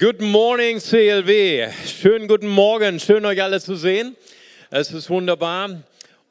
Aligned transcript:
Good 0.00 0.22
morning, 0.22 0.78
CLW. 0.78 1.68
Schönen 1.84 2.26
guten 2.26 2.48
Morgen. 2.48 2.98
Schön, 2.98 3.26
euch 3.26 3.42
alle 3.42 3.60
zu 3.60 3.76
sehen. 3.76 4.16
Es 4.70 4.92
ist 4.92 5.10
wunderbar. 5.10 5.82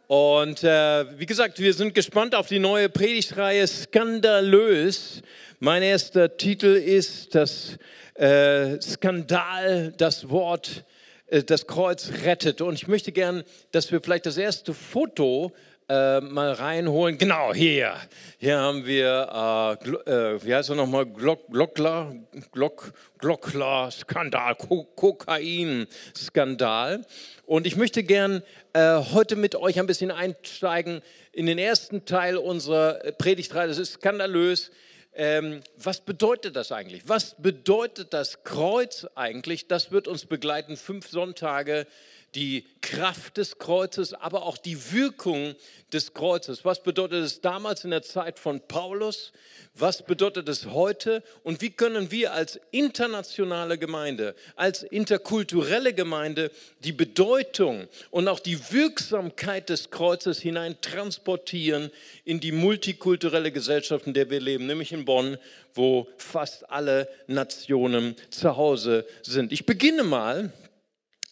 Und 0.07 0.63
äh, 0.63 1.05
wie 1.19 1.27
gesagt, 1.27 1.59
wir 1.59 1.71
sind 1.75 1.93
gespannt 1.93 2.33
auf 2.33 2.47
die 2.47 2.57
neue 2.57 2.89
Predigtreihe 2.89 3.67
Skandalös. 3.67 5.21
Mein 5.59 5.83
erster 5.83 6.35
Titel 6.35 6.77
ist 6.77 7.35
das 7.35 7.77
äh, 8.15 8.81
Skandal, 8.81 9.93
das 9.95 10.31
Wort, 10.31 10.83
äh, 11.27 11.43
das 11.43 11.67
Kreuz 11.67 12.09
rettet. 12.25 12.61
Und 12.61 12.73
ich 12.73 12.87
möchte 12.87 13.11
gern, 13.11 13.43
dass 13.71 13.91
wir 13.91 14.01
vielleicht 14.01 14.25
das 14.25 14.37
erste 14.37 14.73
Foto 14.73 15.51
äh, 15.53 15.68
mal 15.89 16.51
reinholen. 16.51 17.17
Genau, 17.17 17.53
hier. 17.53 17.95
Hier 18.37 18.59
haben 18.59 18.85
wir, 18.85 19.79
äh, 19.83 20.09
äh, 20.09 20.43
wie 20.43 20.53
heißt 20.53 20.69
er 20.69 20.75
nochmal, 20.75 21.07
Glock, 21.07 21.49
Glockler, 21.49 22.15
Glock, 22.51 22.93
Glockler, 23.17 23.89
Skandal, 23.91 24.53
Ko 24.55 24.83
Kokain-Skandal. 24.95 27.05
Und 27.45 27.65
ich 27.65 27.75
möchte 27.75 28.03
gern 28.03 28.43
äh, 28.73 29.01
heute 29.11 29.35
mit 29.35 29.55
euch 29.55 29.79
ein 29.79 29.87
bisschen 29.87 30.11
einsteigen 30.11 31.01
in 31.31 31.47
den 31.47 31.57
ersten 31.57 32.05
Teil 32.05 32.37
unserer 32.37 32.99
Predigtreihe. 33.17 33.67
Das 33.67 33.79
ist 33.79 33.93
skandalös. 33.93 34.69
Ähm, 35.15 35.61
was 35.75 36.01
bedeutet 36.01 36.55
das 36.55 36.71
eigentlich? 36.71 37.01
Was 37.07 37.35
bedeutet 37.41 38.13
das 38.13 38.43
Kreuz 38.43 39.07
eigentlich? 39.15 39.67
Das 39.67 39.91
wird 39.91 40.07
uns 40.07 40.27
begleiten 40.27 40.77
fünf 40.77 41.09
Sonntage 41.09 41.87
die 42.35 42.65
Kraft 42.81 43.37
des 43.37 43.57
Kreuzes, 43.57 44.13
aber 44.13 44.43
auch 44.43 44.57
die 44.57 44.91
Wirkung 44.91 45.55
des 45.91 46.13
Kreuzes. 46.13 46.63
Was 46.63 46.83
bedeutet 46.83 47.23
es 47.23 47.41
damals 47.41 47.83
in 47.83 47.91
der 47.91 48.03
Zeit 48.03 48.39
von 48.39 48.61
Paulus? 48.61 49.31
Was 49.75 50.05
bedeutet 50.05 50.47
es 50.47 50.67
heute? 50.67 51.23
Und 51.43 51.61
wie 51.61 51.71
können 51.71 52.11
wir 52.11 52.33
als 52.33 52.59
internationale 52.71 53.77
Gemeinde, 53.77 54.35
als 54.55 54.83
interkulturelle 54.83 55.93
Gemeinde 55.93 56.51
die 56.83 56.91
Bedeutung 56.91 57.87
und 58.11 58.27
auch 58.27 58.39
die 58.39 58.59
Wirksamkeit 58.71 59.69
des 59.69 59.89
Kreuzes 59.89 60.39
hinein 60.39 60.77
transportieren 60.81 61.91
in 62.25 62.39
die 62.39 62.51
multikulturelle 62.51 63.51
Gesellschaft, 63.51 64.05
in 64.05 64.13
der 64.13 64.29
wir 64.29 64.39
leben, 64.39 64.67
nämlich 64.67 64.91
in 64.91 65.05
Bonn, 65.05 65.37
wo 65.73 66.07
fast 66.17 66.69
alle 66.69 67.07
Nationen 67.27 68.15
zu 68.29 68.55
Hause 68.57 69.05
sind. 69.23 69.51
Ich 69.51 69.65
beginne 69.65 70.03
mal 70.03 70.51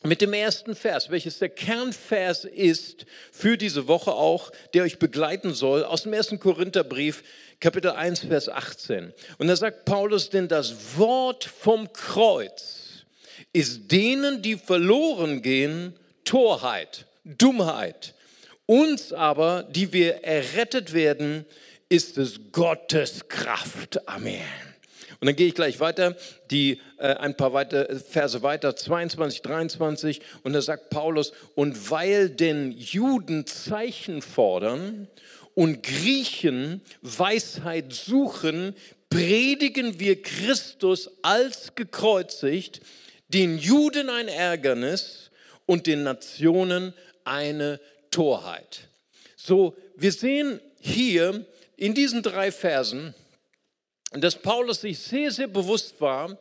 mit 0.04 0.22
dem 0.22 0.34
ersten 0.34 0.76
Vers, 0.76 1.10
welches 1.10 1.40
der 1.40 1.50
Kernvers 1.50 2.46
ist 2.46 3.06
für 3.32 3.58
diese 3.58 3.88
Woche 3.88 4.12
auch, 4.12 4.52
der 4.74 4.84
euch 4.84 5.00
begleiten 5.00 5.54
soll, 5.54 5.84
aus 5.84 6.04
dem 6.04 6.14
ersten 6.14 6.40
Korintherbrief, 6.40 7.24
Kapitel 7.60 7.92
1, 7.92 8.20
Vers 8.22 8.50
18. 8.50 9.14
Und 9.38 9.48
da 9.48 9.56
sagt 9.56 9.86
Paulus, 9.86 10.30
denn 10.30 10.48
das 10.48 10.98
Wort 10.98 11.44
vom 11.44 11.92
Kreuz 11.94 13.06
ist 13.54 13.92
denen, 13.92 14.42
die 14.42 14.56
verloren 14.56 15.42
gehen, 15.42 15.94
Torheit, 16.24 17.06
Dummheit. 17.24 18.14
Uns 18.66 19.14
aber, 19.14 19.64
die 19.64 19.94
wir 19.94 20.24
errettet 20.24 20.94
werden, 20.94 21.46
ist 21.90 22.18
es 22.18 22.40
Gottes 22.52 23.28
Kraft. 23.30 24.08
Amen. 24.08 24.67
Und 25.20 25.26
dann 25.26 25.36
gehe 25.36 25.48
ich 25.48 25.56
gleich 25.56 25.80
weiter, 25.80 26.16
die, 26.52 26.80
äh, 26.98 27.16
ein 27.16 27.36
paar 27.36 27.54
weiter, 27.54 27.88
Verse 28.00 28.42
weiter, 28.44 28.76
22, 28.76 29.42
23. 29.42 30.22
Und 30.44 30.54
da 30.54 30.62
sagt 30.62 30.90
Paulus, 30.90 31.34
und 31.56 31.90
weil 31.90 32.30
denn 32.30 32.72
Juden 32.72 33.48
Zeichen 33.48 34.22
fordern 34.22 35.08
und 35.56 35.82
Griechen 35.82 36.82
Weisheit 37.02 37.94
suchen, 37.94 38.76
predigen 39.10 40.00
wir 40.00 40.22
Christus 40.22 41.10
als 41.24 41.74
gekreuzigt, 41.76 42.82
den 43.30 43.58
Juden 43.58 44.10
ein 44.10 44.28
Ärgernis 44.28 45.32
und 45.66 45.88
den 45.88 46.04
Nationen 46.04 46.94
eine 47.24 47.80
Torheit. 48.12 48.88
So, 49.36 49.76
wir 49.96 50.12
sehen 50.12 50.60
hier 50.80 51.46
in 51.76 51.94
diesen 51.94 52.22
drei 52.22 52.52
Versen, 52.52 53.14
dass 54.12 54.36
Paulus 54.36 54.82
sich 54.82 55.00
sehr, 55.00 55.32
sehr 55.32 55.48
bewusst 55.48 56.00
war 56.00 56.38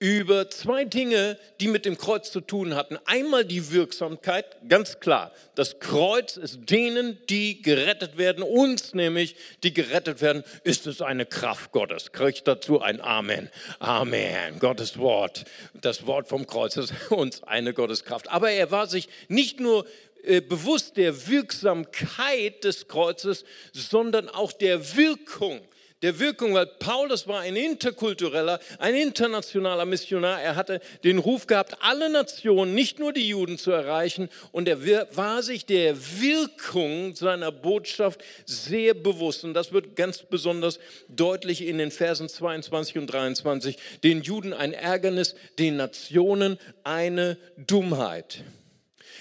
über 0.00 0.48
zwei 0.48 0.84
Dinge, 0.84 1.38
die 1.60 1.66
mit 1.66 1.84
dem 1.84 1.98
Kreuz 1.98 2.30
zu 2.30 2.40
tun 2.40 2.76
hatten. 2.76 2.98
Einmal 3.04 3.44
die 3.44 3.72
Wirksamkeit, 3.72 4.56
ganz 4.68 5.00
klar. 5.00 5.32
Das 5.56 5.80
Kreuz 5.80 6.36
ist 6.36 6.70
denen, 6.70 7.18
die 7.28 7.62
gerettet 7.62 8.16
werden, 8.16 8.44
uns 8.44 8.94
nämlich, 8.94 9.34
die 9.64 9.74
gerettet 9.74 10.20
werden, 10.20 10.44
ist 10.62 10.86
es 10.86 11.02
eine 11.02 11.26
Kraft 11.26 11.72
Gottes. 11.72 12.12
Kriegt 12.12 12.46
dazu 12.46 12.80
ein 12.80 13.00
Amen. 13.00 13.50
Amen. 13.80 14.60
Gottes 14.60 14.98
Wort. 14.98 15.44
Das 15.74 16.06
Wort 16.06 16.28
vom 16.28 16.46
Kreuz 16.46 16.76
ist 16.76 16.92
uns 17.10 17.42
eine 17.42 17.74
Gotteskraft. 17.74 18.30
Aber 18.30 18.52
er 18.52 18.70
war 18.70 18.86
sich 18.86 19.08
nicht 19.26 19.58
nur 19.58 19.84
äh, 20.22 20.40
bewusst 20.40 20.96
der 20.96 21.26
Wirksamkeit 21.26 22.62
des 22.62 22.86
Kreuzes, 22.86 23.44
sondern 23.72 24.28
auch 24.28 24.52
der 24.52 24.96
Wirkung 24.96 25.60
der 26.02 26.20
Wirkung, 26.20 26.54
weil 26.54 26.66
Paulus 26.66 27.26
war 27.26 27.40
ein 27.40 27.56
interkultureller, 27.56 28.60
ein 28.78 28.94
internationaler 28.94 29.84
Missionar. 29.84 30.40
Er 30.40 30.54
hatte 30.54 30.80
den 31.02 31.18
Ruf 31.18 31.46
gehabt, 31.46 31.76
alle 31.80 32.08
Nationen, 32.08 32.74
nicht 32.74 33.00
nur 33.00 33.12
die 33.12 33.26
Juden 33.26 33.58
zu 33.58 33.72
erreichen. 33.72 34.28
Und 34.52 34.68
er 34.68 34.78
war 35.16 35.42
sich 35.42 35.66
der 35.66 35.96
Wirkung 36.20 37.16
seiner 37.16 37.50
Botschaft 37.50 38.22
sehr 38.46 38.94
bewusst. 38.94 39.44
Und 39.44 39.54
das 39.54 39.72
wird 39.72 39.96
ganz 39.96 40.18
besonders 40.22 40.78
deutlich 41.08 41.66
in 41.66 41.78
den 41.78 41.90
Versen 41.90 42.28
22 42.28 42.98
und 42.98 43.06
23. 43.08 43.76
Den 44.04 44.22
Juden 44.22 44.52
ein 44.52 44.72
Ärgernis, 44.72 45.34
den 45.58 45.76
Nationen 45.76 46.58
eine 46.84 47.38
Dummheit. 47.56 48.44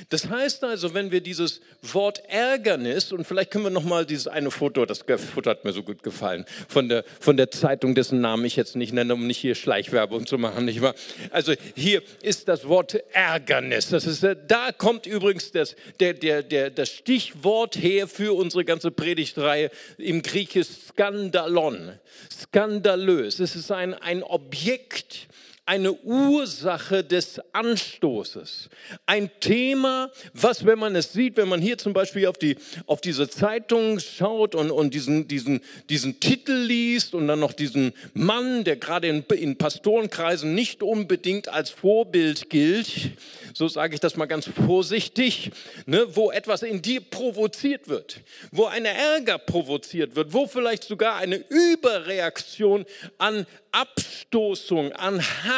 Das 0.10 0.30
heißt 0.30 0.64
also, 0.64 0.94
wenn 0.94 1.12
wir 1.12 1.22
dieses 1.22 1.62
Wort 1.82 2.22
Ärgernis, 2.28 3.12
und 3.12 3.26
vielleicht 3.26 3.52
können 3.52 3.64
wir 3.64 3.72
nochmal 3.72 4.06
dieses 4.06 4.28
eine 4.28 4.52
Foto, 4.52 4.86
das 4.86 5.04
Foto 5.34 5.50
hat 5.50 5.66
mir 5.66 5.74
so 5.74 5.84
gut 5.84 6.04
gefallen, 6.04 6.46
von 6.68 6.90
der, 6.90 7.04
von 7.20 7.38
der 7.38 7.52
Zeitung, 7.52 7.96
dessen 7.96 8.22
Namen 8.22 8.46
ich 8.46 8.56
jetzt 8.56 8.76
nicht 8.76 8.94
nenne, 8.94 9.14
um 9.14 9.28
nicht 9.28 9.38
hier 9.38 9.56
Schleichwerbung 9.56 10.28
zu 10.28 10.38
machen, 10.38 10.66
nicht 10.66 10.82
wahr? 10.82 10.96
Also 11.32 11.54
hier 11.76 12.02
ist 12.22 12.48
das 12.48 12.68
Wort 12.68 12.96
Ärgernis. 13.14 13.90
Das 13.90 14.06
ist, 14.06 14.24
äh, 14.24 14.36
da 14.48 14.72
kommt 14.72 15.06
übrigens 15.06 15.52
das, 15.52 15.76
der, 16.00 16.14
der, 16.14 16.44
der, 16.44 16.70
das 16.70 16.90
Stichwort 16.90 17.76
her 17.78 18.08
für 18.08 18.36
unsere 18.36 18.66
ganze 18.66 18.92
Predigtreihe 18.92 19.72
im 19.98 20.22
Griechisch 20.22 20.68
Skandalon. 20.90 21.94
Skandalös. 22.32 23.40
Es 23.40 23.56
ist 23.56 23.72
ein, 23.72 23.94
ein 23.94 24.24
Objekt, 24.24 25.28
eine 25.68 25.92
Ursache 25.92 27.04
des 27.04 27.42
Anstoßes. 27.52 28.70
Ein 29.06 29.30
Thema, 29.42 30.10
was, 30.34 30.66
wenn 30.66 30.80
man 30.80 30.96
es 30.96 31.12
sieht, 31.12 31.36
wenn 31.36 31.50
man 31.50 31.62
hier 31.62 31.78
zum 31.78 31.92
Beispiel 31.92 32.26
auf, 32.28 32.38
die, 32.38 32.56
auf 32.86 33.02
diese 33.02 33.30
Zeitung 33.30 34.00
schaut 34.00 34.56
und, 34.56 34.72
und 34.72 34.94
diesen, 34.94 35.28
diesen, 35.28 35.60
diesen 35.90 36.22
Titel 36.22 36.54
liest 36.54 37.14
und 37.14 37.28
dann 37.28 37.42
noch 37.42 37.52
diesen 37.52 37.92
Mann, 38.14 38.64
der 38.64 38.78
gerade 38.78 39.10
in, 39.10 39.24
in 39.24 39.58
Pastorenkreisen 39.58 40.56
nicht 40.56 40.82
unbedingt 40.84 41.50
als 41.50 41.70
Vorbild 41.70 42.50
gilt, 42.50 43.12
so 43.54 43.68
sage 43.68 43.94
ich 43.94 44.00
das 44.00 44.16
mal 44.16 44.26
ganz 44.26 44.50
vorsichtig, 44.66 45.52
ne, 45.86 46.06
wo 46.16 46.32
etwas 46.32 46.64
in 46.64 46.82
dir 46.82 47.02
provoziert 47.02 47.90
wird, 47.90 48.22
wo 48.52 48.68
eine 48.68 48.90
Ärger 48.90 49.38
provoziert 49.38 50.16
wird, 50.16 50.32
wo 50.32 50.48
vielleicht 50.48 50.86
sogar 50.86 51.18
eine 51.18 51.44
Überreaktion 51.50 52.86
an 53.18 53.46
Abstoßung, 53.78 54.92
an 54.94 55.22
Hass, 55.22 55.57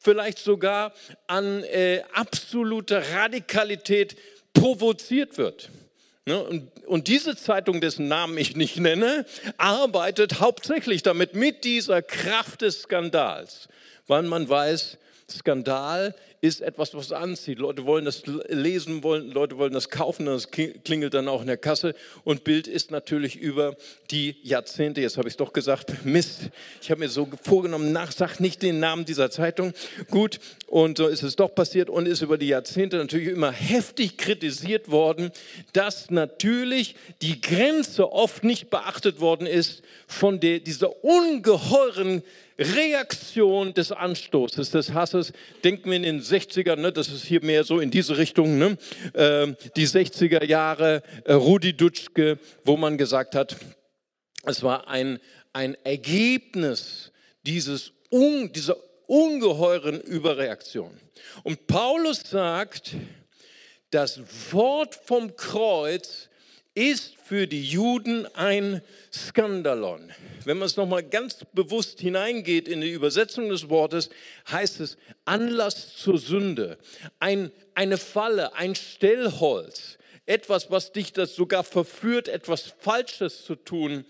vielleicht 0.00 0.38
sogar 0.38 0.92
an 1.26 1.62
äh, 1.64 2.02
absoluter 2.12 3.02
Radikalität 3.12 4.16
provoziert 4.52 5.38
wird. 5.38 5.70
Ne? 6.24 6.42
Und, 6.42 6.86
und, 6.86 7.08
diese 7.08 7.36
Zeitung, 7.36 7.80
dessen 7.80 8.08
Namen 8.08 8.38
ich 8.38 8.54
nicht 8.56 8.76
nenne, 8.76 9.26
arbeitet 9.56 10.40
hauptsächlich 10.40 11.02
damit, 11.02 11.34
mit 11.34 11.64
dieser 11.64 12.02
Kraft 12.02 12.62
des 12.62 12.82
Skandals, 12.82 13.68
weil 14.06 14.22
man 14.22 14.48
weiß, 14.48 14.98
Skandal 15.30 16.14
ist 16.42 16.60
etwas, 16.60 16.92
was 16.92 17.12
anzieht. 17.12 17.60
Leute 17.60 17.86
wollen 17.86 18.04
das 18.04 18.24
lesen, 18.48 19.04
wollen, 19.04 19.30
Leute 19.30 19.58
wollen 19.58 19.72
das 19.72 19.90
kaufen, 19.90 20.26
das 20.26 20.50
klingelt 20.50 21.14
dann 21.14 21.28
auch 21.28 21.40
in 21.40 21.46
der 21.46 21.56
Kasse. 21.56 21.94
Und 22.24 22.42
Bild 22.42 22.66
ist 22.66 22.90
natürlich 22.90 23.36
über 23.36 23.76
die 24.10 24.34
Jahrzehnte, 24.42 25.00
jetzt 25.00 25.16
habe 25.16 25.28
ich 25.28 25.34
es 25.34 25.36
doch 25.36 25.52
gesagt, 25.52 26.04
Mist, 26.04 26.50
ich 26.82 26.90
habe 26.90 26.98
mir 26.98 27.08
so 27.08 27.28
vorgenommen, 27.44 27.92
nach, 27.92 28.10
sag 28.10 28.40
nicht 28.40 28.60
den 28.60 28.80
Namen 28.80 29.04
dieser 29.04 29.30
Zeitung. 29.30 29.72
Gut, 30.10 30.40
und 30.66 30.98
so 30.98 31.06
ist 31.06 31.22
es 31.22 31.36
doch 31.36 31.54
passiert 31.54 31.88
und 31.88 32.08
ist 32.08 32.22
über 32.22 32.36
die 32.36 32.48
Jahrzehnte 32.48 32.96
natürlich 32.96 33.28
immer 33.28 33.52
heftig 33.52 34.18
kritisiert 34.18 34.90
worden, 34.90 35.30
dass 35.74 36.10
natürlich 36.10 36.96
die 37.22 37.40
Grenze 37.40 38.10
oft 38.10 38.42
nicht 38.42 38.68
beachtet 38.68 39.20
worden 39.20 39.46
ist 39.46 39.82
von 40.08 40.40
der, 40.40 40.58
dieser 40.58 41.04
ungeheuren 41.04 42.24
Reaktion 42.58 43.74
des 43.74 43.92
Anstoßes, 43.92 44.70
des 44.70 44.92
Hasses. 44.92 45.32
Denken 45.64 45.90
wir 45.90 45.96
in 45.96 46.02
den 46.02 46.20
60ern, 46.32 46.76
ne, 46.76 46.92
das 46.92 47.08
ist 47.08 47.24
hier 47.24 47.42
mehr 47.44 47.64
so 47.64 47.80
in 47.80 47.90
diese 47.90 48.16
Richtung, 48.16 48.58
ne, 48.58 48.78
äh, 49.14 49.52
die 49.76 49.86
60er 49.86 50.44
Jahre, 50.44 51.02
äh, 51.24 51.32
Rudi 51.32 51.74
Dutschke, 51.74 52.38
wo 52.64 52.76
man 52.76 52.98
gesagt 52.98 53.34
hat, 53.34 53.56
es 54.44 54.62
war 54.62 54.88
ein, 54.88 55.20
ein 55.52 55.76
Ergebnis 55.84 57.12
dieses 57.44 57.92
un, 58.10 58.52
dieser 58.52 58.76
ungeheuren 59.06 60.00
Überreaktion. 60.00 60.90
Und 61.42 61.66
Paulus 61.66 62.20
sagt, 62.20 62.96
das 63.90 64.20
Wort 64.52 64.94
vom 64.94 65.36
Kreuz 65.36 66.28
ist 66.74 67.16
für 67.16 67.46
die 67.46 67.62
Juden 67.62 68.26
ein 68.34 68.80
Skandalon. 69.12 70.10
Wenn 70.44 70.58
man 70.58 70.66
es 70.66 70.76
nochmal 70.76 71.02
ganz 71.02 71.44
bewusst 71.52 72.00
hineingeht 72.00 72.66
in 72.66 72.80
die 72.80 72.92
Übersetzung 72.92 73.48
des 73.50 73.68
Wortes, 73.68 74.08
heißt 74.50 74.80
es 74.80 74.96
Anlass 75.24 75.96
zur 75.96 76.18
Sünde, 76.18 76.78
ein, 77.20 77.52
eine 77.74 77.98
Falle, 77.98 78.54
ein 78.54 78.74
Stellholz, 78.74 79.98
etwas, 80.24 80.70
was 80.70 80.92
dich 80.92 81.12
das 81.12 81.34
sogar 81.34 81.64
verführt, 81.64 82.28
etwas 82.28 82.72
Falsches 82.78 83.44
zu 83.44 83.54
tun, 83.54 84.04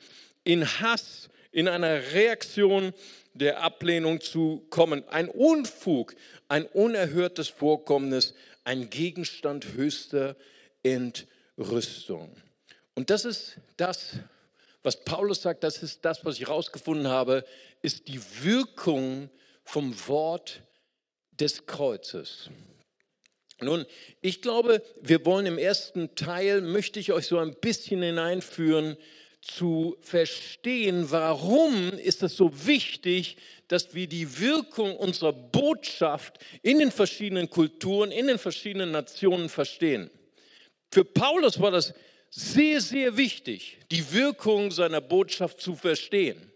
in 0.44 0.67
Hass, 0.81 1.31
in 1.50 1.69
einer 1.69 2.12
Reaktion 2.12 2.93
der 3.35 3.62
Ablehnung 3.62 4.20
zu 4.20 4.67
kommen. 4.70 5.08
Ein 5.08 5.29
Unfug, 5.29 6.15
ein 6.49 6.67
unerhörtes 6.67 7.49
Vorkommnis, 7.49 8.35
ein 8.65 8.91
Gegenstand 8.91 9.73
höchster 9.75 10.37
Entrüstung. 10.82 12.37
Und 12.94 13.11
das 13.11 13.25
ist 13.25 13.56
das, 13.77 14.17
was 14.83 15.05
Paulus 15.05 15.43
sagt, 15.43 15.65
das 15.65 15.83
ist 15.83 16.05
das, 16.05 16.25
was 16.25 16.37
ich 16.37 16.49
herausgefunden 16.49 17.09
habe, 17.09 17.44
ist 17.83 18.09
die 18.09 18.21
Wirkung 18.43 19.31
vom 19.65 19.94
Wort 20.09 20.62
des 21.33 21.67
Kreuzes. 21.67 22.50
Nun, 23.61 23.87
ich 24.21 24.43
glaube, 24.43 24.83
wir 25.00 25.25
wollen 25.25 25.47
im 25.47 25.59
ersten 25.59 26.15
Teil, 26.17 26.61
möchte 26.61 26.99
ich 26.99 27.12
euch 27.12 27.27
so 27.27 27.39
ein 27.39 27.55
bisschen 27.55 28.03
hineinführen, 28.03 28.97
zu 29.41 29.97
verstehen, 30.00 31.11
warum 31.11 31.93
ist 31.99 32.23
es 32.23 32.37
so 32.37 32.53
wichtig, 32.67 33.37
dass 33.67 33.93
wir 33.93 34.06
die 34.06 34.39
Wirkung 34.39 34.97
unserer 34.97 35.33
Botschaft 35.33 36.39
in 36.62 36.79
den 36.79 36.93
verschiedenen 36.93 37.50
Kulturen, 37.50 38.12
in 38.12 38.29
den 38.29 38.39
verschiedenen 38.39 38.93
Nationen 38.93 39.49
verstehen. 39.49 40.11
Für 40.93 41.05
Paulus 41.05 41.61
war 41.61 41.73
das 41.73 41.93
sehr, 42.34 42.81
sehr 42.81 43.17
wichtig, 43.19 43.79
die 43.90 44.12
Wirkung 44.12 44.70
seiner 44.70 45.02
Botschaft 45.02 45.61
zu 45.61 45.76
verstehen. 45.76 46.50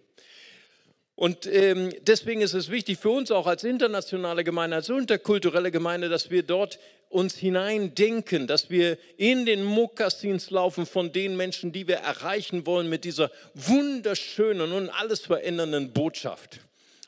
Und 1.15 1.47
ähm, 1.47 1.93
deswegen 2.03 2.41
ist 2.41 2.55
es 2.55 2.71
wichtig 2.71 2.99
für 2.99 3.11
uns 3.11 3.31
auch 3.31 3.47
als 3.47 3.65
internationale 3.65 4.43
Gemeinde, 4.43 4.77
als 4.77 4.89
interkulturelle 4.89 5.71
Gemeinde, 5.71 6.09
dass 6.09 6.31
wir 6.31 6.43
dort 6.43 6.79
uns 7.09 7.37
hineindenken, 7.37 8.47
dass 8.47 8.69
wir 8.69 8.99
in 9.17 9.47
den 9.47 9.65
Mokassins 9.65 10.51
laufen 10.51 10.87
von 10.87 11.13
den 11.13 11.37
Menschen, 11.37 11.73
die 11.73 11.89
wir 11.89 11.97
erreichen 11.97 12.67
wollen 12.67 12.89
mit 12.89 13.05
dieser 13.05 13.31
wunderschönen 13.55 14.73
und 14.73 14.91
alles 14.91 15.21
verändernden 15.21 15.93
Botschaft. 15.93 16.61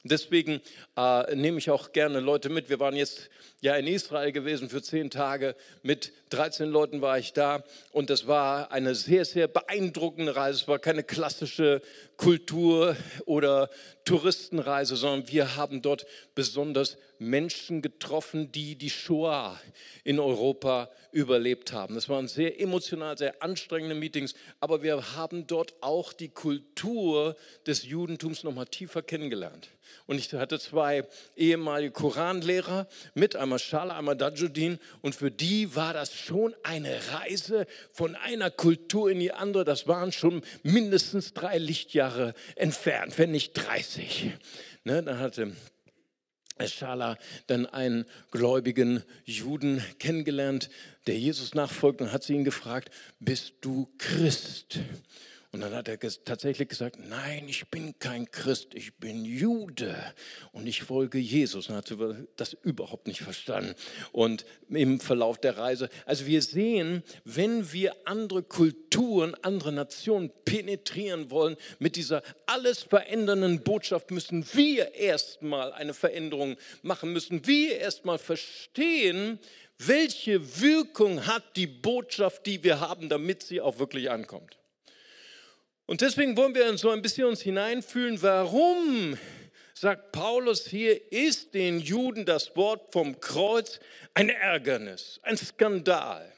Deswegen 0.04 0.60
äh, 0.96 1.34
nehme 1.34 1.58
ich 1.58 1.70
auch 1.70 1.92
gerne 1.92 2.20
Leute 2.20 2.48
mit. 2.48 2.68
Wir 2.68 2.78
waren 2.78 2.94
jetzt 2.94 3.30
ja 3.60 3.74
in 3.74 3.86
Israel 3.86 4.30
gewesen 4.30 4.68
für 4.68 4.80
zehn 4.80 5.10
Tage. 5.10 5.56
Mit 5.82 6.12
13 6.30 6.70
Leuten 6.70 7.00
war 7.00 7.18
ich 7.18 7.32
da 7.32 7.64
und 7.90 8.10
das 8.10 8.26
war 8.26 8.70
eine 8.70 8.94
sehr, 8.94 9.24
sehr 9.24 9.48
beeindruckende 9.48 10.36
Reise. 10.36 10.60
Es 10.62 10.68
war 10.68 10.78
keine 10.78 11.02
klassische 11.02 11.82
Kultur- 12.16 12.96
oder 13.26 13.70
Touristenreise, 14.04 14.96
sondern 14.96 15.28
wir 15.28 15.56
haben 15.56 15.82
dort 15.82 16.06
besonders 16.34 16.96
Menschen 17.18 17.82
getroffen, 17.82 18.52
die 18.52 18.76
die 18.76 18.90
Shoah 18.90 19.60
in 20.04 20.20
Europa 20.20 20.90
überlebt 21.10 21.72
haben. 21.72 21.94
Das 21.94 22.08
waren 22.08 22.28
sehr 22.28 22.60
emotional, 22.60 23.18
sehr 23.18 23.42
anstrengende 23.42 23.94
Meetings, 23.94 24.34
aber 24.60 24.82
wir 24.82 25.16
haben 25.16 25.46
dort 25.46 25.74
auch 25.82 26.12
die 26.12 26.28
Kultur 26.28 27.36
des 27.66 27.84
Judentums 27.84 28.44
noch 28.44 28.54
mal 28.54 28.66
tiefer 28.66 29.02
kennengelernt. 29.02 29.68
Und 30.06 30.18
ich 30.18 30.32
hatte 30.32 30.58
zwei 30.58 31.04
ehemalige 31.36 31.92
Koranlehrer 31.92 32.88
mit, 33.14 33.36
einmal 33.36 33.58
Schala, 33.58 33.96
einmal 33.96 34.16
Dajudin. 34.16 34.78
Und 35.02 35.14
für 35.14 35.30
die 35.30 35.74
war 35.74 35.92
das 35.92 36.14
schon 36.14 36.54
eine 36.62 36.98
Reise 37.12 37.66
von 37.92 38.14
einer 38.16 38.50
Kultur 38.50 39.10
in 39.10 39.20
die 39.20 39.32
andere. 39.32 39.64
Das 39.64 39.86
waren 39.86 40.12
schon 40.12 40.42
mindestens 40.62 41.34
drei 41.34 41.58
Lichtjahre 41.58 42.34
entfernt, 42.56 43.18
wenn 43.18 43.30
nicht 43.30 43.52
30. 43.54 44.32
Ne, 44.84 45.02
dann 45.02 45.18
hatte 45.18 45.52
Schala 46.66 47.16
dann 47.46 47.66
einen 47.66 48.04
gläubigen 48.30 49.04
Juden 49.24 49.84
kennengelernt, 49.98 50.70
der 51.06 51.18
Jesus 51.18 51.54
nachfolgt 51.54 52.00
und 52.00 52.12
hat 52.12 52.24
sie 52.24 52.34
ihn 52.34 52.44
gefragt, 52.44 52.90
bist 53.20 53.54
du 53.60 53.88
Christ? 53.98 54.80
Und 55.50 55.62
dann 55.62 55.74
hat 55.74 55.88
er 55.88 55.98
tatsächlich 55.98 56.68
gesagt, 56.68 56.98
nein, 57.08 57.48
ich 57.48 57.68
bin 57.68 57.98
kein 57.98 58.30
Christ, 58.30 58.74
ich 58.74 58.94
bin 58.96 59.24
Jude 59.24 59.96
und 60.52 60.66
ich 60.66 60.82
folge 60.82 61.16
Jesus. 61.16 61.70
Und 61.70 61.76
hat 61.76 61.90
das 62.36 62.52
überhaupt 62.64 63.06
nicht 63.06 63.22
verstanden. 63.22 63.74
Und 64.12 64.44
im 64.68 65.00
Verlauf 65.00 65.38
der 65.38 65.56
Reise, 65.56 65.88
also 66.04 66.26
wir 66.26 66.42
sehen, 66.42 67.02
wenn 67.24 67.72
wir 67.72 67.96
andere 68.04 68.42
Kulturen, 68.42 69.34
andere 69.40 69.72
Nationen 69.72 70.30
penetrieren 70.44 71.30
wollen, 71.30 71.56
mit 71.78 71.96
dieser 71.96 72.22
alles 72.44 72.82
verändernden 72.82 73.62
Botschaft 73.62 74.10
müssen 74.10 74.44
wir 74.52 74.94
erstmal 74.96 75.72
eine 75.72 75.94
Veränderung 75.94 76.58
machen, 76.82 77.14
müssen 77.14 77.46
wir 77.46 77.78
erstmal 77.78 78.18
verstehen, 78.18 79.38
welche 79.78 80.60
Wirkung 80.60 81.26
hat 81.26 81.56
die 81.56 81.66
Botschaft, 81.66 82.44
die 82.44 82.62
wir 82.62 82.80
haben, 82.80 83.08
damit 83.08 83.42
sie 83.42 83.62
auch 83.62 83.78
wirklich 83.78 84.10
ankommt. 84.10 84.57
Und 85.88 86.02
deswegen 86.02 86.36
wollen 86.36 86.54
wir 86.54 86.76
so 86.76 86.90
ein 86.90 87.00
bisschen 87.00 87.24
uns 87.24 87.40
hineinfühlen, 87.40 88.20
warum, 88.20 89.16
sagt 89.72 90.12
Paulus 90.12 90.66
hier, 90.66 91.10
ist 91.10 91.54
den 91.54 91.80
Juden 91.80 92.26
das 92.26 92.54
Wort 92.56 92.92
vom 92.92 93.18
Kreuz 93.20 93.80
ein 94.12 94.28
Ärgernis, 94.28 95.18
ein 95.22 95.38
Skandal. 95.38 96.30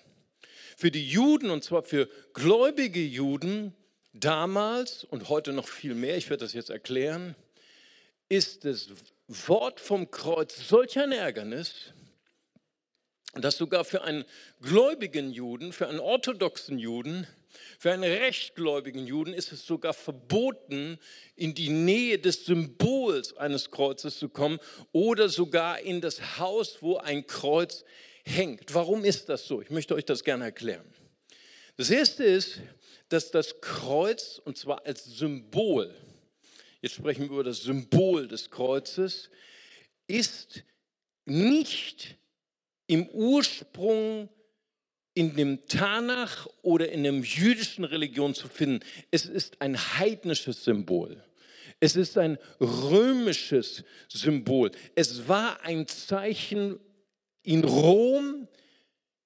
Für 0.76 0.93
die 0.93 1.05
Juden, 1.05 1.50
und 1.50 1.64
zwar 1.64 1.82
für 1.82 2.08
gläubige 2.32 3.02
Juden, 3.02 3.75
damals 4.12 5.02
und 5.02 5.29
heute 5.29 5.52
noch 5.52 5.67
viel 5.67 5.97
mehr, 5.97 6.17
ich 6.17 6.31
werde 6.31 6.44
das 6.44 6.52
jetzt 6.52 6.70
erklären, 6.70 7.35
ist 8.29 8.64
das 8.64 8.88
Wort 9.26 9.81
vom 9.81 10.12
Kreuz 10.12 10.69
solch 10.69 10.97
ein 10.97 11.11
Ärgernis, 11.11 11.93
dass 13.35 13.56
sogar 13.56 13.85
für 13.85 14.02
einen 14.02 14.25
gläubigen 14.61 15.32
Juden, 15.32 15.73
für 15.73 15.88
einen 15.88 15.99
orthodoxen 15.99 16.79
Juden, 16.79 17.26
für 17.79 17.93
einen 17.93 18.05
rechtgläubigen 18.05 19.06
Juden 19.06 19.32
ist 19.32 19.52
es 19.52 19.67
sogar 19.67 19.94
verboten, 19.94 20.99
in 21.37 21.55
die 21.55 21.69
Nähe 21.69 22.19
des 22.19 22.44
Symbols 22.44 23.37
eines 23.37 23.70
Kreuzes 23.70 24.19
zu 24.19 24.29
kommen 24.29 24.58
oder 24.93 25.29
sogar 25.29 25.81
in 25.81 26.00
das 26.00 26.38
Haus, 26.38 26.79
wo 26.81 26.97
ein 26.97 27.26
Kreuz 27.26 27.85
hängt. 28.25 28.75
Warum 28.75 29.04
ist 29.04 29.28
das 29.28 29.47
so? 29.47 29.61
Ich 29.61 29.71
möchte 29.71 29.95
euch 29.95 30.04
das 30.04 30.25
gerne 30.25 30.45
erklären. 30.45 30.85
Das 31.76 31.90
erste 31.90 32.25
ist, 32.25 32.61
dass 33.09 33.30
das 33.30 33.61
Kreuz, 33.61 34.40
und 34.45 34.57
zwar 34.57 34.87
als 34.87 35.04
Symbol, 35.04 35.95
jetzt 36.80 36.95
sprechen 36.95 37.23
wir 37.23 37.30
über 37.30 37.45
das 37.45 37.62
Symbol 37.62 38.28
des 38.28 38.50
Kreuzes, 38.50 39.30
ist 40.07 40.62
nicht 41.25 42.16
im 42.87 43.09
Ursprung 43.09 44.28
in 45.14 45.35
dem 45.37 45.67
Tanach 45.67 46.47
oder 46.62 46.90
in 46.90 47.02
der 47.02 47.12
jüdischen 47.12 47.85
Religion 47.85 48.35
zu 48.35 48.49
finden. 48.49 48.85
Es 49.11 49.26
ist 49.26 49.61
ein 49.61 49.76
heidnisches 49.76 50.64
Symbol. 50.64 51.23
Es 51.81 51.97
ist 51.97 52.19
ein 52.19 52.38
römisches 52.61 53.85
Symbol. 54.09 54.71
Es 54.95 55.29
war 55.29 55.62
ein 55.62 55.87
Zeichen 55.88 56.79
in 57.43 57.64
Rom 57.64 58.49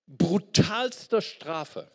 brutalster 0.07 1.21
Strafe. 1.21 1.91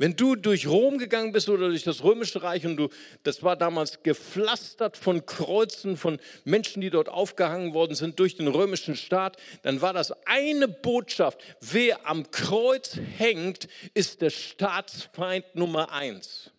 Wenn 0.00 0.16
du 0.16 0.34
durch 0.34 0.66
Rom 0.66 0.96
gegangen 0.96 1.30
bist 1.30 1.50
oder 1.50 1.68
durch 1.68 1.82
das 1.84 2.02
Römische 2.02 2.42
Reich 2.42 2.64
und 2.64 2.78
du, 2.78 2.88
das 3.22 3.42
war 3.42 3.54
damals 3.54 4.02
gepflastert 4.02 4.96
von 4.96 5.26
Kreuzen, 5.26 5.98
von 5.98 6.18
Menschen, 6.44 6.80
die 6.80 6.88
dort 6.88 7.10
aufgehangen 7.10 7.74
worden 7.74 7.94
sind 7.94 8.18
durch 8.18 8.34
den 8.34 8.48
römischen 8.48 8.96
Staat, 8.96 9.36
dann 9.60 9.82
war 9.82 9.92
das 9.92 10.14
eine 10.24 10.68
Botschaft. 10.68 11.42
Wer 11.60 12.08
am 12.08 12.30
Kreuz 12.30 12.98
hängt, 13.18 13.68
ist 13.92 14.22
der 14.22 14.30
Staatsfeind 14.30 15.44
Nummer 15.54 15.92
eins. 15.92 16.50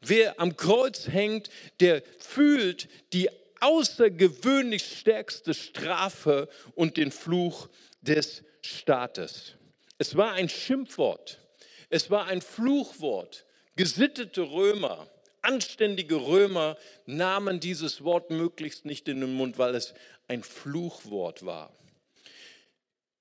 Wer 0.00 0.38
am 0.38 0.56
Kreuz 0.56 1.08
hängt, 1.08 1.50
der 1.80 2.04
fühlt 2.20 2.88
die 3.12 3.28
außergewöhnlich 3.58 4.84
stärkste 5.00 5.52
Strafe 5.52 6.48
und 6.76 6.96
den 6.96 7.10
Fluch 7.10 7.70
des 8.02 8.44
Staates. 8.62 9.54
Es 9.98 10.16
war 10.16 10.34
ein 10.34 10.48
Schimpfwort. 10.48 11.40
Es 11.90 12.10
war 12.10 12.26
ein 12.26 12.40
Fluchwort. 12.40 13.44
Gesittete 13.76 14.42
Römer, 14.42 15.08
anständige 15.42 16.16
Römer 16.16 16.76
nahmen 17.06 17.60
dieses 17.60 18.02
Wort 18.04 18.30
möglichst 18.30 18.84
nicht 18.84 19.08
in 19.08 19.20
den 19.20 19.34
Mund, 19.34 19.58
weil 19.58 19.74
es 19.74 19.94
ein 20.26 20.42
Fluchwort 20.42 21.46
war. 21.46 21.72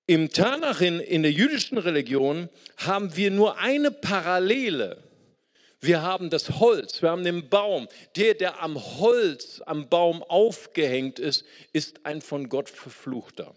Im 0.07 0.31
Tanach 0.31 0.81
in, 0.81 0.99
in 0.99 1.21
der 1.21 1.31
jüdischen 1.31 1.77
Religion 1.77 2.49
haben 2.77 3.15
wir 3.15 3.29
nur 3.29 3.59
eine 3.59 3.91
Parallele 3.91 5.03
Wir 5.79 6.01
haben 6.01 6.29
das 6.29 6.59
Holz, 6.59 7.01
wir 7.01 7.11
haben 7.11 7.23
den 7.23 7.49
Baum. 7.49 7.87
Der, 8.15 8.33
der 8.33 8.61
am 8.63 8.83
Holz, 8.99 9.61
am 9.65 9.89
Baum 9.89 10.23
aufgehängt 10.23 11.19
ist, 11.19 11.45
ist 11.71 12.05
ein 12.05 12.21
von 12.21 12.49
Gott 12.49 12.69
verfluchter. 12.69 13.53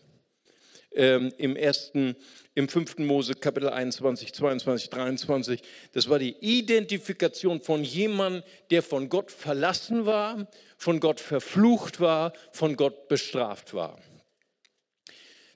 Ähm, 0.93 1.33
Im 1.39 1.55
ersten, 1.55 2.17
im 2.55 2.69
5. 2.69 2.99
Mose 2.99 3.35
Kapitel 3.35 3.69
21, 3.69 4.33
22, 4.33 4.91
23, 4.91 5.63
das 5.93 6.09
war 6.09 6.19
die 6.19 6.35
Identifikation 6.41 7.61
von 7.61 7.85
jemandem, 7.85 8.43
der 8.71 8.83
von 8.83 9.09
Gott 9.09 9.31
verlassen 9.31 10.05
war, 10.05 10.49
von 10.77 10.99
Gott 10.99 11.21
verflucht 11.21 12.01
war, 12.01 12.33
von 12.53 12.77
Gott 12.77 13.09
bestraft 13.09 13.73
war. 13.73 14.01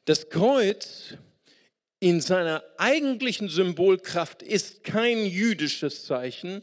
Das 0.04 0.28
Kreuz 0.28 1.14
in 1.98 2.20
seiner 2.20 2.62
eigentlichen 2.76 3.48
Symbolkraft 3.48 4.42
ist 4.42 4.84
kein 4.84 5.26
jüdisches 5.26 6.04
Zeichen, 6.04 6.62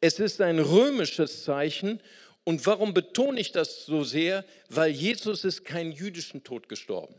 es 0.00 0.20
ist 0.20 0.40
ein 0.40 0.58
römisches 0.58 1.44
Zeichen. 1.44 2.00
Und 2.44 2.64
warum 2.66 2.94
betone 2.94 3.40
ich 3.40 3.52
das 3.52 3.86
so 3.86 4.04
sehr? 4.04 4.44
Weil 4.68 4.90
Jesus 4.90 5.44
ist 5.44 5.64
keinen 5.64 5.90
jüdischen 5.90 6.44
Tod 6.44 6.68
gestorben. 6.68 7.14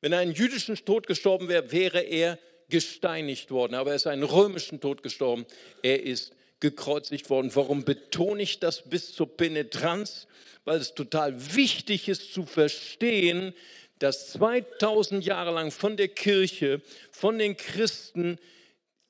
Wenn 0.00 0.12
er 0.12 0.20
einen 0.20 0.32
jüdischen 0.32 0.76
Tod 0.84 1.06
gestorben 1.06 1.48
wäre, 1.48 1.72
wäre 1.72 2.00
er 2.00 2.38
gesteinigt 2.68 3.50
worden. 3.50 3.74
Aber 3.74 3.90
er 3.90 3.96
ist 3.96 4.06
einen 4.06 4.22
römischen 4.22 4.80
Tod 4.80 5.02
gestorben. 5.02 5.46
Er 5.82 6.02
ist 6.02 6.32
gekreuzigt 6.60 7.30
worden. 7.30 7.50
Warum 7.54 7.84
betone 7.84 8.42
ich 8.42 8.60
das 8.60 8.88
bis 8.88 9.12
zur 9.12 9.36
Penetranz? 9.36 10.26
Weil 10.64 10.78
es 10.78 10.94
total 10.94 11.54
wichtig 11.56 12.08
ist 12.08 12.32
zu 12.32 12.44
verstehen, 12.44 13.54
dass 13.98 14.32
2000 14.32 15.24
Jahre 15.24 15.52
lang 15.52 15.70
von 15.70 15.96
der 15.96 16.08
Kirche, 16.08 16.80
von 17.10 17.38
den 17.38 17.56
Christen, 17.56 18.38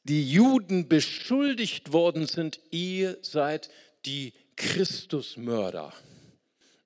die 0.05 0.29
Juden 0.29 0.89
beschuldigt 0.89 1.93
worden 1.93 2.27
sind, 2.27 2.61
ihr 2.71 3.19
seid 3.23 3.71
die 4.07 4.33
Christusmörder. 4.57 5.93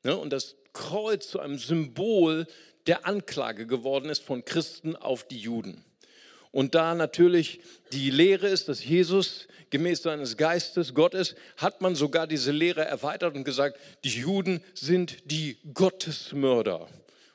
Ne, 0.03 0.17
und 0.17 0.31
das 0.31 0.57
Kreuz 0.73 1.29
zu 1.29 1.41
einem 1.41 1.59
Symbol 1.59 2.47
der 2.87 3.07
Anklage 3.07 3.67
geworden 3.67 4.11
ist 4.11 4.23
von 4.23 4.45
Christen 4.45 4.97
auf 4.97 5.26
die 5.26 5.38
Juden. 5.38 5.85
Und 6.50 6.76
da 6.76 6.95
natürlich 6.95 7.61
die 7.93 8.11
Lehre 8.11 8.49
ist, 8.49 8.69
dass 8.69 8.85
Jesus 8.85 9.49
gemäß 9.71 10.03
seines 10.03 10.37
Geistes 10.37 10.95
Gott 10.95 11.12
ist, 11.12 11.35
hat 11.57 11.81
man 11.81 11.97
sogar 11.97 12.29
diese 12.29 12.53
Lehre 12.53 12.85
erweitert 12.85 13.35
und 13.35 13.43
gesagt, 13.43 13.76
die 14.05 14.11
Juden 14.11 14.62
sind 14.73 15.17
die 15.25 15.57
Gottesmörder. 15.73 16.88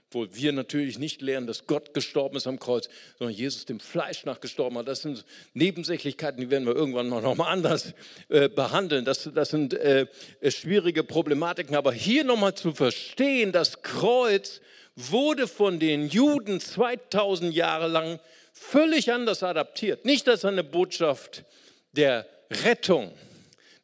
Obwohl 0.07 0.33
wir 0.33 0.53
natürlich 0.53 0.97
nicht 0.97 1.21
lehren, 1.21 1.45
dass 1.45 1.67
Gott 1.67 1.93
gestorben 1.93 2.37
ist 2.37 2.47
am 2.47 2.59
Kreuz, 2.59 2.89
sondern 3.19 3.35
Jesus 3.35 3.65
dem 3.65 3.79
Fleisch 3.79 4.25
nach 4.25 4.39
gestorben 4.39 4.77
hat. 4.77 4.87
Das 4.87 5.01
sind 5.01 5.25
Nebensächlichkeiten, 5.53 6.41
die 6.41 6.49
werden 6.49 6.65
wir 6.65 6.75
irgendwann 6.75 7.09
mal 7.09 7.21
nochmal 7.21 7.51
anders 7.51 7.93
äh, 8.29 8.49
behandeln. 8.49 9.05
Das, 9.05 9.29
das 9.35 9.49
sind 9.49 9.73
äh, 9.73 10.07
schwierige 10.49 11.03
Problematiken. 11.03 11.75
Aber 11.75 11.91
hier 11.91 12.23
nochmal 12.23 12.55
zu 12.55 12.73
verstehen, 12.73 13.51
das 13.51 13.83
Kreuz 13.83 14.61
wurde 15.07 15.47
von 15.47 15.79
den 15.79 16.07
Juden 16.09 16.59
2000 16.59 17.53
Jahre 17.53 17.87
lang 17.87 18.19
völlig 18.51 19.11
anders 19.11 19.43
adaptiert. 19.43 20.05
Nicht 20.05 20.27
als 20.27 20.43
eine 20.43 20.63
Botschaft 20.63 21.45
der 21.93 22.27
Rettung, 22.51 23.13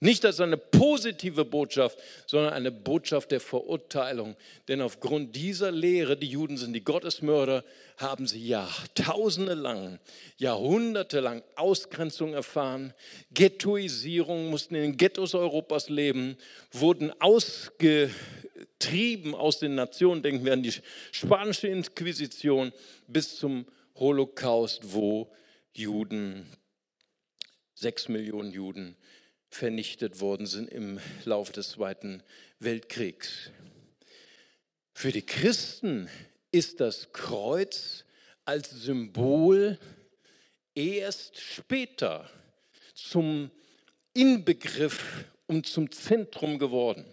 nicht 0.02 0.26
als 0.26 0.42
eine 0.42 0.58
positive 0.58 1.46
Botschaft, 1.46 1.98
sondern 2.28 2.54
eine 2.54 2.72
Botschaft 2.72 3.32
der 3.32 3.40
Verurteilung. 3.40 4.36
Denn 4.68 4.82
aufgrund 4.82 5.36
dieser 5.36 5.72
Lehre, 5.72 6.18
die 6.18 6.28
Juden 6.28 6.58
sind 6.58 6.74
die 6.74 6.84
Gottesmörder, 6.84 7.64
haben 7.98 8.28
sie 8.28 8.46
Jahrtausende 8.46 9.54
lang, 9.54 10.00
Jahrhunderte 10.38 11.22
lang 11.22 11.44
Ausgrenzung 11.56 12.34
erfahren, 12.34 12.94
Ghettoisierung, 13.34 14.50
mussten 14.50 14.76
in 14.76 14.82
den 14.82 14.98
Ghettos 14.98 15.34
Europas 15.34 15.90
leben, 15.90 16.38
wurden 16.72 17.14
ausgetrieben 18.76 19.36
aus 19.36 19.60
den 19.60 19.76
Nationen, 19.76 20.22
denken 20.22 20.46
wir 20.46 20.54
an 20.54 20.64
die 20.64 20.74
spanische 21.12 21.68
Inquisition 21.68 22.72
bis 23.08 23.38
zum 23.38 23.66
Holocaust, 23.96 24.94
wo 24.94 25.32
Juden, 25.74 26.46
sechs 27.74 28.10
Millionen 28.10 28.52
Juden, 28.52 28.96
vernichtet 29.50 30.20
worden 30.20 30.46
sind 30.46 30.70
im 30.70 31.00
Laufe 31.24 31.54
des 31.54 31.72
Zweiten 31.72 32.22
Weltkriegs. 32.60 33.52
Für 34.94 35.12
die 35.12 35.26
Christen 35.26 36.10
ist 36.52 36.80
das 36.80 37.12
Kreuz 37.14 38.06
als 38.44 38.70
Symbol 38.70 39.80
erst 40.74 41.40
später 41.40 42.30
zum 42.94 43.52
Inbegriff 44.14 45.26
und 45.48 45.68
zum 45.68 45.92
Zentrum 45.92 46.60
geworden. 46.60 47.06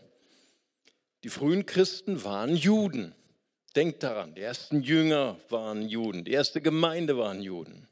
Die 1.25 1.29
frühen 1.29 1.67
Christen 1.67 2.25
waren 2.25 2.57
Juden. 2.57 3.14
Denkt 3.76 4.02
daran, 4.02 4.35
die 4.35 4.43
ersten 4.43 4.83
Jünger 4.83 5.38
waren 5.49 5.88
Juden, 5.88 6.25
die 6.25 6.33
erste 6.33 6.61
Gemeinde 6.61 7.17
waren 7.17 7.41
Juden. 7.41 7.88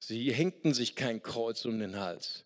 Sie 0.00 0.32
hängten 0.32 0.74
sich 0.74 0.96
kein 0.96 1.22
Kreuz 1.22 1.64
um 1.64 1.78
den 1.78 2.00
Hals 2.00 2.44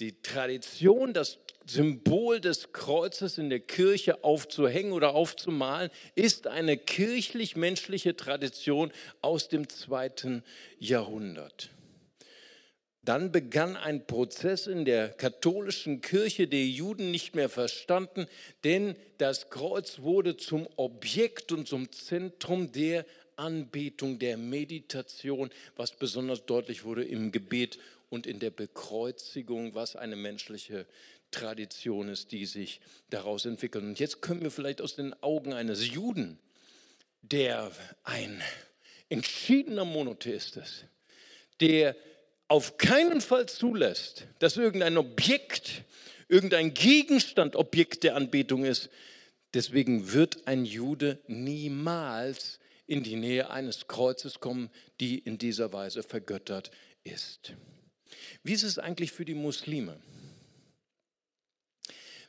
die 0.00 0.22
Tradition, 0.22 1.12
das 1.12 1.38
Symbol 1.66 2.40
des 2.40 2.72
Kreuzes 2.72 3.38
in 3.38 3.50
der 3.50 3.60
Kirche 3.60 4.24
aufzuhängen 4.24 4.92
oder 4.92 5.14
aufzumalen, 5.14 5.90
ist 6.14 6.46
eine 6.46 6.76
kirchlich-menschliche 6.76 8.16
Tradition 8.16 8.92
aus 9.20 9.48
dem 9.48 9.68
zweiten 9.68 10.42
Jahrhundert. 10.78 11.70
Dann 13.02 13.32
begann 13.32 13.76
ein 13.76 14.06
Prozess 14.06 14.66
in 14.66 14.84
der 14.84 15.08
katholischen 15.08 16.02
Kirche, 16.02 16.46
der 16.46 16.66
Juden 16.66 17.10
nicht 17.10 17.34
mehr 17.34 17.48
verstanden, 17.48 18.26
denn 18.62 18.94
das 19.16 19.48
Kreuz 19.48 20.00
wurde 20.00 20.36
zum 20.36 20.68
Objekt 20.76 21.50
und 21.52 21.66
zum 21.66 21.90
Zentrum 21.92 22.72
der 22.72 23.06
Anbetung, 23.36 24.18
der 24.18 24.36
Meditation, 24.36 25.50
was 25.76 25.92
besonders 25.92 26.44
deutlich 26.44 26.84
wurde 26.84 27.04
im 27.04 27.32
Gebet 27.32 27.78
und 28.10 28.26
in 28.26 28.38
der 28.38 28.50
Bekreuzigung, 28.50 29.74
was 29.74 29.96
eine 29.96 30.16
menschliche 30.16 30.84
Tradition 31.30 32.08
ist, 32.08 32.32
die 32.32 32.44
sich 32.44 32.82
daraus 33.08 33.46
entwickelt. 33.46 33.84
Und 33.84 33.98
jetzt 33.98 34.20
können 34.20 34.42
wir 34.42 34.50
vielleicht 34.50 34.82
aus 34.82 34.94
den 34.94 35.14
Augen 35.22 35.54
eines 35.54 35.88
Juden, 35.88 36.38
der 37.22 37.70
ein 38.02 38.42
entschiedener 39.08 39.86
Monotheist 39.86 40.58
ist, 40.58 40.84
der 41.60 41.96
auf 42.50 42.78
keinen 42.78 43.20
Fall 43.20 43.46
zulässt, 43.48 44.26
dass 44.40 44.56
irgendein 44.56 44.98
Objekt, 44.98 45.84
irgendein 46.28 46.74
Gegenstand 46.74 47.54
Objekt 47.54 48.02
der 48.02 48.16
Anbetung 48.16 48.64
ist. 48.64 48.90
Deswegen 49.54 50.12
wird 50.12 50.48
ein 50.48 50.64
Jude 50.64 51.20
niemals 51.28 52.58
in 52.88 53.04
die 53.04 53.14
Nähe 53.14 53.50
eines 53.50 53.86
Kreuzes 53.86 54.40
kommen, 54.40 54.68
die 54.98 55.16
in 55.18 55.38
dieser 55.38 55.72
Weise 55.72 56.02
vergöttert 56.02 56.72
ist. 57.04 57.52
Wie 58.42 58.52
ist 58.52 58.64
es 58.64 58.80
eigentlich 58.80 59.12
für 59.12 59.24
die 59.24 59.34
Muslime? 59.34 60.00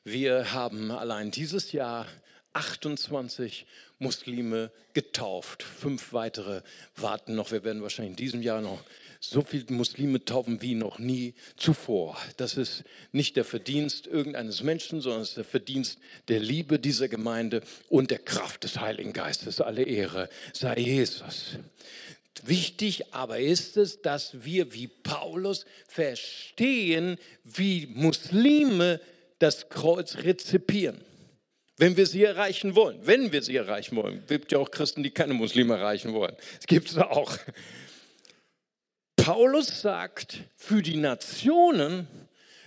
Wir 0.04 0.54
haben 0.54 0.92
allein 0.92 1.32
dieses 1.32 1.72
Jahr 1.72 2.06
28 2.54 3.66
Muslime 4.00 4.72
getauft. 4.94 5.64
Fünf 5.64 6.14
weitere 6.14 6.62
warten 6.96 7.36
noch. 7.36 7.52
Wir 7.52 7.64
werden 7.64 7.82
wahrscheinlich 7.82 8.12
in 8.12 8.16
diesem 8.18 8.42
Jahr 8.42 8.62
noch 8.62 8.84
so 9.20 9.44
viele 9.44 9.66
Muslime 9.70 10.26
taufen 10.26 10.62
wie 10.62 10.74
noch 10.74 10.98
nie 10.98 11.36
zuvor. 11.56 12.18
Das 12.38 12.58
ist 12.58 12.84
nicht 13.12 13.36
der 13.36 13.46
Verdienst 13.46 14.08
irgendeines 14.08 14.64
Menschen, 14.64 15.00
sondern 15.00 15.22
es 15.22 15.30
ist 15.30 15.38
der 15.38 15.46
Verdienst 15.46 16.00
der 16.28 16.40
Liebe 16.40 16.80
dieser 16.80 17.08
Gemeinde 17.08 17.62
und 17.88 18.10
der 18.10 18.20
Kraft 18.20 18.64
des 18.64 18.80
Heiligen 18.80 19.14
Geistes. 19.14 19.62
Alle 19.62 19.84
Ehre 19.84 20.28
sei 20.54 20.80
Jesus. 20.80 21.58
Wichtig 22.44 23.14
aber 23.14 23.40
ist 23.40 23.78
es, 23.78 24.02
dass 24.02 24.44
wir 24.44 24.74
wie 24.74 24.88
Paulus 24.88 25.66
verstehen, 25.88 27.18
wie 27.44 27.88
Muslime 27.88 29.00
das 29.38 29.70
Kreuz 29.70 30.18
rezipieren. 30.18 31.00
Wenn 31.82 31.98
wir 31.98 32.06
sie 32.06 32.24
erreichen 32.24 32.76
wollen, 32.76 33.00
wenn 33.08 33.32
wir 33.32 33.42
sie 33.42 33.56
erreichen 33.56 33.96
wollen. 33.96 34.20
Es 34.20 34.28
gibt 34.28 34.52
ja 34.52 34.60
auch 34.60 34.70
Christen, 34.70 35.02
die 35.02 35.10
keine 35.10 35.34
Muslime 35.34 35.76
erreichen 35.76 36.14
wollen. 36.14 36.36
Es 36.60 36.68
gibt 36.68 36.92
es 36.92 36.98
auch. 37.00 37.36
Paulus 39.16 39.82
sagt, 39.82 40.42
für 40.56 40.84
die 40.84 40.98
Nationen 40.98 42.08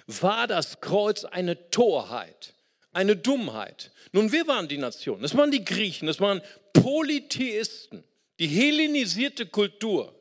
war 0.09 0.49
das 0.49 0.81
Kreuz 0.81 1.25
eine 1.25 1.71
Torheit, 1.71 2.55
eine 2.93 3.15
Dummheit. 3.15 3.93
Nun, 4.11 4.33
wir 4.33 4.49
waren 4.49 4.67
die 4.67 4.79
Nationen. 4.79 5.23
Das 5.23 5.37
waren 5.37 5.53
die 5.53 5.65
Griechen, 5.65 6.09
das 6.09 6.19
waren 6.19 6.43
Polytheisten. 6.73 8.03
Die 8.41 8.49
hellenisierte 8.49 9.47
Kultur. 9.47 10.13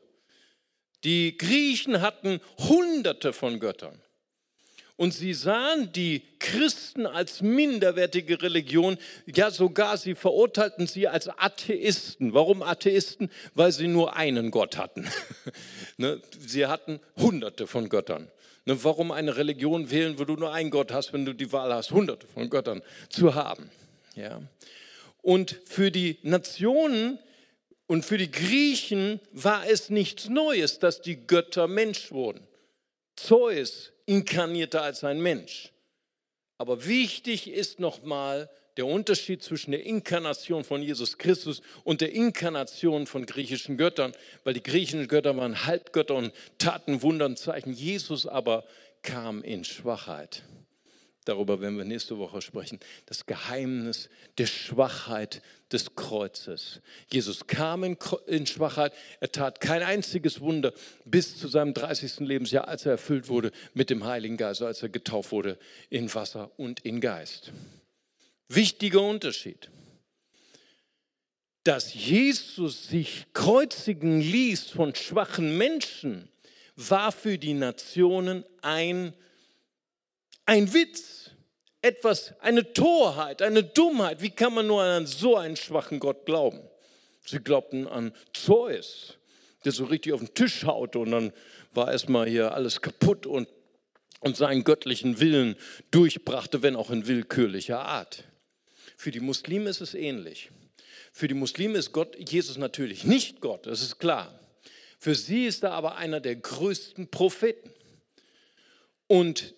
Die 1.02 1.36
Griechen 1.36 2.00
hatten 2.00 2.40
hunderte 2.58 3.32
von 3.32 3.58
Göttern. 3.58 4.00
Und 4.96 5.12
sie 5.12 5.34
sahen 5.34 5.90
die 5.92 6.22
Christen 6.38 7.06
als 7.06 7.42
minderwertige 7.42 8.40
Religion, 8.42 8.96
ja 9.26 9.50
sogar 9.50 9.96
sie 9.96 10.14
verurteilten 10.14 10.86
sie 10.86 11.08
als 11.08 11.28
Atheisten. 11.28 12.32
Warum 12.32 12.62
Atheisten? 12.62 13.28
Weil 13.54 13.72
sie 13.72 13.88
nur 13.88 14.14
einen 14.16 14.50
Gott 14.50 14.76
hatten. 14.76 15.08
Ne, 15.96 16.20
sie 16.44 16.66
hatten 16.66 16.98
hunderte 17.16 17.68
von 17.68 17.88
Göttern. 17.88 18.28
Ne, 18.64 18.82
warum 18.82 19.12
eine 19.12 19.36
Religion 19.36 19.92
wählen, 19.92 20.18
wo 20.18 20.24
du 20.24 20.34
nur 20.34 20.52
einen 20.52 20.70
Gott 20.70 20.90
hast, 20.90 21.12
wenn 21.12 21.24
du 21.24 21.32
die 21.32 21.52
Wahl 21.52 21.72
hast, 21.72 21.92
hunderte 21.92 22.26
von 22.26 22.50
Göttern 22.50 22.82
zu 23.08 23.36
haben? 23.36 23.70
Ja. 24.16 24.40
Und 25.22 25.56
für 25.66 25.92
die 25.92 26.18
Nationen 26.22 27.20
und 27.86 28.04
für 28.04 28.18
die 28.18 28.30
Griechen 28.30 29.20
war 29.30 29.64
es 29.68 29.88
nichts 29.88 30.28
Neues, 30.28 30.80
dass 30.80 31.00
die 31.00 31.26
Götter 31.26 31.68
Mensch 31.68 32.10
wurden. 32.10 32.44
Zeus 33.16 33.92
inkarnierte 34.06 34.80
als 34.80 35.04
ein 35.04 35.20
Mensch. 35.20 35.72
Aber 36.58 36.86
wichtig 36.86 37.48
ist 37.48 37.80
nochmal 37.80 38.50
der 38.76 38.86
Unterschied 38.86 39.42
zwischen 39.42 39.70
der 39.70 39.84
Inkarnation 39.84 40.64
von 40.64 40.82
Jesus 40.82 41.18
Christus 41.18 41.62
und 41.84 42.00
der 42.00 42.12
Inkarnation 42.12 43.06
von 43.06 43.26
griechischen 43.26 43.76
Göttern, 43.76 44.12
weil 44.42 44.54
die 44.54 44.62
griechischen 44.62 45.06
Götter 45.06 45.36
waren 45.36 45.66
Halbgötter 45.66 46.14
und 46.14 46.32
taten 46.58 47.02
Wunder 47.02 47.26
und 47.26 47.38
Zeichen. 47.38 47.72
Jesus 47.72 48.26
aber 48.26 48.64
kam 49.02 49.42
in 49.42 49.64
Schwachheit. 49.64 50.42
Darüber 51.24 51.60
werden 51.60 51.78
wir 51.78 51.84
nächste 51.84 52.18
Woche 52.18 52.42
sprechen. 52.42 52.78
Das 53.06 53.24
Geheimnis 53.24 54.10
der 54.36 54.46
Schwachheit 54.46 55.40
des 55.72 55.94
Kreuzes. 55.94 56.80
Jesus 57.10 57.46
kam 57.46 57.82
in, 57.82 57.96
in, 58.26 58.46
Schwachheit. 58.46 58.92
Er 59.20 59.32
tat 59.32 59.60
kein 59.60 59.82
einziges 59.82 60.40
Wunder 60.40 60.74
bis 61.06 61.38
zu 61.38 61.48
seinem 61.48 61.72
30. 61.72 62.20
Lebensjahr, 62.20 62.68
als 62.68 62.84
er 62.84 62.92
erfüllt 62.92 63.28
wurde 63.28 63.52
mit 63.72 63.88
dem 63.88 64.04
Heiligen 64.04 64.36
Geist, 64.36 64.60
als 64.60 64.82
er 64.82 64.90
getauft 64.90 65.32
wurde 65.32 65.58
in 65.88 66.12
Wasser 66.14 66.50
und 66.58 66.80
in 66.80 67.00
Geist. 67.00 67.52
Wichtiger 68.48 69.00
Unterschied. 69.00 69.70
Dass 71.64 71.94
Jesus 71.94 72.88
sich 72.88 73.24
kreuzigen 73.32 74.20
ließ 74.20 74.68
von 74.68 74.94
schwachen 74.94 75.56
Menschen, 75.56 76.28
war 76.76 77.12
für 77.12 77.38
die 77.38 77.54
Nationen 77.54 78.44
ein 78.60 79.14
ein 80.46 80.72
Witz, 80.72 81.30
etwas, 81.82 82.34
eine 82.40 82.72
Torheit, 82.72 83.42
eine 83.42 83.62
Dummheit. 83.62 84.22
Wie 84.22 84.30
kann 84.30 84.54
man 84.54 84.66
nur 84.66 84.82
an 84.82 85.06
so 85.06 85.36
einen 85.36 85.56
schwachen 85.56 86.00
Gott 86.00 86.24
glauben? 86.26 86.60
Sie 87.26 87.38
glaubten 87.38 87.86
an 87.86 88.12
Zeus, 88.32 89.18
der 89.64 89.72
so 89.72 89.84
richtig 89.84 90.12
auf 90.12 90.20
den 90.20 90.34
Tisch 90.34 90.64
haute 90.64 90.98
und 90.98 91.10
dann 91.10 91.32
war 91.72 91.90
erstmal 91.90 92.28
hier 92.28 92.54
alles 92.54 92.80
kaputt 92.80 93.26
und, 93.26 93.48
und 94.20 94.36
seinen 94.36 94.64
göttlichen 94.64 95.20
Willen 95.20 95.56
durchbrachte, 95.90 96.62
wenn 96.62 96.76
auch 96.76 96.90
in 96.90 97.06
willkürlicher 97.06 97.80
Art. 97.80 98.24
Für 98.96 99.10
die 99.10 99.20
Muslime 99.20 99.68
ist 99.70 99.80
es 99.80 99.94
ähnlich. 99.94 100.50
Für 101.12 101.28
die 101.28 101.34
Muslime 101.34 101.78
ist 101.78 101.92
Gott, 101.92 102.16
Jesus 102.18 102.56
natürlich 102.56 103.04
nicht 103.04 103.40
Gott, 103.40 103.66
das 103.66 103.82
ist 103.82 103.98
klar. 103.98 104.38
Für 104.98 105.14
sie 105.14 105.46
ist 105.46 105.62
er 105.62 105.72
aber 105.72 105.96
einer 105.96 106.20
der 106.20 106.36
größten 106.36 107.08
Propheten. 107.10 107.70
Und 109.06 109.54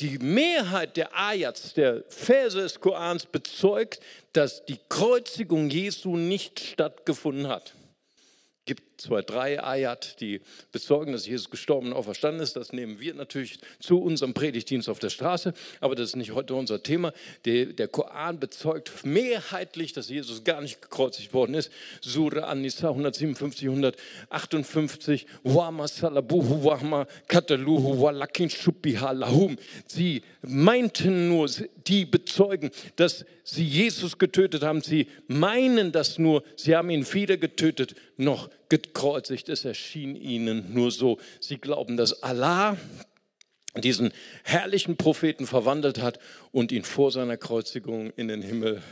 die 0.00 0.18
Mehrheit 0.18 0.96
der 0.96 1.16
Ayats, 1.16 1.74
der 1.74 2.04
Verse 2.08 2.58
des 2.58 2.80
Korans 2.80 3.26
bezeugt, 3.26 4.00
dass 4.32 4.64
die 4.64 4.78
Kreuzigung 4.88 5.70
Jesu 5.70 6.16
nicht 6.16 6.60
stattgefunden 6.60 7.48
hat. 7.48 7.74
Gibt 8.64 8.93
zwei, 8.96 9.22
drei 9.22 9.62
Ayat, 9.62 10.20
die 10.20 10.40
bezeugen, 10.72 11.12
dass 11.12 11.26
Jesus 11.26 11.50
gestorben 11.50 11.88
und 11.88 11.92
auferstanden 11.94 12.42
ist. 12.42 12.56
Das 12.56 12.72
nehmen 12.72 13.00
wir 13.00 13.14
natürlich 13.14 13.58
zu 13.80 14.00
unserem 14.00 14.34
Predigtdienst 14.34 14.88
auf 14.88 14.98
der 14.98 15.10
Straße, 15.10 15.52
aber 15.80 15.94
das 15.94 16.10
ist 16.10 16.16
nicht 16.16 16.32
heute 16.32 16.54
unser 16.54 16.82
Thema. 16.82 17.12
Der, 17.44 17.66
der 17.66 17.88
Koran 17.88 18.38
bezeugt 18.38 19.04
mehrheitlich, 19.04 19.92
dass 19.92 20.08
Jesus 20.08 20.44
gar 20.44 20.60
nicht 20.60 20.80
gekreuzigt 20.82 21.32
worden 21.34 21.54
ist. 21.54 21.70
Surah 22.00 22.44
An-Nisa 22.44 22.88
157, 22.88 23.68
158, 23.68 25.26
Wama 25.42 25.88
salabuhu 25.88 26.64
wama 26.64 27.06
kataluhu 27.28 28.00
walakin 28.00 28.50
shubbiha 28.50 29.12
lahum. 29.12 29.56
Sie 29.86 30.22
meinten 30.42 31.28
nur, 31.28 31.48
die 31.86 32.04
bezeugen, 32.04 32.70
dass 32.96 33.24
sie 33.44 33.64
Jesus 33.64 34.18
getötet 34.18 34.62
haben. 34.62 34.80
Sie 34.80 35.06
meinen 35.28 35.92
das 35.92 36.18
nur, 36.18 36.42
sie 36.56 36.74
haben 36.74 36.90
ihn 36.90 37.06
weder 37.12 37.36
getötet 37.36 37.94
noch 38.16 38.48
gekreuzigt. 38.82 39.48
Es 39.48 39.64
erschien 39.64 40.16
ihnen 40.16 40.72
nur 40.74 40.90
so. 40.90 41.18
Sie 41.40 41.58
glauben, 41.58 41.96
dass 41.96 42.22
Allah 42.22 42.76
diesen 43.82 44.12
herrlichen 44.44 44.96
Propheten 44.96 45.46
verwandelt 45.46 46.00
hat 46.00 46.18
und 46.52 46.72
ihn 46.72 46.84
vor 46.84 47.10
seiner 47.10 47.36
Kreuzigung 47.36 48.10
in 48.16 48.28
den 48.28 48.42
Himmel 48.42 48.82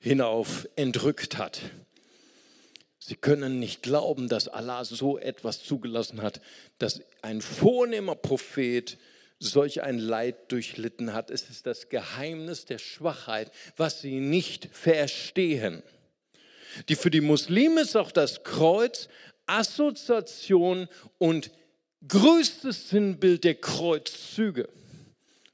hinauf 0.00 0.68
entrückt 0.76 1.38
hat. 1.38 1.60
Sie 2.98 3.16
können 3.16 3.58
nicht 3.58 3.82
glauben, 3.82 4.28
dass 4.28 4.48
Allah 4.48 4.84
so 4.84 5.18
etwas 5.18 5.62
zugelassen 5.62 6.22
hat, 6.22 6.40
dass 6.78 7.02
ein 7.22 7.42
vornehmer 7.42 8.14
Prophet 8.14 8.96
solch 9.38 9.82
ein 9.82 9.98
Leid 9.98 10.50
durchlitten 10.50 11.12
hat. 11.12 11.30
Es 11.30 11.50
ist 11.50 11.66
das 11.66 11.90
Geheimnis 11.90 12.64
der 12.64 12.78
Schwachheit, 12.78 13.50
was 13.76 14.00
sie 14.00 14.20
nicht 14.20 14.68
verstehen. 14.72 15.82
Die 16.88 16.96
für 16.96 17.10
die 17.10 17.20
Muslime 17.20 17.82
ist 17.82 17.96
auch 17.96 18.12
das 18.12 18.42
Kreuz 18.44 19.08
Assoziation 19.46 20.88
und 21.18 21.50
größtes 22.08 22.90
Sinnbild 22.90 23.44
der 23.44 23.54
Kreuzzüge. 23.54 24.68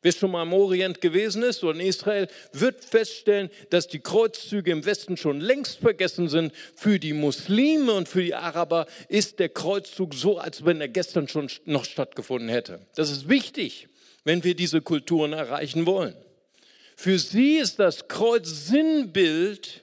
Wer 0.02 0.12
schon 0.12 0.30
mal 0.30 0.44
im 0.44 0.54
Orient 0.54 1.02
gewesen 1.02 1.42
ist 1.42 1.62
oder 1.62 1.78
in 1.78 1.86
Israel, 1.86 2.28
wird 2.52 2.82
feststellen, 2.84 3.50
dass 3.68 3.86
die 3.86 3.98
Kreuzzüge 3.98 4.70
im 4.70 4.86
Westen 4.86 5.18
schon 5.18 5.40
längst 5.40 5.78
vergessen 5.78 6.28
sind. 6.28 6.54
Für 6.74 6.98
die 6.98 7.12
Muslime 7.12 7.92
und 7.92 8.08
für 8.08 8.22
die 8.22 8.34
Araber 8.34 8.86
ist 9.08 9.38
der 9.40 9.50
Kreuzzug 9.50 10.14
so, 10.14 10.38
als 10.38 10.64
wenn 10.64 10.80
er 10.80 10.88
gestern 10.88 11.28
schon 11.28 11.50
noch 11.66 11.84
stattgefunden 11.84 12.48
hätte. 12.48 12.80
Das 12.94 13.10
ist 13.10 13.28
wichtig, 13.28 13.88
wenn 14.24 14.42
wir 14.42 14.54
diese 14.54 14.80
Kulturen 14.80 15.34
erreichen 15.34 15.84
wollen. 15.84 16.14
Für 16.96 17.18
sie 17.18 17.56
ist 17.56 17.78
das 17.78 18.08
Kreuz 18.08 18.68
Sinnbild 18.68 19.82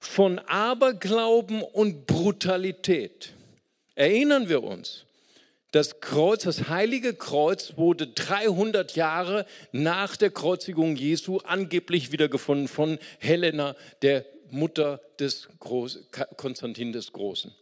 von 0.00 0.38
Aberglauben 0.40 1.62
und 1.62 2.06
Brutalität. 2.06 3.32
Erinnern 3.94 4.48
wir 4.48 4.64
uns, 4.64 5.04
das 5.72 6.00
Kreuz, 6.00 6.42
das 6.42 6.68
heilige 6.68 7.14
Kreuz 7.14 7.74
wurde 7.76 8.08
300 8.08 8.96
Jahre 8.96 9.46
nach 9.70 10.16
der 10.16 10.30
Kreuzigung 10.30 10.96
Jesu 10.96 11.38
angeblich 11.38 12.10
wiedergefunden 12.10 12.66
von 12.66 12.98
Helena, 13.20 13.76
der 14.02 14.24
Mutter 14.50 15.00
des 15.20 15.48
Groß, 15.60 16.08
Konstantin 16.36 16.92
des 16.92 17.12
Großen. 17.12 17.54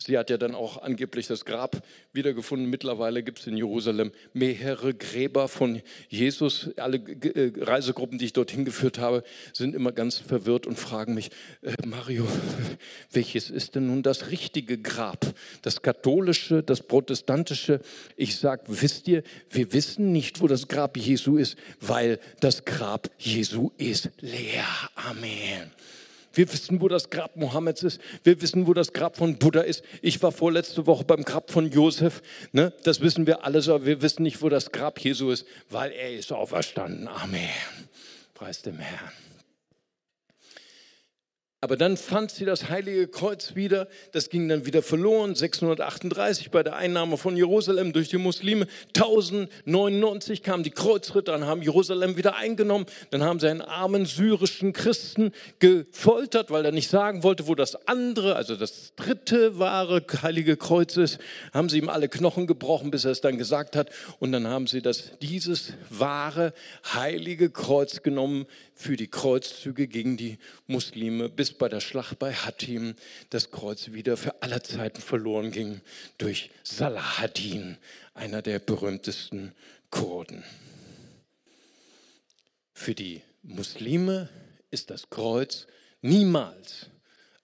Sie 0.00 0.16
hat 0.16 0.30
ja 0.30 0.36
dann 0.38 0.54
auch 0.54 0.80
angeblich 0.80 1.26
das 1.26 1.44
Grab 1.44 1.82
wiedergefunden. 2.12 2.70
Mittlerweile 2.70 3.24
gibt 3.24 3.40
es 3.40 3.48
in 3.48 3.56
Jerusalem 3.56 4.12
mehrere 4.32 4.94
Gräber 4.94 5.48
von 5.48 5.82
Jesus. 6.08 6.70
Alle 6.76 6.98
äh, 6.98 7.52
Reisegruppen, 7.56 8.16
die 8.16 8.26
ich 8.26 8.32
dorthin 8.32 8.64
geführt 8.64 9.00
habe, 9.00 9.24
sind 9.52 9.74
immer 9.74 9.90
ganz 9.90 10.18
verwirrt 10.18 10.68
und 10.68 10.78
fragen 10.78 11.14
mich, 11.14 11.30
äh, 11.62 11.74
Mario, 11.84 12.28
welches 13.12 13.50
ist 13.50 13.74
denn 13.74 13.88
nun 13.88 14.04
das 14.04 14.30
richtige 14.30 14.78
Grab? 14.78 15.34
Das 15.62 15.82
katholische, 15.82 16.62
das 16.62 16.80
protestantische? 16.82 17.80
Ich 18.16 18.36
sage, 18.36 18.62
wisst 18.68 19.08
ihr, 19.08 19.24
wir 19.50 19.72
wissen 19.72 20.12
nicht, 20.12 20.40
wo 20.40 20.46
das 20.46 20.68
Grab 20.68 20.96
Jesu 20.96 21.38
ist, 21.38 21.56
weil 21.80 22.20
das 22.38 22.64
Grab 22.64 23.10
Jesu 23.18 23.72
ist 23.78 24.10
leer. 24.20 24.64
Amen. 24.94 25.72
Wir 26.38 26.52
wissen, 26.52 26.80
wo 26.80 26.86
das 26.86 27.10
Grab 27.10 27.34
Mohammeds 27.34 27.82
ist. 27.82 28.00
Wir 28.22 28.40
wissen, 28.40 28.68
wo 28.68 28.72
das 28.72 28.92
Grab 28.92 29.16
von 29.16 29.38
Buddha 29.38 29.62
ist. 29.62 29.82
Ich 30.02 30.22
war 30.22 30.30
vorletzte 30.30 30.86
Woche 30.86 31.02
beim 31.02 31.24
Grab 31.24 31.50
von 31.50 31.68
Josef. 31.68 32.22
Ne? 32.52 32.72
Das 32.84 33.00
wissen 33.00 33.26
wir 33.26 33.44
alles, 33.44 33.68
aber 33.68 33.84
wir 33.84 34.02
wissen 34.02 34.22
nicht, 34.22 34.40
wo 34.40 34.48
das 34.48 34.70
Grab 34.70 35.00
Jesu 35.00 35.32
ist, 35.32 35.46
weil 35.68 35.90
er 35.90 36.14
ist 36.14 36.32
auferstanden. 36.32 37.08
Amen. 37.08 37.40
Preis 38.34 38.62
dem 38.62 38.78
Herrn. 38.78 39.10
Aber 41.60 41.76
dann 41.76 41.96
fand 41.96 42.30
sie 42.30 42.44
das 42.44 42.68
heilige 42.68 43.08
Kreuz 43.08 43.56
wieder. 43.56 43.88
Das 44.12 44.30
ging 44.30 44.48
dann 44.48 44.64
wieder 44.64 44.80
verloren. 44.80 45.34
638 45.34 46.52
bei 46.52 46.62
der 46.62 46.76
Einnahme 46.76 47.16
von 47.16 47.36
Jerusalem 47.36 47.92
durch 47.92 48.08
die 48.08 48.16
Muslime. 48.16 48.68
1099 48.94 50.44
kamen 50.44 50.62
die 50.62 50.70
Kreuzritter 50.70 51.34
und 51.34 51.46
haben 51.46 51.60
Jerusalem 51.60 52.16
wieder 52.16 52.36
eingenommen. 52.36 52.86
Dann 53.10 53.24
haben 53.24 53.40
sie 53.40 53.48
einen 53.48 53.60
armen 53.60 54.06
syrischen 54.06 54.72
Christen 54.72 55.32
gefoltert, 55.58 56.52
weil 56.52 56.64
er 56.64 56.70
nicht 56.70 56.90
sagen 56.90 57.24
wollte, 57.24 57.48
wo 57.48 57.56
das 57.56 57.88
andere, 57.88 58.36
also 58.36 58.54
das 58.54 58.94
dritte 58.94 59.58
wahre 59.58 60.04
heilige 60.22 60.56
Kreuz 60.56 60.96
ist. 60.96 61.18
Haben 61.52 61.68
sie 61.68 61.78
ihm 61.78 61.88
alle 61.88 62.08
Knochen 62.08 62.46
gebrochen, 62.46 62.92
bis 62.92 63.04
er 63.04 63.10
es 63.10 63.20
dann 63.20 63.36
gesagt 63.36 63.74
hat. 63.74 63.90
Und 64.20 64.30
dann 64.30 64.46
haben 64.46 64.68
sie 64.68 64.80
das, 64.80 65.10
dieses 65.20 65.72
wahre 65.90 66.52
heilige 66.94 67.50
Kreuz 67.50 68.04
genommen 68.04 68.46
für 68.78 68.96
die 68.96 69.08
Kreuzzüge 69.08 69.88
gegen 69.88 70.16
die 70.16 70.38
Muslime, 70.68 71.28
bis 71.28 71.52
bei 71.52 71.68
der 71.68 71.80
Schlacht 71.80 72.20
bei 72.20 72.32
Hattim 72.32 72.94
das 73.28 73.50
Kreuz 73.50 73.90
wieder 73.90 74.16
für 74.16 74.40
alle 74.40 74.62
Zeiten 74.62 75.02
verloren 75.02 75.50
ging 75.50 75.80
durch 76.16 76.50
Salahadin, 76.62 77.76
einer 78.14 78.40
der 78.40 78.60
berühmtesten 78.60 79.52
Kurden. 79.90 80.44
Für 82.72 82.94
die 82.94 83.20
Muslime 83.42 84.28
ist 84.70 84.90
das 84.90 85.10
Kreuz 85.10 85.66
niemals 86.00 86.86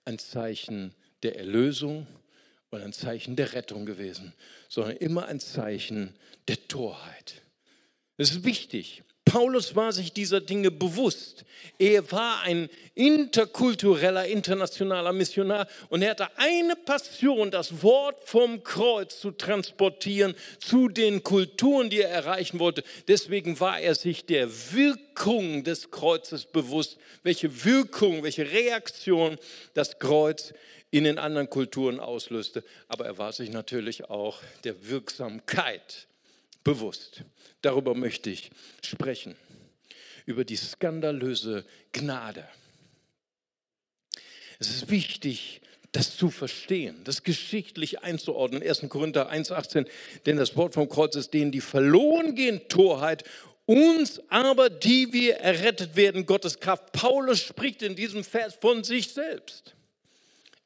ein 0.05 0.19
Zeichen 0.19 0.95
der 1.21 1.37
Erlösung 1.37 2.07
oder 2.71 2.85
ein 2.85 2.93
Zeichen 2.93 3.35
der 3.35 3.51
Rettung 3.51 3.85
gewesen, 3.85 4.33
sondern 4.69 4.95
immer 4.95 5.25
ein 5.25 5.41
Zeichen 5.41 6.15
der 6.47 6.65
Torheit. 6.69 7.41
Es 8.15 8.31
ist 8.31 8.45
wichtig. 8.45 9.03
Paulus 9.25 9.75
war 9.75 9.91
sich 9.91 10.13
dieser 10.13 10.39
Dinge 10.39 10.71
bewusst. 10.71 11.45
Er 11.77 12.09
war 12.11 12.41
ein 12.41 12.69
interkultureller, 12.93 14.25
internationaler 14.27 15.11
Missionar 15.11 15.67
und 15.89 16.03
er 16.03 16.11
hatte 16.11 16.29
eine 16.37 16.75
Passion, 16.75 17.51
das 17.51 17.81
Wort 17.83 18.23
vom 18.23 18.63
Kreuz 18.63 19.19
zu 19.19 19.31
transportieren 19.31 20.35
zu 20.59 20.87
den 20.87 21.23
Kulturen, 21.23 21.89
die 21.89 22.01
er 22.01 22.09
erreichen 22.09 22.59
wollte. 22.59 22.83
Deswegen 23.07 23.59
war 23.59 23.79
er 23.79 23.95
sich 23.95 24.25
der 24.25 24.47
Wirkung 24.71 25.63
des 25.63 25.91
Kreuzes 25.91 26.45
bewusst, 26.45 26.97
welche 27.23 27.65
Wirkung, 27.65 28.23
welche 28.23 28.49
Reaktion 28.49 29.37
das 29.73 29.99
Kreuz 29.99 30.53
in 30.91 31.03
den 31.03 31.17
anderen 31.17 31.49
Kulturen 31.49 31.99
auslöste. 31.99 32.63
Aber 32.87 33.05
er 33.05 33.17
war 33.17 33.33
sich 33.33 33.49
natürlich 33.49 34.09
auch 34.09 34.39
der 34.63 34.87
Wirksamkeit 34.87 36.07
bewusst. 36.65 37.23
Darüber 37.61 37.95
möchte 37.95 38.29
ich 38.29 38.51
sprechen. 38.81 39.37
Über 40.25 40.43
die 40.43 40.57
skandalöse 40.57 41.65
Gnade. 41.93 42.45
Es 44.59 44.69
ist 44.69 44.89
wichtig, 44.89 45.61
das 45.93 46.17
zu 46.17 46.29
verstehen, 46.29 47.01
das 47.05 47.23
geschichtlich 47.23 48.03
einzuordnen. 48.03 48.61
1. 48.61 48.89
Korinther 48.89 49.31
1,18, 49.31 49.87
denn 50.25 50.35
das 50.35 50.57
Wort 50.57 50.73
vom 50.73 50.89
Kreuz 50.89 51.15
ist 51.15 51.33
denen, 51.33 51.51
die 51.51 51.61
verloren 51.61 52.35
gehen, 52.35 52.67
Torheit, 52.67 53.23
uns 53.65 54.21
aber, 54.29 54.69
die 54.69 55.13
wir 55.13 55.37
errettet 55.37 55.95
werden, 55.95 56.25
Gottes 56.25 56.59
Kraft. 56.59 56.91
Paulus 56.91 57.39
spricht 57.39 57.81
in 57.81 57.95
diesem 57.95 58.23
Vers 58.23 58.55
von 58.59 58.83
sich 58.83 59.13
selbst. 59.13 59.75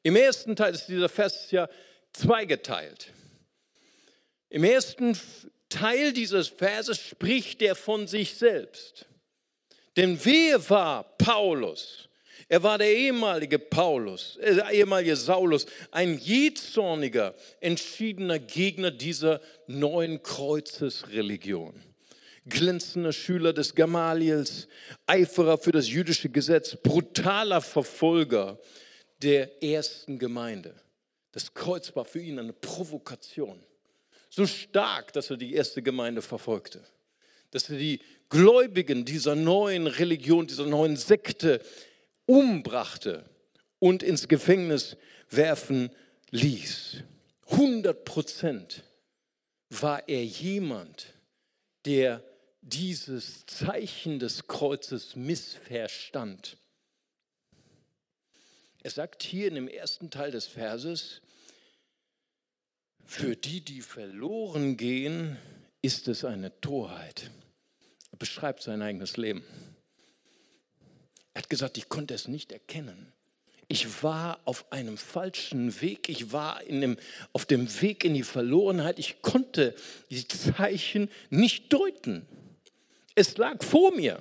Im 0.02 0.16
ersten 0.16 0.56
Teil 0.56 0.74
ist 0.74 0.86
dieser 0.86 1.08
Vers 1.08 1.50
ja 1.50 1.68
zweigeteilt. 2.12 3.12
Im 4.48 4.64
ersten 4.64 5.16
Teil 5.70 6.12
dieses 6.12 6.48
Verses 6.48 6.98
spricht 6.98 7.62
er 7.62 7.74
von 7.74 8.06
sich 8.06 8.34
selbst. 8.34 9.06
Denn 9.96 10.18
wer 10.22 10.68
war 10.68 11.04
Paulus? 11.16 12.08
Er 12.48 12.62
war 12.64 12.78
der 12.78 12.92
ehemalige 12.92 13.58
Paulus, 13.58 14.36
äh, 14.38 14.56
der 14.56 14.70
ehemalige 14.70 15.14
Saulus, 15.14 15.66
ein 15.92 16.18
jähzorniger, 16.18 17.34
entschiedener 17.60 18.40
Gegner 18.40 18.90
dieser 18.90 19.40
neuen 19.68 20.22
Kreuzesreligion. 20.22 21.80
Glänzender 22.46 23.12
Schüler 23.12 23.52
des 23.52 23.74
Gamaliels, 23.74 24.66
Eiferer 25.06 25.58
für 25.58 25.70
das 25.70 25.88
jüdische 25.88 26.28
Gesetz, 26.28 26.74
brutaler 26.74 27.60
Verfolger 27.60 28.58
der 29.22 29.62
ersten 29.62 30.18
Gemeinde. 30.18 30.74
Das 31.30 31.54
Kreuz 31.54 31.94
war 31.94 32.04
für 32.04 32.20
ihn 32.20 32.40
eine 32.40 32.52
Provokation 32.52 33.62
so 34.30 34.46
stark, 34.46 35.12
dass 35.12 35.28
er 35.28 35.36
die 35.36 35.54
erste 35.54 35.82
Gemeinde 35.82 36.22
verfolgte. 36.22 36.82
Dass 37.50 37.68
er 37.68 37.78
die 37.78 38.00
Gläubigen 38.28 39.04
dieser 39.04 39.34
neuen 39.34 39.88
Religion, 39.88 40.46
dieser 40.46 40.66
neuen 40.66 40.96
Sekte 40.96 41.60
umbrachte 42.26 43.28
und 43.80 44.04
ins 44.04 44.28
Gefängnis 44.28 44.96
werfen 45.28 45.90
ließ. 46.30 47.02
100 47.50 48.04
Prozent 48.04 48.84
war 49.68 50.08
er 50.08 50.24
jemand, 50.24 51.14
der 51.84 52.22
dieses 52.62 53.46
Zeichen 53.46 54.20
des 54.20 54.46
Kreuzes 54.46 55.16
missverstand. 55.16 56.56
Er 58.82 58.90
sagt 58.90 59.22
hier 59.22 59.48
in 59.48 59.56
dem 59.56 59.68
ersten 59.68 60.10
Teil 60.10 60.30
des 60.30 60.46
Verses, 60.46 61.20
für 63.10 63.34
die, 63.34 63.60
die 63.60 63.80
verloren 63.82 64.76
gehen, 64.76 65.36
ist 65.82 66.06
es 66.06 66.24
eine 66.24 66.60
Torheit. 66.60 67.32
Er 68.12 68.18
beschreibt 68.18 68.62
sein 68.62 68.82
eigenes 68.82 69.16
Leben. 69.16 69.42
Er 71.34 71.42
hat 71.42 71.50
gesagt, 71.50 71.76
ich 71.76 71.88
konnte 71.88 72.14
es 72.14 72.28
nicht 72.28 72.52
erkennen. 72.52 73.12
Ich 73.66 74.04
war 74.04 74.38
auf 74.44 74.70
einem 74.70 74.96
falschen 74.96 75.80
Weg. 75.80 76.08
Ich 76.08 76.30
war 76.30 76.62
in 76.62 76.80
dem, 76.80 76.96
auf 77.32 77.46
dem 77.46 77.82
Weg 77.82 78.04
in 78.04 78.14
die 78.14 78.22
Verlorenheit. 78.22 79.00
Ich 79.00 79.22
konnte 79.22 79.74
die 80.08 80.28
Zeichen 80.28 81.10
nicht 81.30 81.72
deuten. 81.72 82.28
Es 83.16 83.36
lag 83.36 83.60
vor 83.64 83.92
mir. 83.92 84.20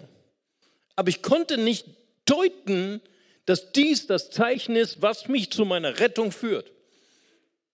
Aber 0.96 1.10
ich 1.10 1.22
konnte 1.22 1.60
nicht 1.60 1.86
deuten, 2.26 3.02
dass 3.46 3.72
dies 3.72 4.08
das 4.08 4.32
Zeichen 4.32 4.76
ist, 4.76 5.04
was 5.04 5.28
mich 5.28 5.52
zu 5.52 5.64
meiner 5.64 6.00
Rettung 6.00 6.32
führt. 6.32 6.72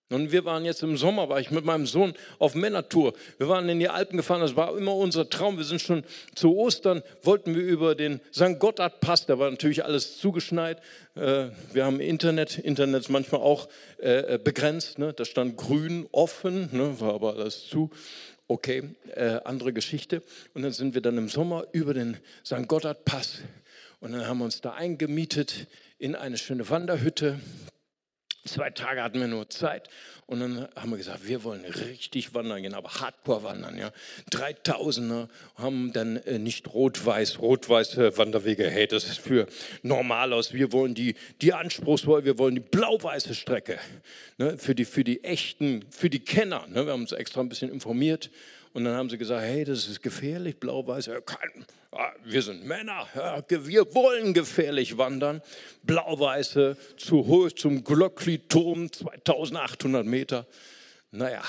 Und 0.08 0.30
wir 0.30 0.44
waren 0.44 0.64
jetzt 0.64 0.84
im 0.84 0.96
Sommer, 0.96 1.28
war 1.28 1.40
ich 1.40 1.50
mit 1.50 1.64
meinem 1.64 1.86
Sohn 1.86 2.14
auf 2.38 2.54
Männertour. 2.54 3.12
Wir 3.38 3.48
waren 3.48 3.68
in 3.68 3.80
die 3.80 3.88
Alpen 3.88 4.16
gefahren, 4.16 4.40
das 4.40 4.54
war 4.54 4.76
immer 4.78 4.94
unser 4.94 5.28
Traum. 5.28 5.56
Wir 5.56 5.64
sind 5.64 5.80
schon 5.80 6.04
zu 6.36 6.56
Ostern, 6.56 7.02
wollten 7.22 7.56
wir 7.56 7.62
über 7.62 7.96
den 7.96 8.20
St. 8.32 8.60
Gotthard-Pass, 8.60 9.26
da 9.26 9.40
war 9.40 9.50
natürlich 9.50 9.84
alles 9.84 10.18
zugeschneit. 10.18 10.80
Äh, 11.16 11.48
wir 11.72 11.84
haben 11.84 11.98
Internet, 11.98 12.56
Internet 12.56 13.00
ist 13.00 13.08
manchmal 13.08 13.40
auch 13.40 13.68
äh, 13.98 14.34
äh, 14.34 14.38
begrenzt. 14.38 15.00
Ne? 15.00 15.12
Da 15.12 15.24
stand 15.24 15.56
grün, 15.56 16.06
offen, 16.12 16.68
ne? 16.70 17.00
war 17.00 17.14
aber 17.14 17.34
alles 17.34 17.66
zu. 17.66 17.90
Okay, 18.48 18.90
andere 19.42 19.72
Geschichte. 19.72 20.22
Und 20.54 20.62
dann 20.62 20.70
sind 20.70 20.94
wir 20.94 21.02
dann 21.02 21.18
im 21.18 21.28
Sommer 21.28 21.66
über 21.72 21.94
den 21.94 22.16
St. 22.44 22.68
Gotthard-Pass. 22.68 23.38
Und 23.98 24.12
dann 24.12 24.24
haben 24.28 24.38
wir 24.38 24.44
uns 24.44 24.60
da 24.60 24.74
eingemietet 24.74 25.66
in 25.98 26.14
eine 26.14 26.38
schöne 26.38 26.70
Wanderhütte 26.70 27.40
Zwei 28.46 28.70
Tage 28.70 29.02
hatten 29.02 29.20
wir 29.20 29.26
nur 29.26 29.50
Zeit 29.50 29.88
und 30.26 30.40
dann 30.40 30.68
haben 30.74 30.90
wir 30.90 30.96
gesagt, 30.96 31.26
wir 31.26 31.44
wollen 31.44 31.64
richtig 31.64 32.34
wandern 32.34 32.62
gehen, 32.62 32.74
aber 32.74 32.90
Hardcore 33.00 33.44
wandern. 33.44 33.78
Ja. 33.78 33.92
3000er 34.32 35.28
haben 35.56 35.92
dann 35.92 36.16
äh, 36.16 36.38
nicht 36.38 36.72
rot-weiß, 36.72 37.38
rot-weiße 37.40 38.18
Wanderwege, 38.18 38.68
hey, 38.68 38.86
das 38.86 39.04
ist 39.04 39.18
für 39.18 39.46
normal 39.82 40.32
aus. 40.32 40.52
Wir 40.52 40.72
wollen 40.72 40.94
die, 40.94 41.14
die 41.40 41.52
anspruchsvoll, 41.52 42.24
wir 42.24 42.38
wollen 42.38 42.56
die 42.56 42.60
blau-weiße 42.60 43.34
Strecke 43.34 43.78
ne, 44.38 44.58
für, 44.58 44.74
die, 44.74 44.84
für 44.84 45.04
die 45.04 45.22
echten, 45.22 45.84
für 45.90 46.10
die 46.10 46.20
Kenner. 46.20 46.66
Ne. 46.68 46.86
Wir 46.86 46.92
haben 46.92 47.02
uns 47.02 47.12
extra 47.12 47.40
ein 47.40 47.48
bisschen 47.48 47.70
informiert 47.70 48.30
und 48.76 48.84
dann 48.84 48.94
haben 48.94 49.08
sie 49.08 49.16
gesagt, 49.16 49.40
hey, 49.40 49.64
das 49.64 49.88
ist 49.88 50.02
gefährlich, 50.02 50.60
blau-weiß. 50.60 51.06
Ja, 51.06 51.14
wir 52.24 52.42
sind 52.42 52.66
Männer, 52.66 53.08
wir 53.48 53.94
wollen 53.94 54.34
gefährlich 54.34 54.98
wandern. 54.98 55.40
Blau-weiße 55.84 56.76
zu 56.98 57.26
hoch 57.26 57.50
zum 57.52 57.84
Glöckli-Turm, 57.84 58.92
2800 58.92 60.04
Meter. 60.04 60.46
Naja, 61.10 61.42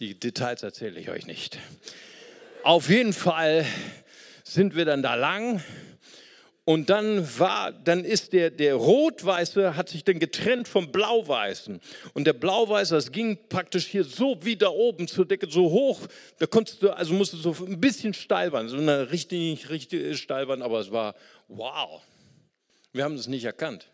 die 0.00 0.18
Details 0.18 0.64
erzähle 0.64 0.98
ich 0.98 1.10
euch 1.10 1.28
nicht. 1.28 1.60
Auf 2.64 2.88
jeden 2.88 3.12
Fall 3.12 3.64
sind 4.42 4.74
wir 4.74 4.86
dann 4.86 5.00
da 5.00 5.14
lang 5.14 5.62
und 6.66 6.88
dann 6.88 7.38
war, 7.38 7.72
dann 7.72 8.04
ist 8.04 8.32
der, 8.32 8.50
der 8.50 8.76
Rot-Weiße 8.76 9.76
hat 9.76 9.90
sich 9.90 10.02
dann 10.02 10.18
getrennt 10.18 10.66
vom 10.66 10.90
Blau-Weißen. 10.90 11.78
Und 12.14 12.26
der 12.26 12.32
Blau-Weiße, 12.32 12.94
das 12.94 13.12
ging 13.12 13.38
praktisch 13.50 13.86
hier 13.86 14.02
so 14.02 14.38
wie 14.40 14.56
da 14.56 14.68
oben 14.68 15.06
zur 15.06 15.26
Decke, 15.26 15.46
so 15.50 15.70
hoch. 15.70 16.00
Da 16.38 16.46
konntest 16.46 16.82
du, 16.82 16.90
also 16.90 17.12
musstest 17.12 17.44
du 17.44 17.52
so 17.52 17.66
ein 17.66 17.80
bisschen 17.80 18.14
steil 18.14 18.50
wandern. 18.52 18.70
So 18.70 18.82
eine 18.82 19.10
richtig, 19.10 19.68
richtig 19.68 20.18
steil 20.18 20.48
wandern, 20.48 20.66
aber 20.66 20.80
es 20.80 20.90
war 20.90 21.14
wow. 21.48 22.00
Wir 22.94 23.04
haben 23.04 23.16
es 23.16 23.26
nicht 23.26 23.44
erkannt, 23.44 23.86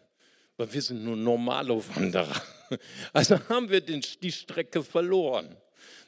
weil 0.57 0.73
wir 0.73 0.83
sind 0.83 1.05
nur 1.05 1.17
normale 1.17 1.77
Wanderer. 1.95 2.41
Also 3.13 3.37
haben 3.49 3.69
wir 3.69 3.81
den, 3.81 4.01
die 4.23 4.31
Strecke 4.31 4.85
verloren. 4.85 5.57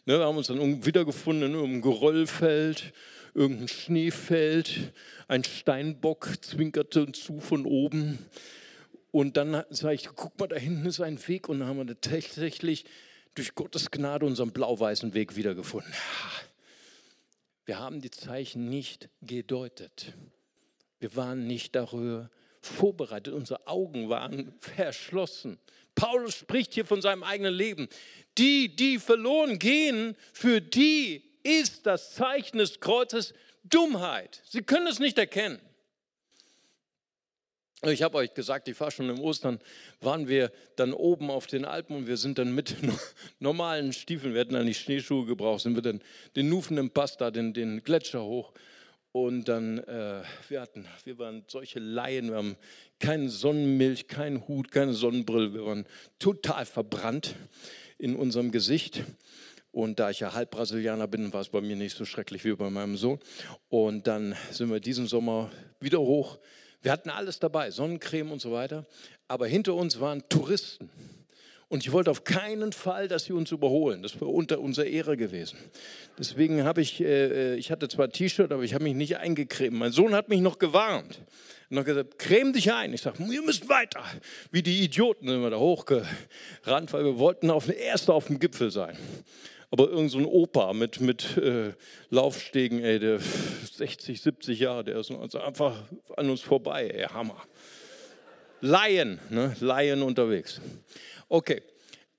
Ne, 0.05 0.17
wir 0.21 0.25
haben 0.25 0.37
uns 0.37 0.47
dann 0.47 0.87
wiedergefunden 0.87 1.53
in 1.53 1.59
einem 1.59 1.83
Geröllfeld 1.83 2.93
irgendein 3.35 3.69
Schneefeld, 3.69 4.93
ein 5.29 5.45
Steinbock 5.45 6.29
zwinkerte 6.43 7.05
uns 7.05 7.23
zu 7.23 7.41
von 7.41 7.67
oben. 7.67 8.19
Und 9.11 9.37
dann 9.37 9.65
sage 9.71 9.95
ich, 9.95 10.09
guck 10.15 10.39
mal, 10.39 10.47
da 10.47 10.57
hinten 10.57 10.87
ist 10.87 11.01
ein 11.01 11.27
Weg. 11.29 11.49
Und 11.49 11.61
dann 11.61 11.69
haben 11.69 11.87
wir 11.87 12.01
tatsächlich 12.01 12.85
durch 13.35 13.55
Gottes 13.55 13.91
Gnade 13.91 14.27
unseren 14.27 14.53
blau-weißen 14.53 15.15
Weg 15.15 15.37
wiedergefunden. 15.37 15.93
Wir 17.65 17.79
haben 17.79 18.01
die 18.01 18.11
Zeichen 18.11 18.69
nicht 18.69 19.09
gedeutet. 19.21 20.15
Wir 20.99 21.15
waren 21.17 21.47
nicht 21.47 21.75
darüber 21.75 22.31
vorbereitet. 22.61 23.35
Unsere 23.35 23.67
Augen 23.67 24.09
waren 24.09 24.55
verschlossen. 24.59 25.59
Paulus 25.95 26.37
spricht 26.37 26.75
hier 26.75 26.87
von 26.87 27.03
seinem 27.03 27.23
eigenen 27.23 27.55
Leben. 27.55 27.89
Die, 28.39 28.75
die 28.75 28.99
verloren 28.99 29.59
gehen, 29.59 30.17
für 30.33 30.61
die 30.61 31.32
ist 31.43 31.87
das 31.87 32.15
Zeichen 32.15 32.59
des 32.59 32.81
Kreuzes 32.81 33.35
Dummheit. 33.65 34.43
Sie 34.45 34.63
können 34.63 34.87
es 34.87 34.99
nicht 34.99 35.19
erkennen. 35.19 35.61
Ich 37.85 38.03
habe 38.03 38.19
euch 38.19 38.33
gesagt, 38.33 38.69
ich 38.69 38.79
war 38.79 38.93
schon 38.93 39.11
im 39.11 39.19
Ostern, 39.19 39.59
waren 40.01 40.29
wir 40.29 40.53
dann 40.77 40.93
oben 40.93 41.31
auf 41.31 41.49
den 41.49 41.65
Alpen 41.65 41.97
und 41.97 42.07
wir 42.07 42.17
sind 42.17 42.39
dann 42.39 42.55
mit 42.55 42.77
normalen 43.41 43.93
Stiefeln, 43.93 44.35
wir 44.35 44.43
hatten 44.43 44.53
dann 44.53 44.67
nicht 44.67 44.81
Schneeschuhe 44.81 45.27
gebraucht, 45.27 45.63
sind 45.63 45.75
wir 45.75 45.83
dann 45.83 46.01
den 46.37 46.49
Nufen 46.49 46.79
im 46.79 46.91
Pass 46.91 47.17
da, 47.17 47.33
den, 47.33 47.53
den 47.53 47.83
Gletscher 47.83 48.23
hoch. 48.23 48.53
Und 49.11 49.49
dann, 49.49 49.79
äh, 49.79 50.23
wir 50.49 50.61
hatten, 50.61 50.87
wir 51.05 51.19
waren 51.19 51.45
solche 51.49 51.81
Laien, 51.81 52.31
wir 52.31 52.37
haben 52.37 52.57
keine 53.01 53.29
Sonnenmilch, 53.29 54.07
keinen 54.07 54.47
Hut, 54.47 54.71
keine 54.71 54.95
Sonnenbrille, 54.95 55.53
wir 55.53 55.67
waren 55.67 55.87
total 56.21 56.65
verbrannt 56.65 57.35
in 57.99 58.15
unserem 58.15 58.53
Gesicht. 58.53 59.03
Und 59.73 59.99
da 59.99 60.11
ich 60.11 60.21
ja 60.21 60.35
halb 60.35 60.51
Brasilianer 60.53 61.09
bin, 61.09 61.33
war 61.33 61.41
es 61.41 61.49
bei 61.49 61.61
mir 61.61 61.77
nicht 61.77 61.97
so 61.97 62.05
schrecklich 62.05 62.45
wie 62.45 62.53
bei 62.55 62.71
meinem 62.71 62.97
Sohn. 62.97 63.19
Und 63.69 64.07
dann 64.07 64.37
sind 64.51 64.71
wir 64.71 64.81
diesen 64.81 65.07
Sommer 65.07 65.51
wieder 65.81 65.99
hoch 65.99 66.39
wir 66.83 66.91
hatten 66.91 67.11
alles 67.11 67.39
dabei, 67.39 67.71
Sonnencreme 67.71 68.33
und 68.33 68.41
so 68.41 68.53
weiter. 68.53 68.85
Aber 69.29 69.47
hinter 69.47 69.75
uns 69.75 70.01
waren 70.01 70.29
Touristen. 70.29 70.91
Und 71.69 71.85
ich 71.85 71.93
wollte 71.93 72.11
auf 72.11 72.25
keinen 72.25 72.73
Fall, 72.73 73.09
dass 73.09 73.25
sie 73.25 73.33
uns 73.33 73.51
überholen. 73.51 74.03
Das 74.03 74.17
wäre 74.17 74.27
unter 74.27 74.61
unserer 74.61 74.87
Ehre 74.87 75.17
gewesen. 75.17 75.59
Deswegen 76.19 76.65
habe 76.65 76.83
ich, 76.83 77.01
äh, 77.01 77.55
ich 77.55 77.71
hatte 77.71 77.89
zwar 77.89 78.11
T-Shirt, 78.11 78.53
aber 78.53 78.63
ich 78.63 78.75
habe 78.75 78.85
mich 78.85 78.95
nicht 78.95 79.17
eingecremt. 79.17 79.79
Mein 79.79 79.93
Sohn 79.93 80.13
hat 80.13 80.29
mich 80.29 80.41
noch 80.41 80.59
gewarnt. 80.59 81.23
Und 81.71 81.79
hat 81.79 81.87
gesagt, 81.87 82.19
creme 82.19 82.53
dich 82.53 82.71
ein. 82.73 82.93
Ich 82.93 83.01
sage, 83.01 83.19
wir 83.21 83.43
müssen 83.43 83.69
weiter. 83.71 84.05
Wie 84.51 84.63
die 84.63 84.83
Idioten 84.83 85.29
sind 85.29 85.41
wir 85.41 85.49
da 85.49 85.59
hochgerannt, 85.59 86.93
weil 86.93 87.05
wir 87.05 87.19
wollten 87.19 87.49
auf, 87.49 87.71
erste 87.71 88.13
auf 88.13 88.27
dem 88.27 88.39
Gipfel 88.39 88.71
sein 88.71 88.99
aber 89.73 89.89
irgend 89.89 90.11
so 90.11 90.19
Opa 90.19 90.75
mit, 90.75 91.01
mit 91.01 91.39
äh, 91.39 91.73
Laufstegen, 92.11 92.85
ey, 92.85 92.99
der 92.99 93.19
60, 93.21 94.21
70 94.21 94.61
Jahre, 94.61 94.85
der 94.85 94.99
ist 94.99 95.11
also 95.11 95.41
einfach 95.41 95.75
an 96.15 96.29
uns 96.29 96.43
vorbei, 96.43 96.89
ey, 96.89 97.05
Hammer. 97.07 97.43
Laien, 98.61 99.19
ne? 99.31 99.57
Laien 99.61 100.03
unterwegs. 100.03 100.61
Okay, 101.29 101.63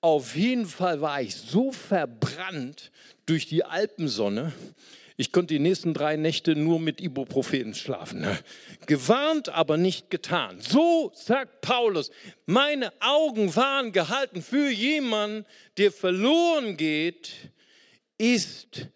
auf 0.02 0.36
jeden 0.36 0.66
Fall 0.66 1.00
war 1.00 1.22
ich 1.22 1.36
so 1.36 1.72
verbrannt 1.72 2.92
durch 3.26 3.48
die 3.48 3.64
Alpensonne, 3.64 4.54
ich 5.16 5.32
konnte 5.32 5.54
die 5.54 5.60
nächsten 5.60 5.94
drei 5.94 6.16
Nächte 6.16 6.56
nur 6.56 6.80
mit 6.80 7.00
Ibuprofen 7.00 7.76
schlafen. 7.76 8.22
Ne? 8.22 8.40
Gewarnt, 8.88 9.50
aber 9.50 9.78
nicht 9.78 10.10
getan. 10.10 10.60
So 10.60 11.12
sagt 11.14 11.62
Paulus, 11.62 12.10
meine 12.46 12.92
Augen 13.00 13.56
waren 13.56 13.92
gehalten 13.92 14.42
für 14.42 14.70
jemanden, 14.70 15.46
der 15.78 15.92
verloren 15.92 16.78
geht, 16.78 17.52
ist 18.18 18.88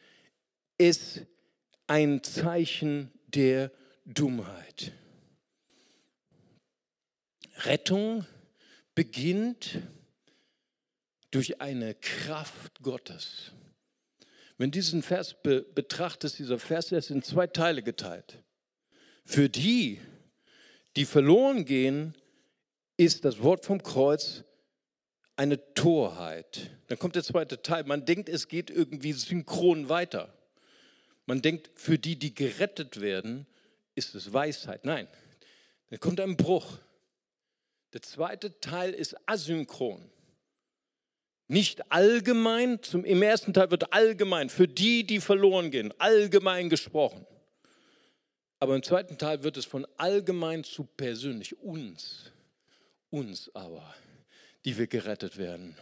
es 0.78 1.22
ein 1.86 2.24
Zeichen 2.24 3.12
der 3.28 3.72
Dummheit. 4.06 4.92
Rettung 7.60 8.26
beginnt 8.96 9.80
durch 11.32 11.62
eine 11.62 11.94
Kraft 11.96 12.82
Gottes. 12.82 13.52
Wenn 14.58 14.72
diesen 14.72 15.04
Vers 15.04 15.36
be 15.42 15.62
betrachtest, 15.62 16.40
dieser 16.40 16.60
Vers 16.60 16.92
ist 16.92 17.12
in 17.12 17.22
zwei 17.22 17.48
Teile 17.48 17.84
geteilt. 17.84 18.40
Für 19.24 19.50
die, 19.50 20.00
die 20.96 21.06
verloren 21.06 21.66
gehen, 21.66 22.16
ist 22.98 23.24
das 23.26 23.42
Wort 23.44 23.66
vom 23.66 23.84
Kreuz 23.84 24.44
eine 25.36 25.74
Torheit. 25.76 26.72
Dann 26.88 26.98
kommt 26.98 27.16
der 27.16 27.24
zweite 27.24 27.62
Teil. 27.62 27.84
Man 27.84 28.06
denkt, 28.06 28.28
es 28.28 28.48
geht 28.48 28.72
irgendwie 28.72 29.14
synchron 29.14 29.90
weiter. 29.90 30.34
Man 31.28 31.42
denkt, 31.42 31.70
für 31.76 32.00
die, 32.00 32.18
die 32.18 32.34
gerettet 32.34 33.00
werden, 33.00 33.46
ist 33.94 34.16
es 34.16 34.34
Weisheit. 34.34 34.86
Nein, 34.86 35.08
dann 35.90 36.00
kommt 36.00 36.20
ein 36.20 36.38
Bruch. 36.38 36.80
Der 37.94 38.02
zweite 38.02 38.60
Teil 38.60 38.94
ist 38.94 39.16
asynchron. 39.28 40.10
Nicht 41.48 41.92
allgemein, 41.92 42.84
zum, 42.84 43.06
im 43.06 43.22
ersten 43.22 43.54
Teil 43.54 43.72
wird 43.72 43.94
allgemein, 43.94 44.50
für 44.50 44.68
die, 44.68 45.06
die 45.06 45.22
verloren 45.22 45.72
gehen, 45.72 45.94
allgemein 45.98 46.70
gesprochen. 46.70 47.26
Aber 48.60 48.76
im 48.76 48.84
zweiten 48.84 49.18
Teil 49.18 49.44
wird 49.44 49.56
es 49.56 49.66
von 49.66 49.88
allgemein 49.98 50.64
zu 50.64 50.84
persönlich, 50.84 51.58
uns, 51.60 52.32
uns 53.10 53.54
aber, 53.56 53.96
die 54.66 54.78
wir 54.78 54.88
gerettet 54.88 55.38
werden, 55.38 55.76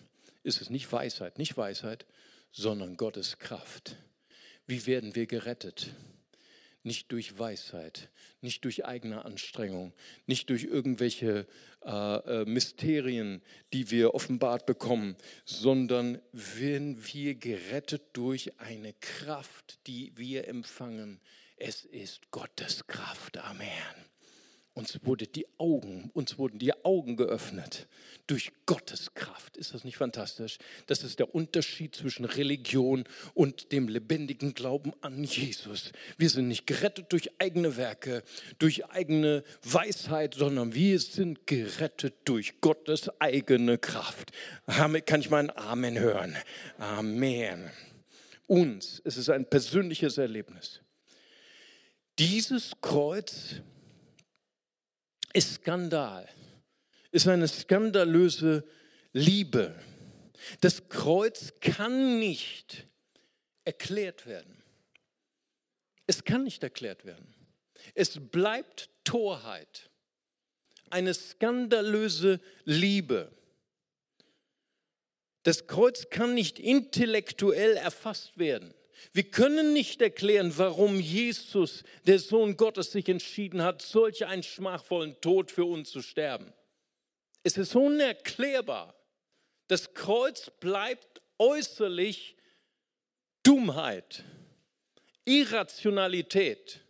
ist 0.43 0.61
es 0.61 0.69
nicht 0.69 0.91
Weisheit, 0.91 1.39
nicht 1.39 1.57
Weisheit, 1.57 2.05
sondern 2.51 2.95
Gottes 2.97 3.39
Kraft. 3.39 3.95
Wie 4.67 4.85
werden 4.85 5.15
wir 5.15 5.25
gerettet? 5.25 5.89
Nicht 6.85 7.11
durch 7.11 7.37
Weisheit, 7.37 8.09
nicht 8.41 8.63
durch 8.63 8.85
eigene 8.85 9.25
Anstrengung, 9.25 9.93
nicht 10.27 10.49
durch 10.49 10.63
irgendwelche 10.63 11.47
äh, 11.83 12.41
äh, 12.41 12.45
Mysterien, 12.45 13.41
die 13.73 13.91
wir 13.91 14.13
offenbart 14.13 14.65
bekommen, 14.65 15.15
sondern 15.45 16.21
werden 16.31 17.03
wir 17.13 17.35
gerettet 17.35 18.03
durch 18.13 18.59
eine 18.59 18.93
Kraft, 18.93 19.79
die 19.87 20.13
wir 20.15 20.47
empfangen. 20.47 21.19
Es 21.57 21.85
ist 21.85 22.31
Gottes 22.31 22.87
Kraft. 22.87 23.37
Amen. 23.37 24.14
Uns, 24.77 24.99
wurde 25.05 25.25
die 25.25 25.47
Augen, 25.57 26.11
uns 26.13 26.37
wurden 26.37 26.59
die 26.59 26.73
Augen 26.83 27.15
geöffnet 27.15 27.87
durch 28.27 28.51
Gottes 28.65 29.13
Kraft. 29.13 29.55
Ist 29.55 29.73
das 29.73 29.85
nicht 29.85 29.95
fantastisch? 29.95 30.57
Das 30.87 31.01
ist 31.01 31.19
der 31.19 31.33
Unterschied 31.33 31.95
zwischen 31.95 32.25
Religion 32.25 33.05
und 33.33 33.71
dem 33.71 33.87
lebendigen 33.87 34.53
Glauben 34.53 34.91
an 34.99 35.23
Jesus. 35.23 35.93
Wir 36.17 36.29
sind 36.29 36.49
nicht 36.49 36.67
gerettet 36.67 37.13
durch 37.13 37.29
eigene 37.39 37.77
Werke, 37.77 38.21
durch 38.59 38.85
eigene 38.87 39.45
Weisheit, 39.63 40.33
sondern 40.33 40.73
wir 40.73 40.99
sind 40.99 41.47
gerettet 41.47 42.15
durch 42.25 42.59
Gottes 42.59 43.09
eigene 43.21 43.77
Kraft. 43.77 44.33
Kann 44.67 45.21
ich 45.21 45.31
ein 45.31 45.55
Amen 45.55 45.97
hören? 45.97 46.35
Amen. 46.79 47.71
Uns 48.45 48.99
ist 48.99 49.15
es 49.15 49.29
ein 49.29 49.49
persönliches 49.49 50.17
Erlebnis. 50.17 50.81
Dieses 52.19 52.73
Kreuz 52.81 53.61
ist 53.61 53.74
Skandal, 55.41 56.27
ist 57.11 57.27
eine 57.27 57.47
skandalöse 57.47 58.67
Liebe. 59.13 59.75
Das 60.61 60.89
Kreuz 60.89 61.53
kann 61.61 62.19
nicht 62.19 62.87
erklärt 63.63 64.27
werden. 64.27 64.61
Es 66.07 66.23
kann 66.23 66.43
nicht 66.43 66.63
erklärt 66.63 67.05
werden. 67.05 67.33
Es 67.93 68.19
bleibt 68.19 68.89
Torheit. 69.03 69.89
Eine 70.89 71.13
skandalöse 71.13 72.39
Liebe. 72.63 73.31
Das 75.43 75.67
Kreuz 75.67 76.09
kann 76.09 76.33
nicht 76.33 76.59
intellektuell 76.59 77.77
erfasst 77.77 78.37
werden. 78.37 78.73
Wir 79.13 79.23
können 79.23 79.73
nicht 79.73 80.01
erklären, 80.01 80.53
warum 80.57 80.99
Jesus, 80.99 81.83
der 82.05 82.19
Sohn 82.19 82.57
Gottes, 82.57 82.91
sich 82.91 83.07
entschieden 83.09 83.63
hat, 83.63 83.81
solch 83.81 84.25
einen 84.25 84.43
schmachvollen 84.43 85.19
Tod 85.21 85.51
für 85.51 85.65
uns 85.65 85.91
zu 85.91 86.01
sterben. 86.01 86.53
Es 87.43 87.57
ist 87.57 87.75
unerklärbar. 87.75 88.95
Das 89.67 89.93
Kreuz 89.93 90.51
bleibt 90.59 91.21
äußerlich 91.37 92.35
Dummheit, 93.43 94.23
Irrationalität. 95.25 96.81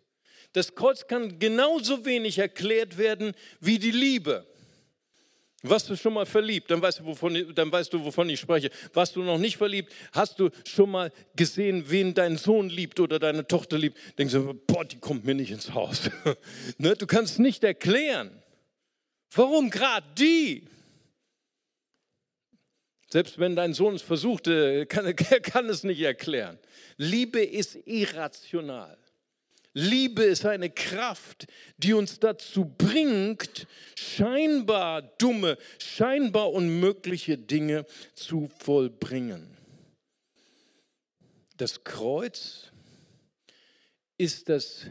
Das 0.53 0.73
Kreuz 0.75 1.07
kann 1.07 1.39
genauso 1.39 2.05
wenig 2.05 2.37
erklärt 2.37 2.97
werden 2.97 3.33
wie 3.59 3.77
die 3.77 3.91
Liebe. 3.91 4.47
Warst 5.69 5.89
du 5.89 5.95
schon 5.95 6.13
mal 6.13 6.25
verliebt? 6.25 6.69
Dann 6.71 6.81
weißt, 6.81 6.99
du, 6.99 7.05
wovon, 7.05 7.53
dann 7.55 7.71
weißt 7.71 7.93
du, 7.93 8.03
wovon 8.03 8.29
ich 8.29 8.39
spreche. 8.39 8.69
Warst 8.93 9.15
du 9.15 9.23
noch 9.23 9.37
nicht 9.37 9.57
verliebt? 9.57 9.93
Hast 10.11 10.39
du 10.39 10.49
schon 10.65 10.91
mal 10.91 11.11
gesehen, 11.35 11.85
wen 11.87 12.13
dein 12.13 12.37
Sohn 12.37 12.69
liebt 12.69 12.99
oder 12.99 13.19
deine 13.19 13.47
Tochter 13.47 13.77
liebt? 13.77 13.97
Denkst 14.17 14.33
du, 14.33 14.53
boah, 14.53 14.85
die 14.85 14.99
kommt 14.99 15.25
mir 15.25 15.35
nicht 15.35 15.51
ins 15.51 15.73
Haus. 15.73 16.09
ne? 16.77 16.95
Du 16.95 17.07
kannst 17.07 17.39
nicht 17.39 17.63
erklären. 17.63 18.31
Warum 19.33 19.69
gerade 19.69 20.07
die? 20.17 20.67
Selbst 23.09 23.39
wenn 23.39 23.55
dein 23.55 23.73
Sohn 23.73 23.95
es 23.95 24.01
versuchte, 24.01 24.85
kann, 24.87 25.05
er 25.05 25.13
kann 25.41 25.69
es 25.69 25.83
nicht 25.83 26.01
erklären. 26.01 26.59
Liebe 26.97 27.41
ist 27.41 27.77
irrational. 27.85 28.97
Liebe 29.77 30.23
ist 30.23 30.45
eine 30.45 30.69
Kraft, 30.69 31.47
die 31.77 31.93
uns 31.93 32.21
dazu 32.21 32.63
bringt, 32.63 33.67
scheinbar 33.97 35.01
dumme, 35.01 35.57
scheinbar 35.79 36.53
unmögliche 36.53 37.37
Dinge 37.37 37.85
zu 38.13 38.49
vollbringen. 38.59 39.57
Das 41.57 41.83
Kreuz 41.83 42.71
ist 44.17 44.47
das 44.47 44.85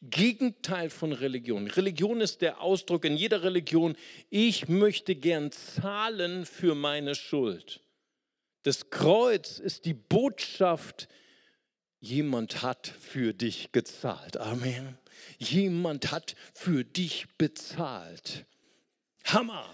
Gegenteil 0.00 0.90
von 0.90 1.12
Religion. 1.12 1.66
Religion 1.66 2.20
ist 2.20 2.40
der 2.40 2.60
Ausdruck 2.60 3.04
in 3.04 3.16
jeder 3.16 3.42
Religion, 3.42 3.96
ich 4.30 4.68
möchte 4.68 5.16
gern 5.16 5.50
zahlen 5.50 6.46
für 6.46 6.76
meine 6.76 7.16
Schuld. 7.16 7.80
Das 8.62 8.90
Kreuz 8.90 9.58
ist 9.58 9.86
die 9.86 9.94
Botschaft, 9.94 11.08
jemand 12.04 12.62
hat 12.62 12.86
für 12.86 13.32
dich 13.32 13.72
gezahlt. 13.72 14.36
Amen. 14.36 14.98
Jemand 15.38 16.12
hat 16.12 16.34
für 16.52 16.84
dich 16.84 17.26
bezahlt. 17.38 18.44
Hammer. 19.24 19.64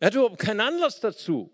Er 0.00 0.08
hat 0.08 0.14
überhaupt 0.14 0.38
keinen 0.38 0.60
Anlass 0.60 1.00
dazu. 1.00 1.50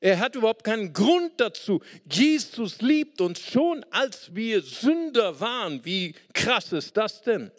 Er 0.00 0.18
hat 0.18 0.36
überhaupt 0.36 0.64
keinen 0.64 0.92
Grund 0.92 1.32
dazu. 1.38 1.82
Jesus 2.10 2.80
liebt 2.82 3.20
uns 3.20 3.40
schon, 3.40 3.84
als 3.90 4.34
wir 4.34 4.62
Sünder 4.62 5.40
waren. 5.40 5.84
Wie 5.84 6.14
krass 6.32 6.72
ist 6.72 6.96
das 6.96 7.22
denn? 7.22 7.50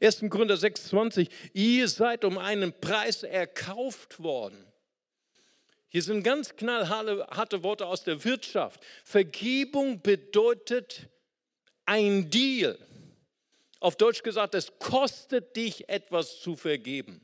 1. 0.00 0.20
Gründer 0.30 0.56
26, 0.56 1.28
ihr 1.52 1.88
seid 1.88 2.24
um 2.24 2.38
einen 2.38 2.72
Preis 2.80 3.22
erkauft 3.22 4.22
worden. 4.22 4.64
Hier 5.88 6.02
sind 6.02 6.22
ganz 6.22 6.56
knallharte 6.56 7.62
Worte 7.62 7.86
aus 7.86 8.02
der 8.02 8.24
Wirtschaft. 8.24 8.80
Vergebung 9.04 10.00
bedeutet 10.00 11.08
ein 11.86 12.30
Deal. 12.30 12.78
Auf 13.80 13.96
Deutsch 13.96 14.22
gesagt, 14.22 14.54
es 14.54 14.72
kostet 14.78 15.56
dich 15.56 15.88
etwas 15.88 16.40
zu 16.40 16.56
vergeben. 16.56 17.20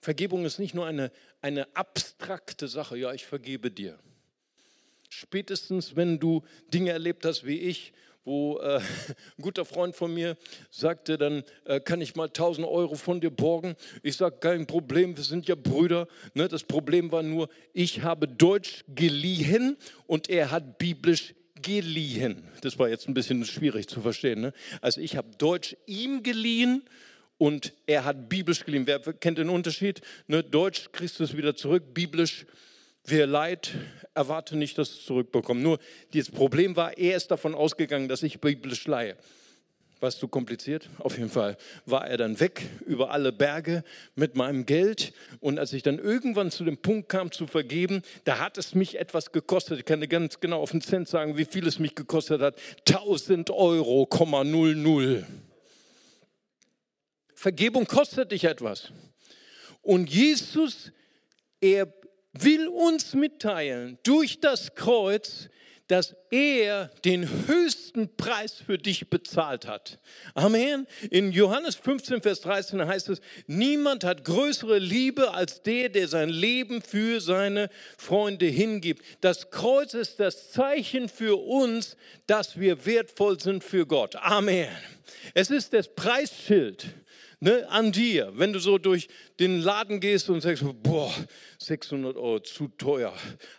Vergebung 0.00 0.44
ist 0.44 0.58
nicht 0.58 0.74
nur 0.74 0.86
eine, 0.86 1.12
eine 1.40 1.74
abstrakte 1.76 2.68
Sache, 2.68 2.98
ja, 2.98 3.12
ich 3.12 3.24
vergebe 3.24 3.70
dir. 3.70 3.98
Spätestens, 5.08 5.94
wenn 5.94 6.18
du 6.18 6.42
Dinge 6.72 6.90
erlebt 6.90 7.24
hast 7.24 7.46
wie 7.46 7.58
ich, 7.58 7.92
wo 8.24 8.58
äh, 8.58 8.78
ein 9.38 9.42
guter 9.42 9.64
Freund 9.64 9.94
von 9.94 10.12
mir 10.12 10.36
sagte, 10.70 11.18
dann 11.18 11.44
äh, 11.64 11.80
kann 11.80 12.00
ich 12.00 12.16
mal 12.16 12.26
1000 12.28 12.66
Euro 12.66 12.94
von 12.94 13.20
dir 13.20 13.30
borgen. 13.30 13.76
Ich 14.02 14.16
sage, 14.16 14.36
kein 14.40 14.66
Problem, 14.66 15.16
wir 15.16 15.24
sind 15.24 15.48
ja 15.48 15.54
Brüder. 15.54 16.08
Ne? 16.34 16.48
Das 16.48 16.64
Problem 16.64 17.12
war 17.12 17.22
nur, 17.22 17.48
ich 17.72 18.02
habe 18.02 18.28
Deutsch 18.28 18.84
geliehen 18.88 19.76
und 20.06 20.28
er 20.28 20.50
hat 20.50 20.78
biblisch 20.78 21.34
geliehen. 21.62 22.42
Das 22.60 22.78
war 22.78 22.88
jetzt 22.88 23.08
ein 23.08 23.14
bisschen 23.14 23.44
schwierig 23.44 23.88
zu 23.88 24.00
verstehen. 24.00 24.40
Ne? 24.40 24.52
Also 24.80 25.00
ich 25.00 25.16
habe 25.16 25.28
Deutsch 25.38 25.76
ihm 25.86 26.22
geliehen 26.22 26.82
und 27.38 27.72
er 27.86 28.04
hat 28.04 28.28
biblisch 28.28 28.64
geliehen. 28.64 28.86
Wer 28.86 29.00
kennt 29.00 29.38
den 29.38 29.48
Unterschied? 29.48 30.00
Ne? 30.26 30.42
Deutsch 30.42 30.90
kriegst 30.92 31.20
du 31.20 31.24
es 31.24 31.36
wieder 31.36 31.56
zurück, 31.56 31.94
biblisch 31.94 32.46
Wer 33.04 33.26
leid, 33.26 33.72
erwarte 34.14 34.56
nicht, 34.56 34.78
dass 34.78 34.90
es 34.90 35.04
zurückbekommt. 35.04 35.60
Nur 35.60 35.80
das 36.14 36.30
Problem 36.30 36.76
war, 36.76 36.96
er 36.96 37.16
ist 37.16 37.32
davon 37.32 37.54
ausgegangen, 37.54 38.08
dass 38.08 38.22
ich 38.22 38.40
biblisch 38.40 38.86
leihe. 38.86 39.16
War 40.02 40.08
es 40.08 40.18
zu 40.18 40.26
kompliziert? 40.26 40.90
Auf 40.98 41.16
jeden 41.16 41.30
Fall 41.30 41.56
war 41.86 42.08
er 42.08 42.16
dann 42.16 42.40
weg 42.40 42.68
über 42.86 43.12
alle 43.12 43.30
Berge 43.30 43.84
mit 44.16 44.34
meinem 44.34 44.66
Geld. 44.66 45.12
Und 45.38 45.60
als 45.60 45.72
ich 45.72 45.84
dann 45.84 46.00
irgendwann 46.00 46.50
zu 46.50 46.64
dem 46.64 46.76
Punkt 46.78 47.08
kam 47.08 47.30
zu 47.30 47.46
vergeben, 47.46 48.02
da 48.24 48.40
hat 48.40 48.58
es 48.58 48.74
mich 48.74 48.98
etwas 48.98 49.30
gekostet. 49.30 49.78
Ich 49.78 49.84
kann 49.84 50.00
dir 50.00 50.08
ganz 50.08 50.40
genau 50.40 50.60
auf 50.60 50.72
den 50.72 50.80
Cent 50.80 51.06
sagen, 51.06 51.36
wie 51.36 51.44
viel 51.44 51.68
es 51.68 51.78
mich 51.78 51.94
gekostet 51.94 52.40
hat. 52.40 52.56
1000 52.88 53.50
Euro, 53.50 54.08
00. 54.12 55.24
Vergebung 57.32 57.86
kostet 57.86 58.32
dich 58.32 58.42
etwas. 58.42 58.90
Und 59.82 60.10
Jesus, 60.10 60.90
er 61.60 61.94
will 62.32 62.66
uns 62.66 63.14
mitteilen 63.14 63.98
durch 64.02 64.40
das 64.40 64.74
Kreuz, 64.74 65.48
dass 65.92 66.16
er 66.30 66.90
den 67.04 67.28
höchsten 67.46 68.16
Preis 68.16 68.54
für 68.54 68.78
dich 68.78 69.10
bezahlt 69.10 69.66
hat. 69.66 69.98
Amen. 70.32 70.86
In 71.10 71.32
Johannes 71.32 71.74
15, 71.74 72.22
Vers 72.22 72.40
13 72.40 72.86
heißt 72.86 73.10
es, 73.10 73.20
niemand 73.46 74.02
hat 74.02 74.24
größere 74.24 74.78
Liebe 74.78 75.34
als 75.34 75.62
der, 75.62 75.90
der 75.90 76.08
sein 76.08 76.30
Leben 76.30 76.80
für 76.80 77.20
seine 77.20 77.68
Freunde 77.98 78.46
hingibt. 78.46 79.04
Das 79.20 79.50
Kreuz 79.50 79.92
ist 79.92 80.18
das 80.18 80.50
Zeichen 80.50 81.10
für 81.10 81.38
uns, 81.38 81.98
dass 82.26 82.58
wir 82.58 82.86
wertvoll 82.86 83.38
sind 83.38 83.62
für 83.62 83.84
Gott. 83.84 84.16
Amen. 84.16 84.70
Es 85.34 85.50
ist 85.50 85.74
das 85.74 85.94
Preisschild 85.94 86.86
ne, 87.42 87.68
an 87.68 87.90
dir, 87.90 88.32
wenn 88.36 88.52
du 88.52 88.60
so 88.60 88.78
durch 88.78 89.08
den 89.40 89.60
Laden 89.60 89.98
gehst 89.98 90.30
und 90.30 90.40
sagst, 90.40 90.64
boah, 90.82 91.12
600 91.58 92.16
Euro 92.16 92.38
zu 92.40 92.68
teuer, 92.68 93.12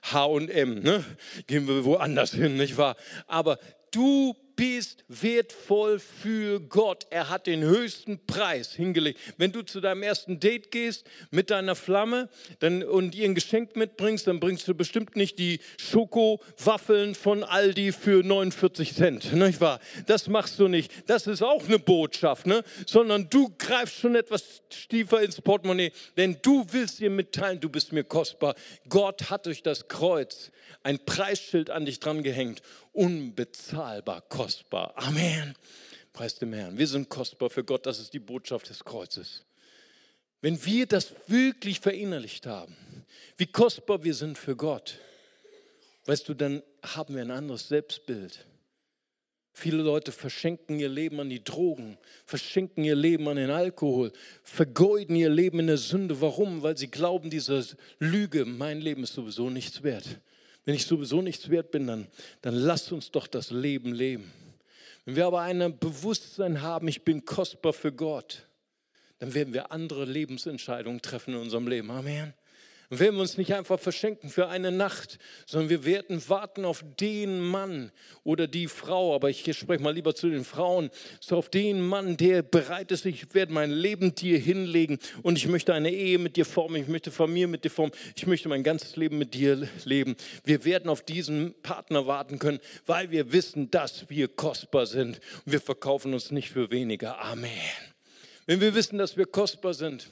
H&M, 0.03 0.79
ne? 0.79 1.03
gehen 1.47 1.67
wir 1.67 1.83
woanders 1.83 2.31
hin, 2.31 2.55
nicht 2.55 2.77
wahr? 2.77 2.95
Aber 3.27 3.59
du 3.91 4.35
bist 4.55 5.03
wertvoll 5.07 5.99
für 5.99 6.59
Gott. 6.59 7.07
Er 7.09 7.29
hat 7.29 7.47
den 7.47 7.61
höchsten 7.61 8.25
Preis 8.25 8.73
hingelegt. 8.73 9.19
Wenn 9.37 9.51
du 9.51 9.61
zu 9.63 9.81
deinem 9.81 10.03
ersten 10.03 10.39
Date 10.39 10.71
gehst 10.71 11.05
mit 11.31 11.49
deiner 11.49 11.75
Flamme 11.75 12.29
dann, 12.59 12.83
und 12.83 13.15
ihr 13.15 13.25
ein 13.25 13.35
Geschenk 13.35 13.75
mitbringst, 13.75 14.27
dann 14.27 14.39
bringst 14.39 14.67
du 14.67 14.75
bestimmt 14.75 15.15
nicht 15.15 15.39
die 15.39 15.59
Schokowaffeln 15.77 17.15
von 17.15 17.43
Aldi 17.43 17.91
für 17.91 18.23
49 18.23 18.93
Cent. 18.93 19.33
Nicht 19.33 19.61
wahr? 19.61 19.79
Das 20.07 20.27
machst 20.27 20.59
du 20.59 20.67
nicht. 20.67 20.91
Das 21.07 21.27
ist 21.27 21.41
auch 21.41 21.65
eine 21.65 21.79
Botschaft, 21.79 22.47
ne? 22.47 22.63
sondern 22.85 23.29
du 23.29 23.53
greifst 23.57 23.99
schon 23.99 24.15
etwas 24.15 24.61
tiefer 24.89 25.21
ins 25.21 25.41
Portemonnaie, 25.41 25.91
denn 26.17 26.37
du 26.41 26.65
willst 26.71 26.99
ihr 26.99 27.09
mitteilen, 27.09 27.59
du 27.59 27.69
bist 27.69 27.91
mir 27.93 28.03
kostbar. 28.03 28.55
Gott 28.89 29.29
hat 29.29 29.45
durch 29.45 29.63
das 29.63 29.87
Kreuz 29.87 30.51
ein 30.83 30.99
Preisschild 31.05 31.69
an 31.69 31.85
dich 31.85 31.99
dran 31.99 32.23
gehängt 32.23 32.61
unbezahlbar 32.93 34.21
kostbar. 34.21 34.93
Amen. 34.95 35.55
Preis 36.13 36.35
dem 36.35 36.53
Herrn. 36.53 36.77
Wir 36.77 36.87
sind 36.87 37.09
kostbar 37.09 37.49
für 37.49 37.63
Gott. 37.63 37.85
Das 37.85 37.99
ist 37.99 38.13
die 38.13 38.19
Botschaft 38.19 38.69
des 38.69 38.83
Kreuzes. 38.83 39.43
Wenn 40.41 40.63
wir 40.65 40.85
das 40.85 41.13
wirklich 41.27 41.79
verinnerlicht 41.79 42.45
haben, 42.45 42.75
wie 43.37 43.47
kostbar 43.47 44.03
wir 44.03 44.13
sind 44.13 44.37
für 44.37 44.55
Gott, 44.55 44.99
weißt 46.05 46.27
du, 46.29 46.33
dann 46.33 46.61
haben 46.83 47.15
wir 47.15 47.21
ein 47.21 47.31
anderes 47.31 47.67
Selbstbild. 47.69 48.45
Viele 49.55 49.83
Leute 49.83 50.11
verschenken 50.11 50.79
ihr 50.79 50.89
Leben 50.89 51.19
an 51.19 51.29
die 51.29 51.43
Drogen, 51.43 51.97
verschenken 52.25 52.83
ihr 52.83 52.95
Leben 52.95 53.27
an 53.27 53.37
den 53.37 53.51
Alkohol, 53.51 54.11
vergeuden 54.41 55.15
ihr 55.15 55.29
Leben 55.29 55.59
in 55.59 55.67
der 55.67 55.77
Sünde. 55.77 56.19
Warum? 56.21 56.63
Weil 56.63 56.75
sie 56.75 56.89
glauben, 56.89 57.29
diese 57.29 57.63
Lüge, 57.99 58.45
mein 58.45 58.81
Leben 58.81 59.03
ist 59.03 59.13
sowieso 59.13 59.51
nichts 59.51 59.83
wert. 59.83 60.19
Wenn 60.65 60.75
ich 60.75 60.85
sowieso 60.85 61.21
nichts 61.21 61.49
wert 61.49 61.71
bin, 61.71 61.87
dann, 61.87 62.07
dann 62.41 62.55
lasst 62.55 62.91
uns 62.91 63.11
doch 63.11 63.27
das 63.27 63.51
Leben 63.51 63.93
leben. 63.93 64.31
Wenn 65.05 65.15
wir 65.17 65.25
aber 65.25 65.41
ein 65.41 65.77
Bewusstsein 65.79 66.61
haben, 66.61 66.87
ich 66.87 67.03
bin 67.03 67.25
kostbar 67.25 67.73
für 67.73 67.91
Gott, 67.91 68.47
dann 69.19 69.33
werden 69.33 69.53
wir 69.53 69.71
andere 69.71 70.05
Lebensentscheidungen 70.05 71.01
treffen 71.01 71.33
in 71.33 71.41
unserem 71.41 71.67
Leben. 71.67 71.91
Amen. 71.91 72.33
Dann 72.93 72.99
werden 72.99 73.15
wir 73.15 73.21
uns 73.21 73.39
nicht 73.39 73.55
einfach 73.55 73.79
verschenken 73.79 74.29
für 74.29 74.49
eine 74.49 74.71
Nacht, 74.71 75.17
sondern 75.47 75.71
wir 75.71 75.83
werden 75.83 76.21
warten 76.29 76.63
auf 76.63 76.85
den 76.99 77.39
Mann 77.39 77.91
oder 78.23 78.45
die 78.45 78.67
Frau, 78.67 79.15
aber 79.15 79.31
ich 79.31 79.51
spreche 79.57 79.81
mal 79.81 79.95
lieber 79.95 80.13
zu 80.13 80.29
den 80.29 80.45
Frauen, 80.45 80.91
so 81.19 81.37
auf 81.37 81.49
den 81.49 81.81
Mann, 81.81 82.17
der 82.17 82.43
bereit 82.43 82.91
ist, 82.91 83.07
ich 83.07 83.33
werde 83.33 83.51
mein 83.51 83.71
Leben 83.71 84.13
dir 84.13 84.37
hinlegen 84.37 84.99
und 85.23 85.39
ich 85.39 85.47
möchte 85.47 85.73
eine 85.73 85.89
Ehe 85.89 86.19
mit 86.19 86.35
dir 86.35 86.45
formen, 86.45 86.83
ich 86.83 86.87
möchte 86.87 87.09
Familie 87.09 87.47
mit 87.47 87.63
dir 87.63 87.71
formen, 87.71 87.93
ich 88.15 88.27
möchte 88.27 88.47
mein 88.47 88.61
ganzes 88.61 88.95
Leben 88.95 89.17
mit 89.17 89.33
dir 89.33 89.67
leben. 89.85 90.15
Wir 90.43 90.63
werden 90.63 90.87
auf 90.87 91.01
diesen 91.01 91.55
Partner 91.63 92.05
warten 92.05 92.37
können, 92.37 92.59
weil 92.85 93.09
wir 93.09 93.33
wissen, 93.33 93.71
dass 93.71 94.07
wir 94.11 94.27
kostbar 94.27 94.85
sind 94.85 95.19
und 95.47 95.51
wir 95.51 95.61
verkaufen 95.61 96.13
uns 96.13 96.29
nicht 96.29 96.51
für 96.51 96.69
weniger. 96.69 97.19
Amen. 97.19 97.49
Wenn 98.45 98.61
wir 98.61 98.75
wissen, 98.75 98.99
dass 98.99 99.17
wir 99.17 99.25
kostbar 99.25 99.73
sind, 99.73 100.11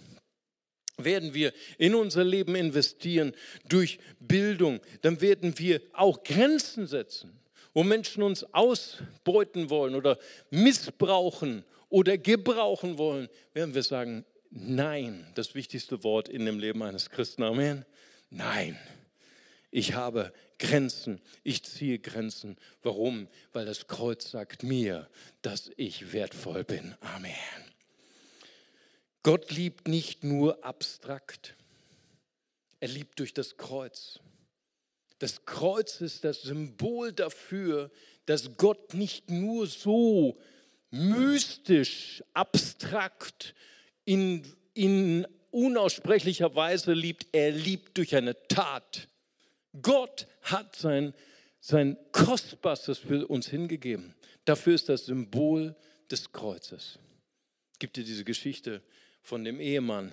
werden 1.06 1.34
wir 1.34 1.54
in 1.78 1.96
unser 1.96 2.24
Leben 2.24 2.56
investieren 2.56 3.34
durch 3.68 4.00
Bildung, 4.20 4.80
dann 5.02 5.22
werden 5.22 5.58
wir 5.58 5.82
auch 5.94 6.24
Grenzen 6.24 6.88
setzen, 6.88 7.40
wo 7.74 7.84
Menschen 7.84 8.24
uns 8.24 8.44
ausbeuten 8.54 9.70
wollen 9.70 9.96
oder 9.96 10.18
missbrauchen 10.50 11.64
oder 11.90 12.18
gebrauchen 12.18 12.98
wollen, 12.98 13.30
werden 13.54 13.76
wir 13.76 13.84
sagen, 13.84 14.26
nein, 14.50 15.28
das 15.36 15.56
wichtigste 15.56 16.04
Wort 16.04 16.30
in 16.30 16.46
dem 16.46 16.60
Leben 16.60 16.82
eines 16.84 17.10
Christen. 17.10 17.44
Amen. 17.44 17.86
Nein. 18.30 18.78
Ich 19.72 19.94
habe 19.94 20.34
Grenzen, 20.60 21.22
ich 21.44 21.64
ziehe 21.64 21.98
Grenzen. 21.98 22.58
Warum? 22.84 23.28
Weil 23.54 23.66
das 23.66 23.88
Kreuz 23.88 24.30
sagt 24.30 24.64
mir, 24.64 25.10
dass 25.42 25.72
ich 25.78 26.14
wertvoll 26.14 26.64
bin. 26.64 26.96
Amen. 27.00 27.71
Gott 29.24 29.52
liebt 29.52 29.88
nicht 29.88 30.24
nur 30.24 30.64
abstrakt, 30.66 31.56
er 32.80 32.88
liebt 32.88 33.20
durch 33.20 33.34
das 33.34 33.58
Kreuz. 33.58 34.20
Das 35.20 35.46
Kreuz 35.46 36.02
ist 36.02 36.24
das 36.24 36.42
Symbol 36.42 37.14
dafür, 37.14 37.92
dass 38.26 38.58
Gott 38.58 38.96
nicht 38.96 39.30
nur 39.30 39.68
so 39.68 40.40
mystisch, 40.90 42.24
abstrakt, 42.34 43.54
in, 44.04 44.44
in 44.74 45.28
unaussprechlicher 45.52 46.56
Weise 46.56 46.94
liebt, 46.94 47.28
er 47.32 47.52
liebt 47.52 47.98
durch 47.98 48.16
eine 48.16 48.36
Tat. 48.48 49.08
Gott 49.82 50.28
hat 50.42 50.76
sein, 50.76 51.14
sein 51.60 51.98
Kostbarstes 52.12 52.98
für 52.98 53.28
uns 53.28 53.48
hingegeben. 53.48 54.16
Dafür 54.46 54.74
ist 54.74 54.90
das 54.90 55.06
Symbol 55.06 55.76
des 56.10 56.32
Kreuzes. 56.32 57.00
Es 57.74 57.80
gibt 57.80 57.96
dir 57.96 58.04
diese 58.04 58.24
Geschichte 58.24 58.82
von 59.22 59.44
dem 59.44 59.60
Ehemann, 59.60 60.12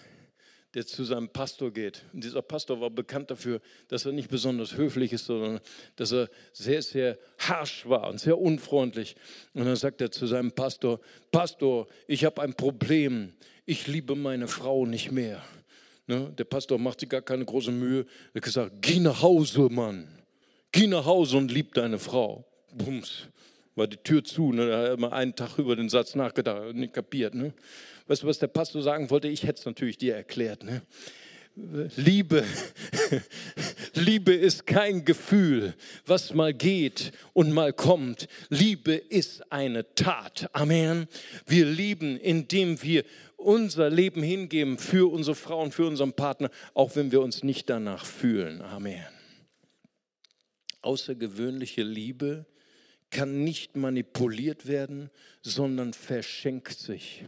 der 0.75 0.87
zu 0.87 1.05
seinem 1.05 1.29
Pastor 1.29 1.73
geht. 1.73 2.05
Und 2.13 2.25
dieser 2.25 2.43
Pastor 2.43 2.81
war 2.81 2.91
bekannt 2.91 3.31
dafür, 3.31 3.61
dass 3.89 4.05
er 4.05 4.13
nicht 4.13 4.29
besonders 4.29 4.77
höflich 4.77 5.13
ist, 5.13 5.27
sondern 5.27 5.61
dass 5.97 6.13
er 6.13 6.29
sehr, 6.53 6.83
sehr 6.83 7.19
harsch 7.39 7.89
war 7.89 8.09
und 8.09 8.21
sehr 8.21 8.39
unfreundlich. 8.39 9.17
Und 9.55 9.65
dann 9.65 9.77
sagt 9.77 10.01
er 10.01 10.11
zu 10.11 10.27
seinem 10.27 10.53
Pastor, 10.53 11.01
Pastor, 11.33 11.87
ich 12.07 12.25
habe 12.25 12.43
ein 12.43 12.55
Problem. 12.55 13.33
Ich 13.65 13.87
liebe 13.87 14.15
meine 14.15 14.49
Frau 14.49 14.87
nicht 14.87 15.11
mehr. 15.11 15.43
Ne? 16.07 16.33
Der 16.39 16.45
Pastor 16.45 16.79
macht 16.79 17.01
sich 17.01 17.09
gar 17.09 17.23
keine 17.23 17.45
große 17.45 17.71
Mühe. 17.71 18.07
Er 18.33 18.37
hat 18.37 18.43
gesagt, 18.43 18.73
geh 18.81 19.01
nach 19.01 19.23
Hause, 19.23 19.69
Mann. 19.71 20.09
Geh 20.71 20.87
nach 20.87 21.07
Hause 21.07 21.39
und 21.39 21.51
lieb 21.51 21.75
deine 21.75 21.99
Frau. 21.99 22.45
Bums 22.73 23.29
war 23.79 23.87
die 23.87 23.97
Tür 23.97 24.23
zu. 24.23 24.53
Ne? 24.53 24.67
Da 24.69 24.79
hat 24.79 24.89
er 24.89 24.97
mal 24.99 25.13
einen 25.13 25.35
Tag 25.35 25.59
über 25.59 25.77
den 25.77 25.89
Satz 25.89 26.15
nachgedacht 26.15 26.63
und 26.69 26.77
nicht 26.77 26.93
kapiert. 26.93 27.35
Ne? 27.35 27.55
Weißt 28.07 28.23
du, 28.23 28.27
was 28.27 28.39
der 28.39 28.49
Pastor 28.49 28.83
sagen 28.83 29.09
wollte? 29.11 29.29
Ich 29.29 29.45
hätte 29.45 29.61
es 29.61 29.65
natürlich 29.65 29.97
dir 29.97 30.15
erklärt. 30.15 30.65
Ne? 30.65 30.83
Liebe, 31.97 32.45
Liebe 33.95 34.33
ist 34.33 34.67
kein 34.67 35.05
Gefühl, 35.05 35.75
was 36.07 36.33
mal 36.33 36.55
geht 36.55 37.13
und 37.33 37.53
mal 37.53 37.73
kommt. 37.73 38.29
Liebe 38.49 38.93
ist 38.93 39.51
eine 39.51 39.95
Tat. 39.95 40.51
Amen. 40.53 41.09
Wir 41.47 41.67
lieben, 41.67 42.17
indem 42.17 42.81
wir 42.83 43.05
unser 43.37 43.91
Leben 43.91 44.23
hingeben 44.23 44.79
für 44.79 45.11
unsere 45.11 45.35
Frauen, 45.35 45.73
für 45.73 45.87
unseren 45.87 46.13
Partner, 46.13 46.51
auch 46.75 46.95
wenn 46.95 47.11
wir 47.11 47.23
uns 47.23 47.43
nicht 47.43 47.69
danach 47.69 48.07
fühlen. 48.07 48.63
Amen. 48.63 49.05
Außergewöhnliche 50.83 51.83
Liebe 51.83 52.47
kann 53.11 53.45
nicht 53.45 53.77
manipuliert 53.77 54.67
werden, 54.67 55.11
sondern 55.43 55.93
verschenkt 55.93 56.79
sich. 56.79 57.25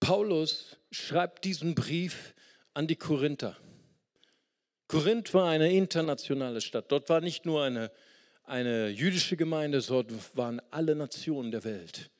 Paulus 0.00 0.78
schreibt 0.90 1.44
diesen 1.44 1.74
Brief 1.74 2.34
an 2.74 2.86
die 2.86 2.96
Korinther. 2.96 3.56
Korinth 4.88 5.32
war 5.32 5.48
eine 5.48 5.72
internationale 5.72 6.60
Stadt. 6.60 6.90
Dort 6.90 7.08
war 7.08 7.20
nicht 7.20 7.46
nur 7.46 7.62
eine, 7.62 7.90
eine 8.44 8.88
jüdische 8.88 9.36
Gemeinde, 9.36 9.80
dort 9.80 10.36
waren 10.36 10.60
alle 10.70 10.94
Nationen 10.94 11.50
der 11.50 11.64
Welt 11.64 12.10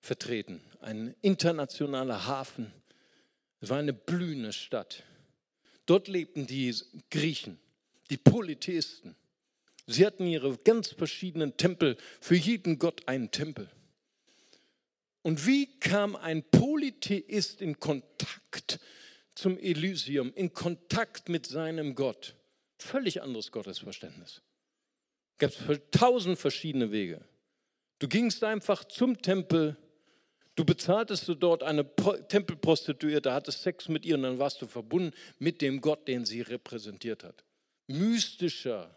vertreten. 0.00 0.60
Ein 0.80 1.14
internationaler 1.20 2.26
Hafen. 2.26 2.72
Es 3.60 3.70
war 3.70 3.78
eine 3.78 3.92
blühende 3.92 4.52
Stadt. 4.52 5.02
Dort 5.84 6.08
lebten 6.08 6.46
die 6.46 6.74
Griechen, 7.10 7.58
die 8.10 8.16
Polytheisten. 8.16 9.14
Sie 9.86 10.04
hatten 10.04 10.26
ihre 10.26 10.56
ganz 10.58 10.88
verschiedenen 10.88 11.56
Tempel, 11.56 11.96
für 12.20 12.34
jeden 12.34 12.78
Gott 12.78 13.06
einen 13.06 13.30
Tempel. 13.30 13.70
Und 15.22 15.46
wie 15.46 15.66
kam 15.80 16.16
ein 16.16 16.42
Polytheist 16.44 17.60
in 17.60 17.78
Kontakt 17.78 18.78
zum 19.34 19.58
Elysium, 19.58 20.32
in 20.34 20.52
Kontakt 20.52 21.28
mit 21.28 21.46
seinem 21.46 21.94
Gott? 21.94 22.34
Völlig 22.78 23.22
anderes 23.22 23.50
Gottesverständnis. 23.50 24.42
Es 25.38 25.38
gab 25.38 25.92
tausend 25.92 26.38
verschiedene 26.38 26.92
Wege. 26.92 27.24
Du 27.98 28.08
gingst 28.08 28.44
einfach 28.44 28.84
zum 28.84 29.20
Tempel, 29.22 29.76
du 30.54 30.64
bezahltest 30.64 31.26
du 31.28 31.34
dort 31.34 31.62
eine 31.62 31.86
Tempelprostituierte, 32.28 33.32
hattest 33.32 33.62
Sex 33.62 33.88
mit 33.88 34.04
ihr 34.04 34.16
und 34.16 34.22
dann 34.22 34.38
warst 34.38 34.60
du 34.62 34.66
verbunden 34.66 35.14
mit 35.38 35.62
dem 35.62 35.80
Gott, 35.80 36.06
den 36.06 36.24
sie 36.24 36.42
repräsentiert 36.42 37.24
hat. 37.24 37.44
Mystischer, 37.86 38.96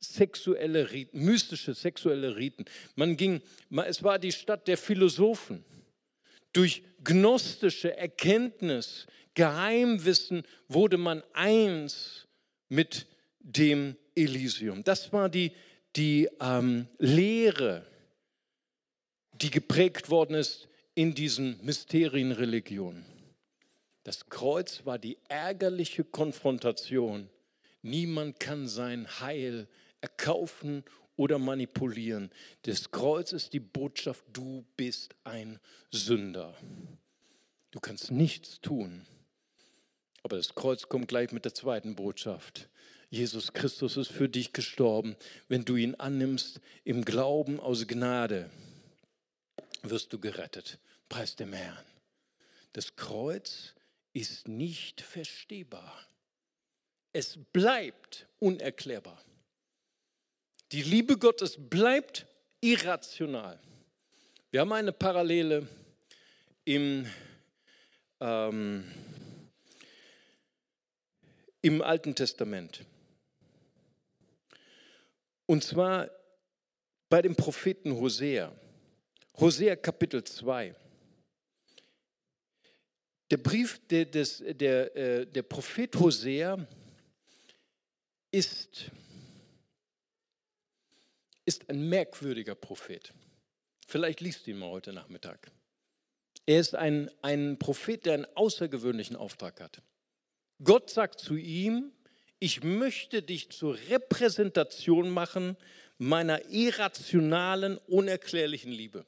sexuelle 0.00 0.90
Riten, 0.92 1.24
mystische 1.24 1.74
sexuelle 1.74 2.36
Riten. 2.36 2.64
Man 2.94 3.16
ging, 3.16 3.40
es 3.86 4.02
war 4.02 4.18
die 4.18 4.32
Stadt 4.32 4.68
der 4.68 4.78
Philosophen. 4.78 5.64
Durch 6.52 6.82
gnostische 7.04 7.96
Erkenntnis, 7.96 9.06
Geheimwissen 9.34 10.44
wurde 10.68 10.96
man 10.96 11.22
eins 11.34 12.26
mit 12.68 13.06
dem 13.40 13.96
Elysium. 14.14 14.82
Das 14.82 15.12
war 15.12 15.28
die, 15.28 15.52
die 15.94 16.28
ähm, 16.40 16.88
Lehre, 16.98 17.86
die 19.32 19.50
geprägt 19.50 20.08
worden 20.08 20.34
ist 20.34 20.68
in 20.94 21.14
diesen 21.14 21.62
Mysterienreligionen. 21.62 23.04
Das 24.02 24.28
Kreuz 24.30 24.86
war 24.86 24.98
die 24.98 25.18
ärgerliche 25.28 26.04
Konfrontation. 26.04 27.28
Niemand 27.82 28.40
kann 28.40 28.66
sein 28.68 29.06
Heil 29.20 29.68
erkaufen 30.00 30.84
oder 31.16 31.38
manipulieren. 31.38 32.30
Das 32.62 32.90
Kreuz 32.90 33.32
ist 33.32 33.52
die 33.52 33.60
Botschaft, 33.60 34.24
du 34.32 34.64
bist 34.76 35.14
ein 35.24 35.58
Sünder. 35.90 36.54
Du 37.70 37.80
kannst 37.80 38.10
nichts 38.10 38.60
tun. 38.60 39.06
Aber 40.22 40.36
das 40.36 40.54
Kreuz 40.54 40.88
kommt 40.88 41.08
gleich 41.08 41.32
mit 41.32 41.44
der 41.44 41.54
zweiten 41.54 41.94
Botschaft. 41.94 42.68
Jesus 43.10 43.52
Christus 43.52 43.96
ist 43.96 44.10
für 44.10 44.28
dich 44.28 44.52
gestorben. 44.52 45.16
Wenn 45.48 45.64
du 45.64 45.76
ihn 45.76 45.94
annimmst 45.94 46.60
im 46.84 47.04
Glauben 47.04 47.60
aus 47.60 47.86
Gnade, 47.86 48.50
wirst 49.82 50.12
du 50.12 50.18
gerettet. 50.18 50.78
Preis 51.08 51.36
dem 51.36 51.52
Herrn. 51.52 51.84
Das 52.72 52.96
Kreuz 52.96 53.74
ist 54.12 54.48
nicht 54.48 55.00
verstehbar. 55.00 56.06
Es 57.12 57.38
bleibt 57.52 58.26
unerklärbar. 58.38 59.22
Die 60.72 60.82
Liebe 60.82 61.16
Gottes 61.16 61.56
bleibt 61.58 62.26
irrational. 62.60 63.60
Wir 64.50 64.60
haben 64.60 64.72
eine 64.72 64.92
Parallele 64.92 65.68
im, 66.64 67.06
ähm, 68.20 68.90
im 71.62 71.82
Alten 71.82 72.14
Testament. 72.14 72.84
Und 75.46 75.62
zwar 75.62 76.10
bei 77.08 77.22
dem 77.22 77.36
Propheten 77.36 77.92
Hosea. 77.92 78.52
Hosea 79.38 79.76
Kapitel 79.76 80.24
2. 80.24 80.74
Der 83.30 83.36
Brief, 83.36 83.80
der, 83.86 84.04
des, 84.06 84.42
der, 84.44 84.96
äh, 84.96 85.26
der 85.26 85.42
Prophet 85.42 85.94
Hosea 85.94 86.66
ist 88.32 88.90
ist 91.46 91.70
ein 91.70 91.88
merkwürdiger 91.88 92.54
Prophet. 92.54 93.14
Vielleicht 93.86 94.20
liest 94.20 94.46
du 94.46 94.50
ihn 94.50 94.58
mal 94.58 94.68
heute 94.68 94.92
Nachmittag. 94.92 95.50
Er 96.44 96.60
ist 96.60 96.74
ein, 96.74 97.10
ein 97.22 97.58
Prophet, 97.58 98.04
der 98.04 98.14
einen 98.14 98.26
außergewöhnlichen 98.34 99.16
Auftrag 99.16 99.60
hat. 99.60 99.80
Gott 100.62 100.90
sagt 100.90 101.20
zu 101.20 101.36
ihm, 101.36 101.92
ich 102.38 102.62
möchte 102.62 103.22
dich 103.22 103.50
zur 103.50 103.78
Repräsentation 103.88 105.08
machen 105.10 105.56
meiner 105.98 106.44
irrationalen, 106.50 107.78
unerklärlichen 107.78 108.70
Liebe. 108.70 109.06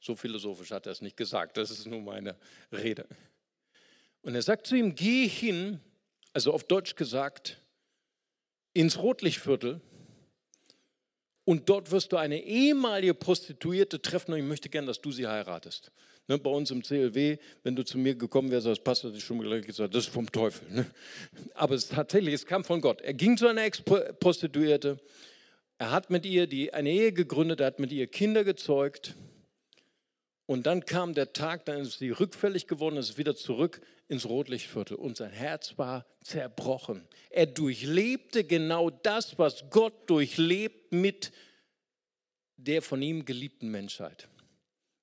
So 0.00 0.14
philosophisch 0.14 0.70
hat 0.70 0.86
er 0.86 0.92
es 0.92 1.00
nicht 1.00 1.16
gesagt, 1.16 1.56
das 1.56 1.70
ist 1.70 1.86
nur 1.86 2.00
meine 2.00 2.36
Rede. 2.70 3.06
Und 4.22 4.34
er 4.34 4.42
sagt 4.42 4.66
zu 4.66 4.76
ihm, 4.76 4.94
geh 4.94 5.26
hin, 5.26 5.80
also 6.32 6.52
auf 6.52 6.64
Deutsch 6.64 6.94
gesagt, 6.94 7.60
ins 8.74 8.98
Rotlichtviertel 8.98 9.80
und 11.48 11.66
dort 11.70 11.90
wirst 11.92 12.12
du 12.12 12.18
eine 12.18 12.44
ehemalige 12.44 13.14
Prostituierte 13.14 14.02
treffen 14.02 14.34
und 14.34 14.38
ich 14.38 14.44
möchte 14.44 14.68
gern, 14.68 14.84
dass 14.84 15.00
du 15.00 15.10
sie 15.10 15.26
heiratest. 15.26 15.90
Ne, 16.26 16.36
bei 16.36 16.50
uns 16.50 16.70
im 16.70 16.82
CLW, 16.82 17.38
wenn 17.62 17.74
du 17.74 17.86
zu 17.86 17.96
mir 17.96 18.14
gekommen 18.16 18.50
wärst 18.50 18.66
als 18.66 18.80
Pastor, 18.80 19.08
hätte 19.08 19.16
ich 19.16 19.24
schon 19.24 19.38
mal 19.38 19.58
gesagt, 19.62 19.94
das 19.94 20.04
ist 20.04 20.12
vom 20.12 20.30
Teufel. 20.30 20.70
Ne? 20.70 20.84
Aber 21.54 21.74
es 21.74 21.88
tatsächlich, 21.88 22.34
es 22.34 22.44
kam 22.44 22.64
von 22.64 22.82
Gott. 22.82 23.00
Er 23.00 23.14
ging 23.14 23.38
zu 23.38 23.46
einer 23.46 23.62
Ex-Prostituierte, 23.62 25.00
er 25.78 25.90
hat 25.90 26.10
mit 26.10 26.26
ihr 26.26 26.46
die, 26.46 26.74
eine 26.74 26.90
Ehe 26.90 27.14
gegründet, 27.14 27.60
er 27.60 27.68
hat 27.68 27.78
mit 27.78 27.92
ihr 27.92 28.08
Kinder 28.08 28.44
gezeugt. 28.44 29.14
Und 30.44 30.66
dann 30.66 30.84
kam 30.84 31.14
der 31.14 31.32
Tag, 31.32 31.64
dann 31.64 31.80
ist 31.80 31.98
sie 31.98 32.10
rückfällig 32.10 32.66
geworden, 32.66 32.98
ist 32.98 33.16
wieder 33.16 33.34
zurück 33.34 33.80
ins 34.08 34.26
Rotlichtviertel 34.26 34.96
und 34.96 35.16
sein 35.16 35.32
Herz 35.32 35.74
war 35.76 36.06
zerbrochen. 36.22 37.06
Er 37.30 37.46
durchlebte 37.46 38.44
genau 38.44 38.90
das, 38.90 39.38
was 39.38 39.64
Gott 39.70 40.08
durchlebt 40.08 40.92
mit 40.92 41.30
der 42.56 42.82
von 42.82 43.02
ihm 43.02 43.24
geliebten 43.24 43.70
Menschheit, 43.70 44.28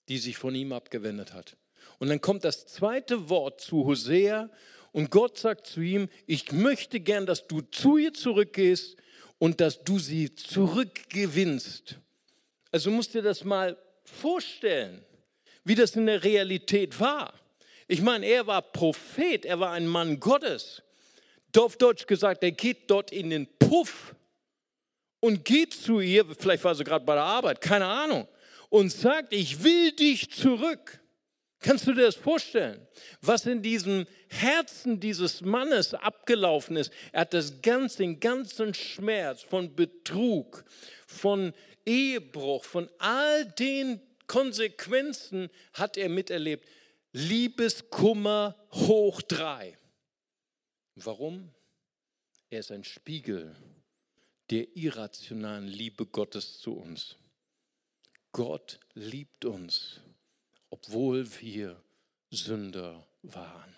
die 0.09 0.17
sich 0.17 0.37
von 0.37 0.55
ihm 0.55 0.73
abgewendet 0.73 1.33
hat. 1.33 1.55
Und 1.99 2.09
dann 2.09 2.19
kommt 2.19 2.43
das 2.43 2.65
zweite 2.65 3.29
Wort 3.29 3.61
zu 3.61 3.85
Hosea 3.85 4.49
und 4.91 5.11
Gott 5.11 5.37
sagt 5.37 5.67
zu 5.67 5.81
ihm, 5.81 6.09
ich 6.25 6.51
möchte 6.51 6.99
gern, 6.99 7.25
dass 7.25 7.47
du 7.47 7.61
zu 7.61 7.97
ihr 7.97 8.13
zurückgehst 8.13 8.97
und 9.37 9.61
dass 9.61 9.83
du 9.83 9.99
sie 9.99 10.33
zurückgewinnst. 10.33 11.99
Also 12.71 12.91
musst 12.91 13.13
dir 13.13 13.21
das 13.21 13.43
mal 13.43 13.77
vorstellen, 14.03 15.03
wie 15.63 15.75
das 15.75 15.95
in 15.95 16.07
der 16.07 16.23
Realität 16.23 16.99
war. 16.99 17.33
Ich 17.87 18.01
meine, 18.01 18.25
er 18.25 18.47
war 18.47 18.61
Prophet, 18.61 19.45
er 19.45 19.59
war 19.59 19.71
ein 19.71 19.87
Mann 19.87 20.19
Gottes. 20.19 20.81
Auf 21.55 21.77
Deutsch 21.77 22.05
gesagt, 22.05 22.43
er 22.43 22.51
geht 22.51 22.89
dort 22.89 23.11
in 23.11 23.29
den 23.29 23.47
Puff 23.59 24.13
und 25.21 25.45
geht 25.45 25.73
zu 25.73 26.01
ihr, 26.01 26.25
vielleicht 26.37 26.63
war 26.63 26.75
sie 26.75 26.83
gerade 26.83 27.05
bei 27.05 27.15
der 27.15 27.23
Arbeit, 27.23 27.61
keine 27.61 27.85
Ahnung, 27.85 28.27
und 28.69 28.91
sagt, 28.91 29.31
ich 29.31 29.63
will 29.63 29.91
dich 29.93 30.29
zurück. 30.31 30.99
Kannst 31.61 31.87
du 31.87 31.93
dir 31.93 32.03
das 32.03 32.15
vorstellen, 32.15 32.85
was 33.21 33.45
in 33.45 33.61
diesem 33.61 34.05
Herzen 34.27 34.99
dieses 34.99 35.41
Mannes 35.41 35.93
abgelaufen 35.93 36.75
ist? 36.75 36.91
Er 37.11 37.21
hat 37.21 37.33
das 37.33 37.61
ganz, 37.61 37.95
den 37.95 38.19
ganzen 38.19 38.73
Schmerz 38.73 39.41
von 39.41 39.73
Betrug, 39.75 40.65
von 41.07 41.53
Ehebruch, 41.85 42.65
von 42.65 42.89
all 42.99 43.45
den 43.45 44.01
Konsequenzen 44.27 45.49
hat 45.73 45.97
er 45.97 46.09
miterlebt. 46.09 46.67
Liebeskummer 47.17 48.57
hoch 48.73 49.21
drei. 49.21 49.77
Warum? 50.95 51.49
Er 52.49 52.59
ist 52.59 52.73
ein 52.73 52.83
Spiegel 52.83 53.55
der 54.49 54.75
irrationalen 54.75 55.65
Liebe 55.65 56.05
Gottes 56.05 56.59
zu 56.59 56.73
uns. 56.73 57.15
Gott 58.33 58.81
liebt 58.95 59.45
uns, 59.45 60.01
obwohl 60.69 61.25
wir 61.39 61.81
Sünder 62.31 63.07
waren. 63.21 63.73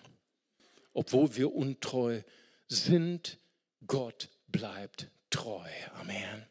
Obwohl 0.92 1.36
wir 1.36 1.54
untreu 1.54 2.22
sind, 2.66 3.38
Gott 3.86 4.30
bleibt 4.48 5.12
treu. 5.30 5.70
Amen. 5.94 6.44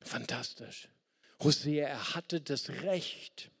Fantastisch. 0.00 0.88
Hosea, 1.40 1.86
er 1.86 2.14
hatte 2.16 2.40
das 2.40 2.68
Recht, 2.68 3.52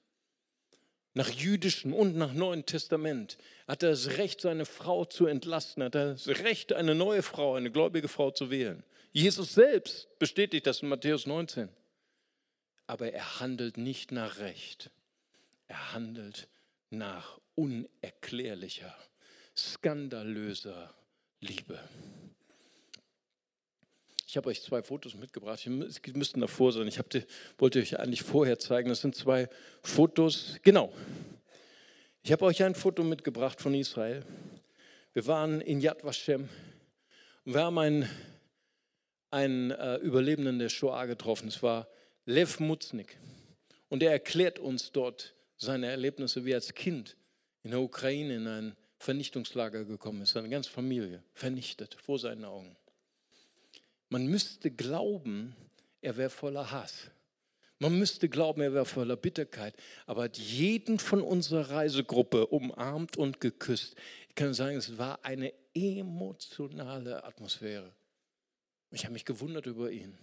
nach 1.14 1.30
jüdischem 1.30 1.92
und 1.92 2.16
nach 2.16 2.32
Neuen 2.32 2.66
Testament, 2.66 3.36
hat 3.66 3.82
er 3.82 3.90
das 3.90 4.18
Recht, 4.18 4.40
seine 4.40 4.64
Frau 4.64 5.04
zu 5.04 5.26
entlasten, 5.26 5.82
hat 5.82 5.94
er 5.94 6.12
das 6.12 6.28
Recht, 6.28 6.72
eine 6.72 6.94
neue 6.94 7.22
Frau, 7.22 7.54
eine 7.54 7.70
gläubige 7.70 8.08
Frau 8.08 8.30
zu 8.30 8.50
wählen. 8.50 8.84
Jesus 9.12 9.54
selbst 9.54 10.08
bestätigt 10.18 10.66
das 10.66 10.82
in 10.82 10.88
Matthäus 10.88 11.26
19. 11.26 11.68
Aber 12.86 13.12
er 13.12 13.40
handelt 13.40 13.76
nicht 13.76 14.12
nach 14.12 14.38
Recht. 14.38 14.90
Er 15.66 15.92
handelt 15.92 16.48
nach 16.90 17.40
unerklärlicher, 17.54 18.94
skandalöser 19.56 20.94
Liebe. 21.40 21.78
Ich 24.30 24.36
habe 24.36 24.48
euch 24.48 24.62
zwei 24.62 24.80
Fotos 24.80 25.16
mitgebracht. 25.16 25.58
Sie 25.58 25.70
müssten 26.12 26.40
davor 26.40 26.70
sein. 26.70 26.86
Ich 26.86 27.00
die, 27.12 27.24
wollte 27.58 27.80
euch 27.80 27.98
eigentlich 27.98 28.22
vorher 28.22 28.60
zeigen. 28.60 28.88
Das 28.88 29.00
sind 29.00 29.16
zwei 29.16 29.48
Fotos. 29.82 30.54
Genau. 30.62 30.92
Ich 32.22 32.30
habe 32.30 32.44
euch 32.44 32.62
ein 32.62 32.76
Foto 32.76 33.02
mitgebracht 33.02 33.60
von 33.60 33.74
Israel. 33.74 34.24
Wir 35.14 35.26
waren 35.26 35.60
in 35.60 35.80
Yad 35.80 36.04
Vashem 36.04 36.48
und 37.44 37.54
wir 37.54 37.60
haben 37.60 37.76
einen, 37.78 38.08
einen 39.32 39.72
äh, 39.72 39.96
Überlebenden 39.96 40.60
der 40.60 40.68
Shoah 40.68 41.06
getroffen. 41.06 41.48
Es 41.48 41.60
war 41.60 41.88
Lev 42.24 42.60
Mutznik. 42.60 43.18
Und 43.88 44.00
er 44.00 44.12
erklärt 44.12 44.60
uns 44.60 44.92
dort 44.92 45.34
seine 45.56 45.88
Erlebnisse, 45.88 46.44
wie 46.44 46.52
er 46.52 46.58
als 46.58 46.72
Kind 46.74 47.16
in 47.64 47.72
der 47.72 47.80
Ukraine 47.80 48.36
in 48.36 48.46
ein 48.46 48.76
Vernichtungslager 48.96 49.84
gekommen 49.84 50.22
ist. 50.22 50.34
Seine 50.34 50.48
ganze 50.48 50.70
Familie 50.70 51.24
vernichtet 51.32 51.96
vor 52.00 52.20
seinen 52.20 52.44
Augen. 52.44 52.76
Man 54.10 54.26
müsste 54.26 54.70
glauben, 54.70 55.56
er 56.02 56.16
wäre 56.16 56.30
voller 56.30 56.70
Hass. 56.70 57.10
Man 57.78 57.98
müsste 57.98 58.28
glauben, 58.28 58.60
er 58.60 58.74
wäre 58.74 58.84
voller 58.84 59.16
Bitterkeit. 59.16 59.74
Aber 60.04 60.24
hat 60.24 60.36
jeden 60.36 60.98
von 60.98 61.22
unserer 61.22 61.70
Reisegruppe 61.70 62.48
umarmt 62.48 63.16
und 63.16 63.40
geküsst. 63.40 63.94
Ich 64.28 64.34
kann 64.34 64.52
sagen, 64.52 64.76
es 64.76 64.98
war 64.98 65.24
eine 65.24 65.54
emotionale 65.74 67.24
Atmosphäre. 67.24 67.94
Ich 68.90 69.04
habe 69.04 69.14
mich 69.14 69.24
gewundert 69.24 69.66
über 69.66 69.90
ihn. 69.90 70.18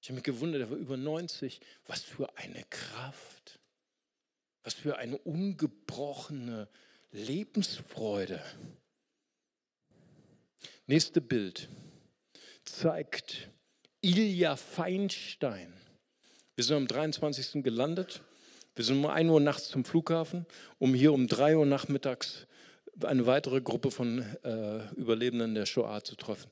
Ich 0.00 0.08
habe 0.08 0.14
mich 0.14 0.24
gewundert, 0.24 0.62
er 0.62 0.70
war 0.70 0.78
über 0.78 0.96
90. 0.96 1.60
Was 1.86 2.02
für 2.02 2.36
eine 2.38 2.64
Kraft. 2.70 3.60
Was 4.64 4.74
für 4.74 4.96
eine 4.96 5.18
ungebrochene 5.18 6.68
Lebensfreude. 7.12 8.42
Nächste 10.86 11.20
Bild 11.20 11.68
zeigt 12.66 13.48
Ilja 14.02 14.56
Feinstein. 14.56 15.72
Wir 16.54 16.64
sind 16.64 16.76
am 16.76 16.86
23. 16.86 17.62
gelandet. 17.62 18.22
Wir 18.74 18.84
sind 18.84 18.98
um 18.98 19.06
1 19.06 19.30
Uhr 19.30 19.40
nachts 19.40 19.68
zum 19.68 19.84
Flughafen, 19.84 20.44
um 20.78 20.92
hier 20.94 21.12
um 21.12 21.28
3 21.28 21.56
Uhr 21.56 21.66
nachmittags 21.66 22.46
eine 23.02 23.26
weitere 23.26 23.60
Gruppe 23.60 23.90
von 23.90 24.24
äh, 24.42 24.86
Überlebenden 24.96 25.54
der 25.54 25.66
Shoah 25.66 26.02
zu 26.02 26.16
treffen. 26.16 26.50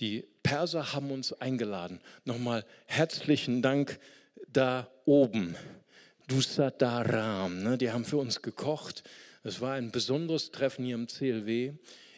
Die 0.00 0.26
Perser 0.42 0.92
haben 0.92 1.10
uns 1.10 1.32
eingeladen. 1.32 2.00
Nochmal 2.24 2.64
herzlichen 2.86 3.62
Dank 3.62 3.98
da 4.48 4.90
oben. 5.04 5.56
Dusadaram, 6.28 7.62
ne? 7.62 7.78
die 7.78 7.90
haben 7.90 8.04
für 8.04 8.18
uns 8.18 8.42
gekocht. 8.42 9.04
Es 9.42 9.60
war 9.60 9.74
ein 9.74 9.90
besonderes 9.90 10.50
Treffen 10.50 10.84
hier 10.84 10.96
im 10.96 11.06
CLW. 11.06 11.74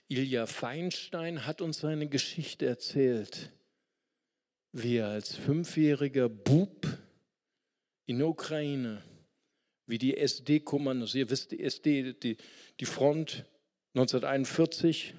Ilja 0.09 0.47
Feinstein 0.47 1.47
hat 1.47 1.61
uns 1.61 1.81
seine 1.81 2.09
Geschichte 2.09 2.65
erzählt, 2.65 3.53
wie 4.73 4.97
er 4.97 5.09
als 5.09 5.37
fünfjähriger 5.37 6.31
Bub 6.31 6.87
in 8.07 8.17
der 8.19 8.29
Ukraine, 8.29 9.03
wie 9.87 9.99
die 9.99 10.17
SD-Kommandos, 10.17 11.15
ihr 11.15 11.29
wisst, 11.29 11.53
die 11.53 11.63
SD, 11.63 12.15
die, 12.15 12.39
die 12.81 12.87
Front 12.87 13.45
1941, 13.95 15.13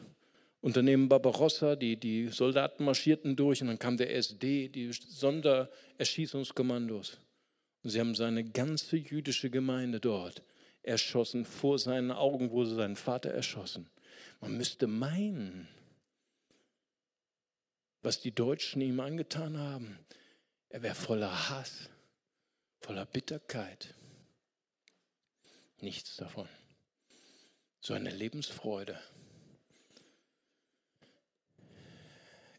Unternehmen 0.62 1.08
Barbarossa, 1.08 1.76
die, 1.76 1.96
die 1.96 2.30
Soldaten 2.30 2.84
marschierten 2.84 3.36
durch 3.36 3.62
und 3.62 3.68
dann 3.68 3.78
kam 3.80 3.96
der 3.96 4.16
SD, 4.16 4.70
die 4.70 4.92
Sondererschießungskommandos. 4.92 7.20
Und 7.84 7.92
sie 7.92 8.00
haben 8.00 8.16
seine 8.16 8.44
ganze 8.44 8.98
jüdische 8.98 9.52
Gemeinde 9.52 10.00
dort 10.00 10.42
erschossen. 10.82 11.46
Vor 11.46 11.78
seinen 11.80 12.12
Augen 12.12 12.52
wurde 12.52 12.76
sein 12.76 12.96
Vater 12.96 13.30
erschossen. 13.30 13.88
Man 14.40 14.56
müsste 14.58 14.88
meinen, 14.88 15.68
was 18.02 18.22
die 18.22 18.32
Deutschen 18.32 18.82
ihm 18.82 19.00
angetan 19.00 19.58
haben, 19.58 20.00
er 20.70 20.84
wäre 20.84 20.96
voller 20.96 21.50
Hass, 21.50 21.90
voller 22.80 23.06
Bitterkeit. 23.06 23.94
Nichts 25.80 26.16
davon. 26.18 26.48
So 27.82 27.94
eine 27.94 28.12
Lebensfreude. 28.12 29.00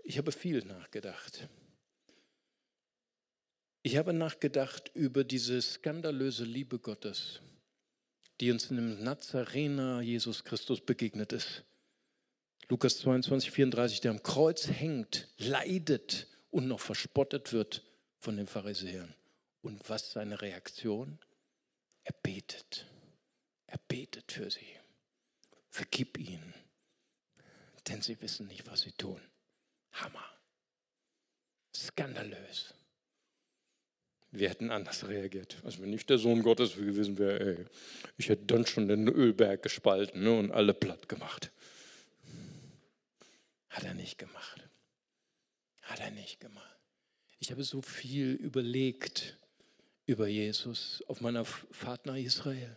Ich 0.02 0.18
habe 0.18 0.32
viel 0.32 0.64
nachgedacht. 0.64 1.48
Ich 3.82 3.96
habe 3.96 4.12
nachgedacht 4.12 4.90
über 4.94 5.24
diese 5.24 5.60
skandalöse 5.62 6.44
Liebe 6.44 6.78
Gottes, 6.78 7.40
die 8.40 8.50
uns 8.50 8.70
in 8.70 8.76
dem 8.76 9.02
Nazarener 9.02 10.00
Jesus 10.00 10.44
Christus 10.44 10.80
begegnet 10.80 11.32
ist. 11.32 11.64
Lukas 12.68 12.98
22, 12.98 13.50
34, 13.50 14.00
der 14.00 14.12
am 14.12 14.22
Kreuz 14.22 14.68
hängt, 14.68 15.28
leidet 15.38 16.28
und 16.50 16.68
noch 16.68 16.80
verspottet 16.80 17.52
wird 17.52 17.82
von 18.18 18.36
den 18.36 18.46
Pharisäern. 18.46 19.14
Und 19.62 19.88
was 19.88 20.12
seine 20.12 20.40
Reaktion? 20.40 21.18
Er 22.04 22.14
betet. 22.22 22.86
Er 23.66 23.78
betet 23.88 24.32
für 24.32 24.50
sie. 24.50 24.66
Vergib 25.68 26.18
ihnen, 26.18 26.54
denn 27.88 28.02
sie 28.02 28.20
wissen 28.20 28.48
nicht, 28.48 28.66
was 28.66 28.82
sie 28.82 28.92
tun. 28.92 29.20
Hammer. 29.92 30.24
Skandalös. 31.76 32.74
Wir 34.32 34.48
hätten 34.48 34.70
anders 34.70 35.08
reagiert. 35.08 35.56
Also 35.64 35.82
wenn 35.82 35.92
ich 35.92 36.06
der 36.06 36.18
Sohn 36.18 36.42
Gottes 36.42 36.76
gewesen 36.76 37.18
wäre, 37.18 37.40
ey, 37.40 37.64
ich 38.16 38.28
hätte 38.28 38.46
dann 38.46 38.64
schon 38.64 38.86
den 38.86 39.08
Ölberg 39.08 39.62
gespalten 39.62 40.22
ne, 40.22 40.38
und 40.38 40.52
alle 40.52 40.72
platt 40.72 41.08
gemacht. 41.08 41.50
Hat 43.70 43.84
er 43.84 43.94
nicht 43.94 44.18
gemacht. 44.18 44.68
Hat 45.82 46.00
er 46.00 46.10
nicht 46.10 46.40
gemacht. 46.40 46.76
Ich 47.38 47.50
habe 47.50 47.64
so 47.64 47.80
viel 47.80 48.32
überlegt 48.32 49.38
über 50.06 50.28
Jesus 50.28 51.02
auf 51.06 51.20
meiner 51.20 51.44
Fahrt 51.44 52.04
nach 52.04 52.16
Israel. 52.16 52.76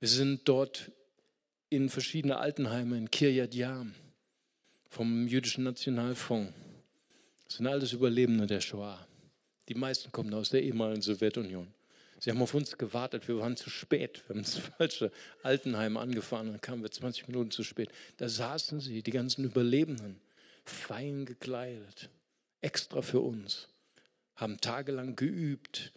Wir 0.00 0.08
sind 0.08 0.48
dort 0.48 0.90
in 1.70 1.88
verschiedene 1.88 2.38
Altenheime 2.38 2.98
in 2.98 3.10
Kiryat 3.10 3.54
Yam 3.54 3.94
vom 4.88 5.28
jüdischen 5.28 5.64
Nationalfonds. 5.64 6.52
Das 7.44 7.56
sind 7.56 7.66
alles 7.66 7.92
Überlebende 7.92 8.46
der 8.46 8.60
Shoah. 8.60 9.06
Die 9.68 9.74
meisten 9.74 10.10
kommen 10.10 10.34
aus 10.34 10.50
der 10.50 10.62
ehemaligen 10.62 11.02
Sowjetunion. 11.02 11.72
Sie 12.20 12.30
haben 12.30 12.42
auf 12.42 12.52
uns 12.52 12.76
gewartet, 12.76 13.28
wir 13.28 13.38
waren 13.38 13.56
zu 13.56 13.70
spät. 13.70 14.22
Wir 14.26 14.36
haben 14.36 14.42
das 14.42 14.58
falsche 14.78 15.10
Altenheim 15.42 15.96
angefahren 15.96 16.48
dann 16.48 16.60
kamen 16.60 16.82
wir 16.82 16.90
20 16.90 17.28
Minuten 17.28 17.50
zu 17.50 17.64
spät. 17.64 17.90
Da 18.18 18.28
saßen 18.28 18.80
sie, 18.80 19.02
die 19.02 19.10
ganzen 19.10 19.44
Überlebenden, 19.44 20.20
fein 20.64 21.24
gekleidet, 21.24 22.10
extra 22.60 23.00
für 23.00 23.20
uns, 23.20 23.68
haben 24.36 24.60
tagelang 24.60 25.16
geübt, 25.16 25.92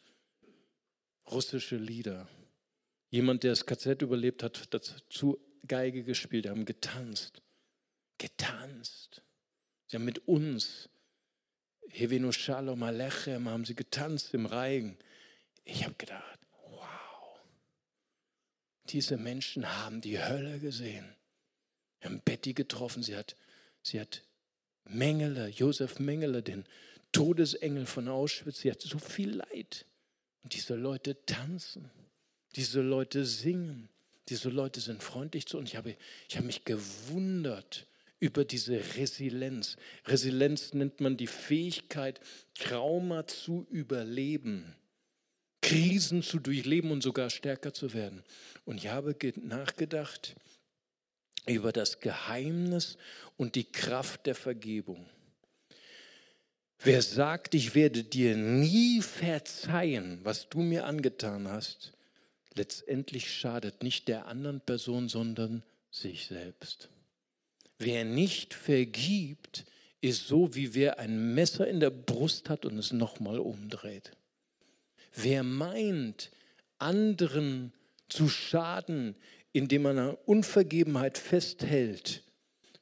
russische 1.30 1.76
Lieder. 1.76 2.30
Jemand, 3.10 3.44
der 3.44 3.52
das 3.52 3.66
KZ 3.66 4.02
überlebt 4.02 4.44
hat, 4.44 4.74
dazu 4.74 5.40
Geige 5.68 6.04
gespielt, 6.04 6.48
haben 6.48 6.66
getanzt. 6.66 7.42
Getanzt. 8.18 9.22
Sie 9.88 9.98
haben 9.98 10.06
mit 10.06 10.28
uns, 10.28 10.90
Hevenu 11.90 12.32
Shalom 12.32 12.84
Alechem, 12.84 13.48
haben 13.48 13.66
sie 13.66 13.76
getanzt 13.76 14.34
im 14.34 14.46
Reigen. 14.46 14.98
Ich 15.66 15.84
habe 15.84 15.96
gedacht, 15.96 16.40
wow, 16.70 17.40
Diese 18.90 19.18
Menschen 19.18 19.78
haben 19.78 20.02
die 20.02 20.20
Hölle 20.20 20.60
gesehen. 20.60 21.16
Wir 22.00 22.10
haben 22.10 22.22
Betty 22.22 22.54
getroffen, 22.54 23.02
sie 23.02 23.16
hat, 23.16 23.36
sie 23.82 24.00
hat 24.00 24.24
Mengele, 24.86 25.48
Josef 25.48 26.00
Mengele, 26.00 26.44
den 26.44 26.66
Todesengel 27.14 27.86
von 27.86 28.08
Auschwitz, 28.10 28.62
sie 28.62 28.72
hat 28.72 28.82
so 28.82 29.00
viel 29.00 29.38
Leid. 29.38 29.86
Und 30.44 30.54
diese 30.54 30.76
Leute 30.76 31.26
tanzen, 31.26 31.90
diese 32.56 32.82
Leute 32.82 33.26
singen, 33.26 33.88
diese 34.30 34.50
Leute 34.50 34.82
sind 34.82 35.02
freundlich 35.02 35.46
zu 35.46 35.58
uns. 35.58 35.70
Ich 35.70 35.76
habe, 35.76 35.96
ich 36.28 36.36
habe 36.36 36.46
mich 36.46 36.66
gewundert 36.66 37.88
über 38.20 38.46
diese 38.46 38.82
Resilienz. 38.96 39.78
Resilienz 40.06 40.74
nennt 40.74 41.02
man 41.02 41.18
die 41.18 41.28
Fähigkeit, 41.28 42.22
Trauma 42.56 43.28
zu 43.28 43.68
überleben. 43.70 44.76
Krisen 45.64 46.22
zu 46.22 46.40
durchleben 46.40 46.92
und 46.92 47.02
sogar 47.02 47.30
stärker 47.30 47.74
zu 47.74 47.94
werden. 47.94 48.24
Und 48.66 48.78
ich 48.78 48.90
habe 48.90 49.16
nachgedacht 49.38 50.36
über 51.48 51.72
das 51.72 52.00
Geheimnis 52.00 52.98
und 53.38 53.56
die 53.56 53.64
Kraft 53.64 54.26
der 54.26 54.36
Vergebung. 54.36 55.06
Wer 56.80 57.02
sagt, 57.02 57.56
ich 57.56 57.76
werde 57.76 58.04
dir 58.04 58.36
nie 58.36 59.02
verzeihen, 59.02 60.20
was 60.24 60.50
du 60.50 60.60
mir 60.60 60.86
angetan 60.86 61.48
hast, 61.48 61.94
letztendlich 62.56 63.34
schadet 63.34 63.84
nicht 63.84 64.10
der 64.10 64.28
anderen 64.28 64.60
Person, 64.60 65.08
sondern 65.08 65.64
sich 65.90 66.28
selbst. 66.28 66.90
Wer 67.80 68.04
nicht 68.04 68.54
vergibt, 68.54 69.66
ist 70.02 70.28
so, 70.28 70.56
wie 70.56 70.74
wer 70.74 71.00
ein 71.00 71.34
Messer 71.34 71.68
in 71.68 71.80
der 71.80 71.90
Brust 71.90 72.50
hat 72.50 72.66
und 72.66 72.78
es 72.78 72.92
nochmal 72.92 73.40
umdreht. 73.40 74.12
Wer 75.14 75.44
meint, 75.44 76.32
anderen 76.80 77.74
zu 78.10 78.30
schaden, 78.30 79.16
indem 79.52 79.84
man 79.84 79.98
an 80.00 80.18
Unvergebenheit 80.26 81.18
festhält, 81.18 82.24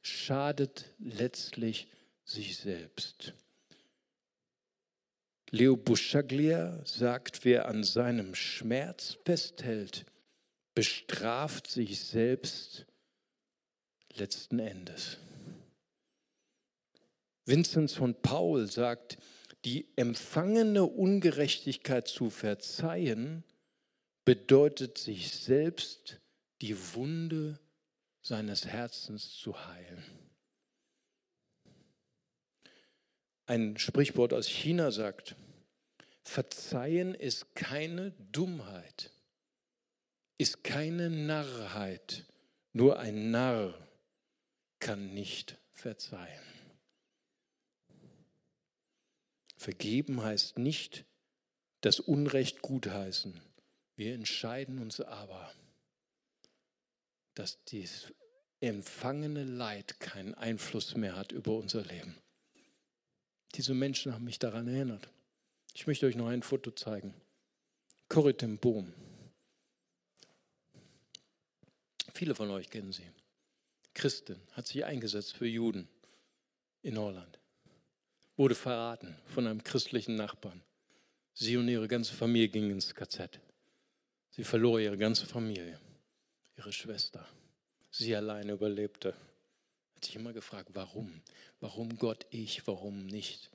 schadet 0.00 0.94
letztlich 0.98 1.88
sich 2.24 2.56
selbst. 2.56 3.34
Leo 5.50 5.76
Buscaglia 5.76 6.80
sagt, 6.86 7.44
wer 7.44 7.68
an 7.68 7.84
seinem 7.84 8.34
Schmerz 8.34 9.18
festhält, 9.26 10.06
bestraft 10.74 11.66
sich 11.66 12.00
selbst 12.00 12.86
letzten 14.14 14.58
Endes. 14.58 15.18
Vincent 17.44 17.90
von 17.90 18.14
Paul 18.22 18.66
sagt, 18.70 19.18
die 19.64 19.86
empfangene 19.96 20.84
Ungerechtigkeit 20.84 22.08
zu 22.08 22.30
verzeihen, 22.30 23.44
bedeutet 24.24 24.98
sich 24.98 25.32
selbst 25.32 26.20
die 26.60 26.76
Wunde 26.94 27.58
seines 28.22 28.66
Herzens 28.66 29.36
zu 29.36 29.66
heilen. 29.66 30.04
Ein 33.46 33.76
Sprichwort 33.76 34.32
aus 34.32 34.46
China 34.46 34.90
sagt, 34.90 35.36
Verzeihen 36.22 37.14
ist 37.14 37.54
keine 37.56 38.12
Dummheit, 38.12 39.10
ist 40.38 40.62
keine 40.62 41.10
Narrheit, 41.10 42.24
nur 42.72 42.98
ein 43.00 43.32
Narr 43.32 43.74
kann 44.78 45.12
nicht 45.12 45.58
verzeihen. 45.70 46.51
Vergeben 49.62 50.20
heißt 50.20 50.58
nicht 50.58 51.04
das 51.82 52.00
Unrecht 52.00 52.62
gutheißen. 52.62 53.40
Wir 53.94 54.12
entscheiden 54.12 54.80
uns 54.80 55.00
aber, 55.00 55.54
dass 57.34 57.62
das 57.66 58.12
empfangene 58.58 59.44
Leid 59.44 60.00
keinen 60.00 60.34
Einfluss 60.34 60.96
mehr 60.96 61.14
hat 61.14 61.30
über 61.30 61.56
unser 61.56 61.84
Leben. 61.84 62.18
Diese 63.54 63.72
Menschen 63.72 64.12
haben 64.12 64.24
mich 64.24 64.40
daran 64.40 64.66
erinnert. 64.66 65.08
Ich 65.74 65.86
möchte 65.86 66.06
euch 66.06 66.16
noch 66.16 66.26
ein 66.26 66.42
Foto 66.42 66.72
zeigen. 66.72 67.14
Corrie 68.08 68.32
ten 68.32 68.58
Boom. 68.58 68.92
Viele 72.14 72.34
von 72.34 72.50
euch 72.50 72.68
kennen 72.68 72.92
sie. 72.92 73.08
Christin 73.94 74.40
hat 74.54 74.66
sich 74.66 74.84
eingesetzt 74.84 75.36
für 75.36 75.46
Juden 75.46 75.88
in 76.82 76.98
Holland 76.98 77.38
wurde 78.36 78.54
verraten 78.54 79.16
von 79.26 79.46
einem 79.46 79.62
christlichen 79.62 80.16
Nachbarn. 80.16 80.62
Sie 81.34 81.56
und 81.56 81.68
ihre 81.68 81.88
ganze 81.88 82.14
Familie 82.14 82.48
gingen 82.48 82.70
ins 82.70 82.94
KZ. 82.94 83.40
Sie 84.30 84.44
verlor 84.44 84.80
ihre 84.80 84.98
ganze 84.98 85.26
Familie, 85.26 85.78
ihre 86.56 86.72
Schwester. 86.72 87.26
Sie 87.90 88.14
alleine 88.16 88.52
überlebte. 88.52 89.14
Hat 89.94 90.04
sich 90.04 90.16
immer 90.16 90.32
gefragt, 90.32 90.70
warum? 90.72 91.22
Warum 91.60 91.96
Gott 91.98 92.26
ich, 92.30 92.66
warum 92.66 93.06
nicht? 93.06 93.50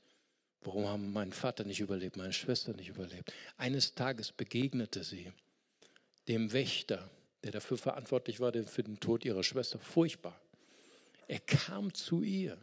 Warum 0.61 0.88
haben 0.88 1.13
mein 1.13 1.34
Vater 1.34 1.63
nicht 1.63 1.80
überlebt, 1.80 2.17
meine 2.17 2.34
Schwester 2.34 2.73
nicht 2.73 2.89
überlebt? 2.89 3.34
Eines 3.57 3.95
Tages 3.95 4.32
begegnete 4.32 5.03
sie 5.03 5.32
dem 6.28 6.51
Wächter, 6.51 7.09
der 7.43 7.51
dafür 7.51 7.78
verantwortlich 7.78 8.39
war 8.39 8.51
für 8.65 8.84
den 8.84 8.99
Tod 8.99 9.23
ihrer 9.25 9.43
Schwester. 9.43 9.80
Furchtbar. 9.80 10.39
Er 11.28 11.39
kam 11.39 11.93
zu 11.93 12.21
ihr 12.21 12.57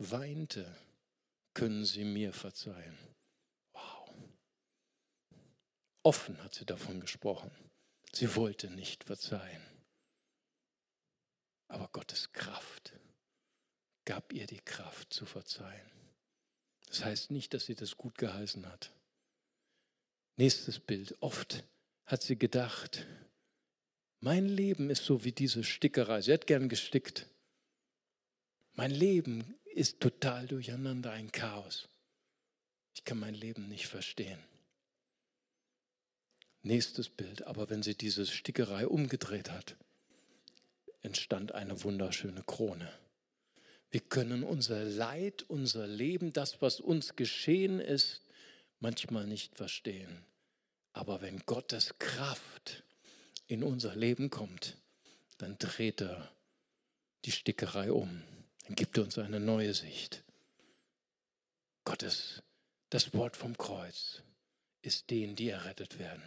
weinte, 0.00 0.76
können 1.54 1.84
Sie 1.84 2.04
mir 2.04 2.32
verzeihen. 2.32 2.98
Wow. 3.72 4.14
Offen 6.02 6.42
hat 6.42 6.54
sie 6.54 6.64
davon 6.64 7.00
gesprochen. 7.00 7.50
Sie 8.12 8.34
wollte 8.34 8.70
nicht 8.70 9.04
verzeihen. 9.04 9.62
Aber 11.68 11.88
Gottes 11.88 12.32
Kraft 12.32 12.92
gab 14.04 14.32
ihr 14.32 14.46
die 14.46 14.60
Kraft 14.60 15.12
zu 15.12 15.26
verzeihen. 15.26 15.90
Das 16.86 17.04
heißt 17.04 17.30
nicht, 17.30 17.54
dass 17.54 17.66
sie 17.66 17.76
das 17.76 17.96
gut 17.96 18.18
geheißen 18.18 18.66
hat. 18.66 18.92
Nächstes 20.36 20.80
Bild. 20.80 21.16
Oft 21.20 21.64
hat 22.06 22.22
sie 22.22 22.36
gedacht, 22.36 23.06
mein 24.18 24.48
Leben 24.48 24.90
ist 24.90 25.04
so 25.04 25.22
wie 25.22 25.32
diese 25.32 25.62
Stickerei. 25.62 26.22
Sie 26.22 26.32
hat 26.32 26.46
gern 26.46 26.68
gestickt. 26.68 27.26
Mein 28.72 28.90
Leben 28.90 29.54
ist 29.74 30.00
total 30.00 30.46
durcheinander, 30.46 31.12
ein 31.12 31.32
Chaos. 31.32 31.88
Ich 32.94 33.04
kann 33.04 33.18
mein 33.18 33.34
Leben 33.34 33.68
nicht 33.68 33.86
verstehen. 33.86 34.38
Nächstes 36.62 37.08
Bild, 37.08 37.42
aber 37.42 37.70
wenn 37.70 37.82
sie 37.82 37.94
diese 37.94 38.26
Stickerei 38.26 38.86
umgedreht 38.86 39.50
hat, 39.50 39.76
entstand 41.00 41.52
eine 41.52 41.82
wunderschöne 41.82 42.42
Krone. 42.42 42.92
Wir 43.90 44.00
können 44.00 44.44
unser 44.44 44.84
Leid, 44.84 45.44
unser 45.48 45.86
Leben, 45.86 46.32
das, 46.32 46.60
was 46.60 46.80
uns 46.80 47.16
geschehen 47.16 47.80
ist, 47.80 48.22
manchmal 48.78 49.26
nicht 49.26 49.56
verstehen. 49.56 50.24
Aber 50.92 51.22
wenn 51.22 51.40
Gottes 51.46 51.98
Kraft 51.98 52.84
in 53.46 53.64
unser 53.64 53.96
Leben 53.96 54.30
kommt, 54.30 54.76
dann 55.38 55.56
dreht 55.58 56.02
er 56.02 56.30
die 57.24 57.32
Stickerei 57.32 57.90
um 57.90 58.22
dann 58.64 58.74
gibt 58.76 58.96
er 58.96 59.04
uns 59.04 59.18
eine 59.18 59.40
neue 59.40 59.74
Sicht. 59.74 60.24
Gottes, 61.84 62.42
das 62.90 63.14
Wort 63.14 63.36
vom 63.36 63.56
Kreuz 63.56 64.22
ist 64.82 65.10
denen, 65.10 65.36
die 65.36 65.48
errettet 65.48 65.98
werden, 65.98 66.22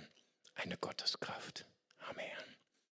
eine 0.56 0.78
Gotteskraft. 0.78 1.66
Amen. 2.00 2.53